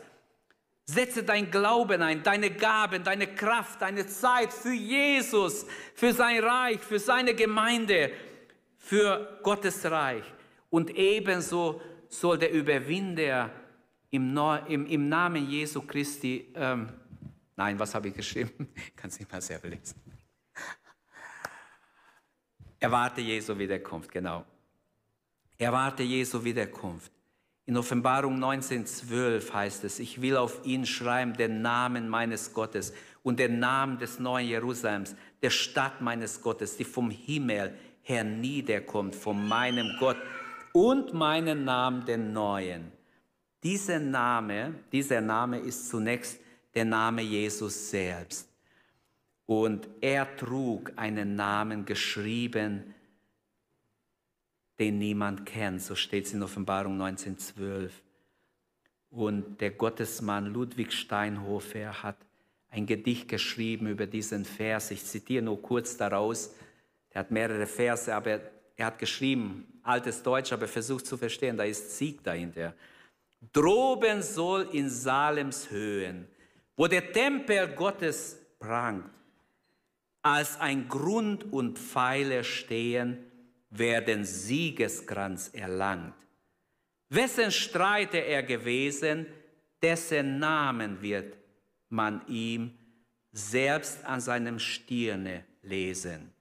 Setze 0.94 1.24
dein 1.24 1.52
Glauben 1.52 2.02
ein, 2.02 2.24
deine 2.24 2.52
Gaben, 2.52 3.04
deine 3.04 3.28
Kraft, 3.28 3.82
deine 3.82 4.08
Zeit 4.08 4.52
für 4.54 4.74
Jesus, 4.74 5.66
für 5.94 6.14
sein 6.14 6.44
Reich, 6.44 6.80
für 6.80 7.00
seine 7.00 7.36
Gemeinde, 7.36 8.12
für 8.78 9.40
Gottes 9.44 9.86
Reich. 9.86 10.24
Und 10.70 10.90
ebenso 10.92 11.82
soll 12.08 12.38
der 12.38 12.52
Überwinder 12.52 13.52
im, 14.10 14.36
im, 14.68 14.86
im 14.88 15.10
Namen 15.10 15.50
Jesu 15.50 15.82
Christi 15.82 16.52
ähm, 16.56 16.90
Nein, 17.60 17.78
was 17.78 17.94
habe 17.94 18.08
ich 18.08 18.14
geschrieben? 18.14 18.70
Ich 18.88 18.96
kann 18.96 19.10
es 19.10 19.20
nicht 19.20 19.30
mal 19.30 19.42
selber 19.42 19.68
lesen. 19.68 20.02
Erwarte 22.80 23.20
Jesu 23.20 23.58
Wiederkunft, 23.58 24.10
genau. 24.10 24.46
Erwarte 25.58 26.04
Jesu 26.04 26.42
Wiederkunft. 26.42 27.12
In 27.70 27.78
Offenbarung 27.78 28.40
19,12 28.44 29.54
heißt 29.54 29.84
es, 29.84 30.00
ich 30.00 30.24
will 30.24 30.38
auf 30.38 30.66
ihn 30.66 30.88
schreiben 30.88 31.38
den 31.38 31.62
Namen 31.62 32.10
meines 32.10 32.52
Gottes 32.52 32.94
und 33.22 33.38
den 33.38 33.60
Namen 33.60 34.00
des 34.00 34.18
neuen 34.18 34.48
Jerusalems, 34.48 35.16
der 35.44 35.52
Stadt 35.52 36.02
meines 36.02 36.42
Gottes, 36.42 36.78
die 36.78 36.84
vom 36.84 37.12
Himmel 37.12 37.76
her 38.02 38.24
niederkommt, 38.24 39.14
von 39.14 39.48
meinem 39.48 39.88
Gott 40.00 40.18
und 40.74 41.14
meinen 41.14 41.64
Namen, 41.64 42.06
den 42.08 42.34
neuen. 42.34 42.92
Dieser 43.62 44.00
Name, 44.00 44.74
dieser 44.92 45.22
Name 45.22 45.60
ist 45.60 45.90
zunächst 45.90 46.40
der 46.74 46.86
Name 46.86 47.22
Jesus 47.22 47.92
selbst. 47.92 48.50
Und 49.46 49.88
er 50.02 50.36
trug 50.38 50.92
einen 50.96 51.36
Namen 51.36 51.86
geschrieben, 51.86 52.96
den 54.80 54.98
niemand 54.98 55.46
kennt. 55.46 55.82
So 55.82 55.96
steht 55.96 56.26
es 56.26 56.34
in 56.34 56.44
Offenbarung 56.44 56.94
1912. 56.94 58.02
Und 59.10 59.60
der 59.60 59.72
Gottesmann 59.72 60.48
Ludwig 60.48 60.94
Steinhofer 60.94 62.04
hat 62.04 62.18
ein 62.70 62.86
Gedicht 62.86 63.28
geschrieben 63.28 63.88
über 63.88 64.06
diesen 64.06 64.46
Vers. 64.46 64.92
Ich 64.92 65.04
zitiere 65.04 65.44
nur 65.44 65.62
kurz 65.62 65.98
daraus. 65.98 66.54
Er 67.10 67.22
hat 67.22 67.32
mehrere 67.32 67.66
Verse, 67.66 68.14
aber 68.14 68.40
er 68.76 68.86
hat 68.86 69.00
geschrieben, 69.00 69.66
altes 69.84 70.22
Deutsch, 70.22 70.54
aber 70.54 70.68
versucht 70.68 71.08
zu 71.08 71.18
verstehen, 71.18 71.58
da 71.58 71.64
ist 71.64 71.98
Sieg 71.98 72.24
dahinter. 72.24 72.76
Droben 73.52 74.22
soll 74.22 74.70
in 74.74 74.90
Salems 74.90 75.72
Höhen 75.72 76.28
wo 76.80 76.88
der 76.88 77.12
Tempel 77.12 77.68
Gottes 77.76 78.40
prangt, 78.58 79.12
als 80.22 80.58
ein 80.62 80.88
Grund 80.88 81.52
und 81.52 81.78
Pfeiler 81.78 82.46
stehen, 82.46 83.18
werden 83.70 84.26
Siegeskranz 84.26 85.50
erlangt. 85.54 86.14
Wessen 87.10 87.52
Streiter 87.52 88.20
er 88.20 88.44
gewesen, 88.44 89.26
dessen 89.82 90.40
Namen 90.40 91.02
wird 91.02 91.38
man 91.90 92.26
ihm 92.28 92.78
selbst 93.32 94.04
an 94.06 94.22
seinem 94.22 94.60
Stirne 94.60 95.46
lesen. 95.62 96.32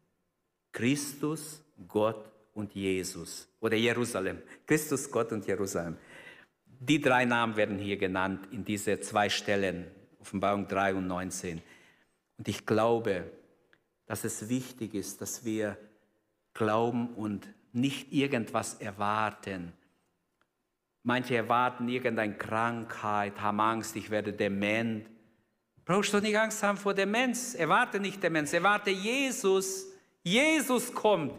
Christus, 0.72 1.62
Gott 1.86 2.30
und 2.54 2.74
Jesus 2.74 3.48
oder 3.60 3.76
Jerusalem. 3.76 4.42
Christus, 4.66 5.10
Gott 5.10 5.32
und 5.32 5.46
Jerusalem. 5.46 5.96
Die 6.80 7.00
drei 7.00 7.24
Namen 7.24 7.56
werden 7.56 7.78
hier 7.78 7.96
genannt 7.96 8.48
in 8.52 8.64
diese 8.64 9.00
zwei 9.00 9.28
Stellen 9.28 9.86
Offenbarung 10.20 10.68
3 10.68 10.94
und 10.94 11.06
19. 11.06 11.62
Und 12.36 12.48
ich 12.48 12.66
glaube, 12.66 13.30
dass 14.06 14.24
es 14.24 14.48
wichtig 14.48 14.94
ist, 14.94 15.20
dass 15.20 15.44
wir 15.44 15.76
glauben 16.54 17.14
und 17.14 17.48
nicht 17.72 18.12
irgendwas 18.12 18.74
erwarten. 18.74 19.72
Manche 21.02 21.36
erwarten 21.36 21.88
irgendeine 21.88 22.34
Krankheit, 22.34 23.40
haben 23.40 23.60
Angst, 23.60 23.96
ich 23.96 24.10
werde 24.10 24.32
dement. 24.32 25.06
Brauchst 25.84 26.12
du 26.12 26.20
nicht 26.20 26.36
Angst 26.36 26.62
haben 26.62 26.76
vor 26.76 26.92
Demenz? 26.92 27.54
Erwarte 27.54 27.98
nicht 27.98 28.22
Demenz, 28.22 28.52
erwarte 28.52 28.90
Jesus. 28.90 29.86
Jesus 30.22 30.92
kommt. 30.92 31.32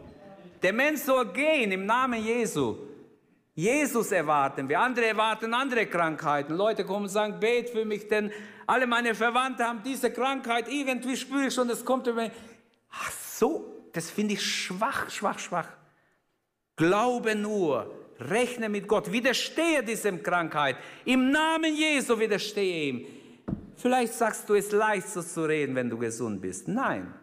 Demenz 0.62 1.06
soll 1.06 1.32
gehen 1.32 1.70
im 1.70 1.86
Namen 1.86 2.24
Jesu. 2.24 2.76
Jesus 3.54 4.10
erwarten 4.10 4.68
wir. 4.68 4.80
Andere 4.80 5.06
erwarten 5.06 5.52
andere 5.54 5.86
Krankheiten. 5.86 6.54
Leute 6.54 6.84
kommen 6.84 7.04
und 7.04 7.10
sagen, 7.10 7.38
bet 7.38 7.70
für 7.70 7.84
mich, 7.84 8.08
denn 8.08 8.32
alle 8.66 8.86
meine 8.86 9.14
Verwandten 9.14 9.64
haben 9.64 9.82
diese 9.84 10.10
Krankheit. 10.10 10.66
Irgendwie 10.68 11.16
spüre 11.16 11.46
ich 11.46 11.54
schon, 11.54 11.68
das 11.68 11.84
kommt 11.84 12.06
über 12.06 12.22
mich. 12.22 12.32
Ach 12.90 13.10
so, 13.12 13.79
das 13.92 14.10
finde 14.10 14.34
ich 14.34 14.42
schwach, 14.42 15.10
schwach, 15.10 15.38
schwach. 15.38 15.68
Glaube 16.76 17.34
nur, 17.34 17.90
rechne 18.18 18.68
mit 18.68 18.88
Gott, 18.88 19.10
widerstehe 19.10 19.82
diesem 19.82 20.22
Krankheit. 20.22 20.76
Im 21.04 21.30
Namen 21.30 21.74
Jesu 21.74 22.18
widerstehe 22.18 22.88
ihm. 22.88 23.06
Vielleicht 23.76 24.12
sagst 24.12 24.48
du, 24.48 24.54
es 24.54 24.66
ist 24.66 24.72
leicht 24.72 25.08
so 25.08 25.22
zu 25.22 25.44
reden, 25.44 25.74
wenn 25.74 25.88
du 25.88 25.98
gesund 25.98 26.40
bist. 26.40 26.68
Nein, 26.68 27.14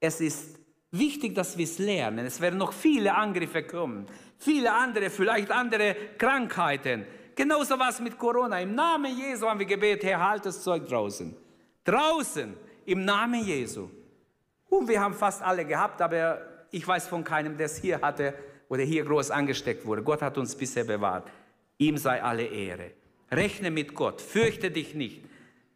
es 0.00 0.20
ist 0.20 0.58
wichtig, 0.90 1.34
dass 1.34 1.56
wir 1.58 1.64
es 1.64 1.78
lernen. 1.78 2.24
Es 2.26 2.40
werden 2.40 2.58
noch 2.58 2.72
viele 2.72 3.14
Angriffe 3.14 3.64
kommen 3.64 4.06
viele 4.38 4.72
andere, 4.72 5.10
vielleicht 5.10 5.50
andere 5.50 5.94
Krankheiten. 6.18 7.06
Genauso 7.34 7.78
was 7.78 8.00
mit 8.00 8.18
Corona. 8.18 8.60
Im 8.60 8.74
Namen 8.74 9.16
Jesu 9.16 9.46
haben 9.46 9.58
wir 9.58 9.66
gebetet, 9.66 10.04
Herr, 10.04 10.28
halt 10.28 10.46
das 10.46 10.62
Zeug 10.62 10.86
draußen. 10.86 11.36
Draußen, 11.84 12.54
im 12.86 13.04
Namen 13.04 13.44
Jesu. 13.44 13.88
Und 14.68 14.88
wir 14.88 15.00
haben 15.00 15.14
fast 15.14 15.42
alle 15.42 15.64
gehabt, 15.64 16.00
aber 16.02 16.40
ich 16.70 16.86
weiß 16.86 17.08
von 17.08 17.24
keinem, 17.24 17.56
der 17.56 17.66
es 17.66 17.76
hier 17.76 18.00
hatte 18.00 18.34
oder 18.68 18.82
hier 18.82 19.04
groß 19.04 19.30
angesteckt 19.30 19.86
wurde. 19.86 20.02
Gott 20.02 20.22
hat 20.22 20.38
uns 20.38 20.54
bisher 20.54 20.84
bewahrt. 20.84 21.30
Ihm 21.78 21.96
sei 21.98 22.22
alle 22.22 22.44
Ehre. 22.44 22.92
Rechne 23.30 23.70
mit 23.70 23.94
Gott, 23.94 24.20
fürchte 24.20 24.70
dich 24.70 24.94
nicht. 24.94 25.24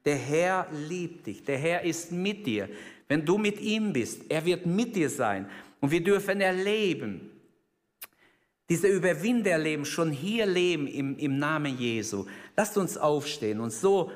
Der 0.05 0.17
Herr 0.17 0.67
liebt 0.89 1.27
dich, 1.27 1.45
der 1.45 1.59
Herr 1.59 1.83
ist 1.83 2.11
mit 2.11 2.47
dir. 2.47 2.69
Wenn 3.09 3.25
du 3.25 3.39
mit 3.39 3.61
ihm 3.61 3.93
bist, 3.93 4.23
er 4.31 4.45
wird 4.45 4.67
mit 4.67 4.97
dir 4.97 5.11
sein. 5.11 5.49
Und 5.81 5.91
wir 5.91 6.03
dürfen 6.03 6.41
erleben, 6.41 7.31
diese 8.69 8.87
Überwinder 8.87 9.59
leben, 9.59 9.85
schon 9.85 10.13
hier 10.13 10.47
leben 10.47 10.87
im, 10.87 11.19
im 11.19 11.39
Namen 11.39 11.77
Jesu. 11.77 12.27
Lasst 12.57 12.79
uns 12.79 12.97
aufstehen 12.97 13.61
und 13.61 13.73
so 13.73 14.13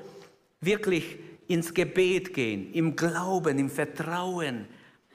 wirklich 0.61 1.18
ins 1.49 1.72
Gebet 1.72 2.32
gehen, 2.32 2.72
im 2.72 2.97
Glauben, 2.97 3.59
im 3.59 3.70
Vertrauen. 3.70 4.66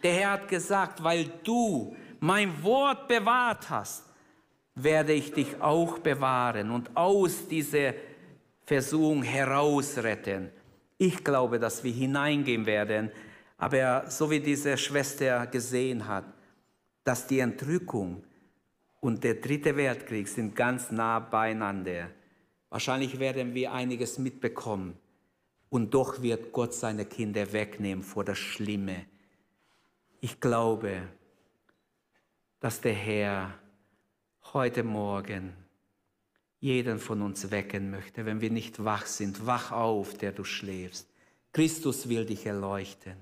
Der 0.04 0.14
Herr 0.14 0.32
hat 0.32 0.48
gesagt, 0.48 1.04
weil 1.04 1.26
du 1.44 1.96
mein 2.20 2.64
Wort 2.64 3.08
bewahrt 3.08 3.70
hast, 3.70 4.06
werde 4.76 5.14
ich 5.14 5.32
dich 5.34 5.62
auch 5.62 6.00
bewahren 6.00 6.72
und 6.72 6.96
aus 6.96 7.48
dieser 7.48 7.94
Versuchung 8.66 9.24
herausretten. 9.24 10.50
Ich 10.98 11.24
glaube, 11.24 11.60
dass 11.60 11.84
wir 11.84 11.92
hineingehen 11.92 12.66
werden, 12.66 13.12
aber 13.58 14.10
so 14.10 14.30
wie 14.30 14.40
diese 14.40 14.78
Schwester 14.78 15.48
gesehen 15.48 16.08
hat, 16.08 16.26
dass 17.04 17.28
die 17.28 17.40
Entrückung 17.40 18.24
und 19.02 19.24
der 19.24 19.36
dritte 19.36 19.76
Weltkrieg 19.76 20.28
sind 20.28 20.56
ganz 20.56 20.92
nah 20.92 21.20
beieinander. 21.20 22.10
Wahrscheinlich 22.70 23.20
werden 23.20 23.54
wir 23.54 23.72
einiges 23.74 24.20
mitbekommen. 24.20 24.98
Und 25.70 25.94
doch 25.94 26.22
wird 26.22 26.52
Gott 26.52 26.74
seine 26.74 27.06
Kinder 27.06 27.54
wegnehmen 27.54 28.04
vor 28.04 28.24
das 28.24 28.40
Schlimme. 28.40 29.06
Ich 30.20 30.40
glaube, 30.40 31.04
dass 32.60 32.82
der 32.82 32.94
Herr 32.94 33.54
heute 34.54 34.84
Morgen 34.84 35.54
jeden 36.60 37.00
von 37.00 37.22
uns 37.22 37.52
wecken 37.52 37.90
möchte, 37.90 38.26
wenn 38.26 38.42
wir 38.42 38.52
nicht 38.52 38.84
wach 38.84 39.06
sind. 39.06 39.46
Wach 39.46 39.72
auf, 39.72 40.18
der 40.18 40.32
du 40.32 40.44
schläfst. 40.44 41.08
Christus 41.54 42.10
will 42.10 42.26
dich 42.26 42.46
erleuchten. 42.46 43.16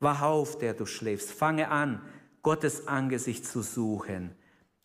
Wach 0.00 0.22
auf, 0.22 0.58
der 0.58 0.74
du 0.74 0.86
schläfst. 0.86 1.30
Fange 1.30 1.68
an, 1.68 2.00
Gottes 2.42 2.88
Angesicht 2.88 3.44
zu 3.44 3.62
suchen. 3.62 4.34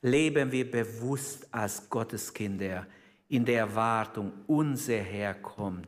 Leben 0.02 0.52
wir 0.52 0.70
bewusst 0.70 1.48
als 1.52 1.90
Gotteskinder 1.90 2.86
in 3.30 3.46
der 3.46 3.60
Erwartung, 3.60 4.32
unser 4.48 4.98
Herr 4.98 5.34
kommt. 5.34 5.88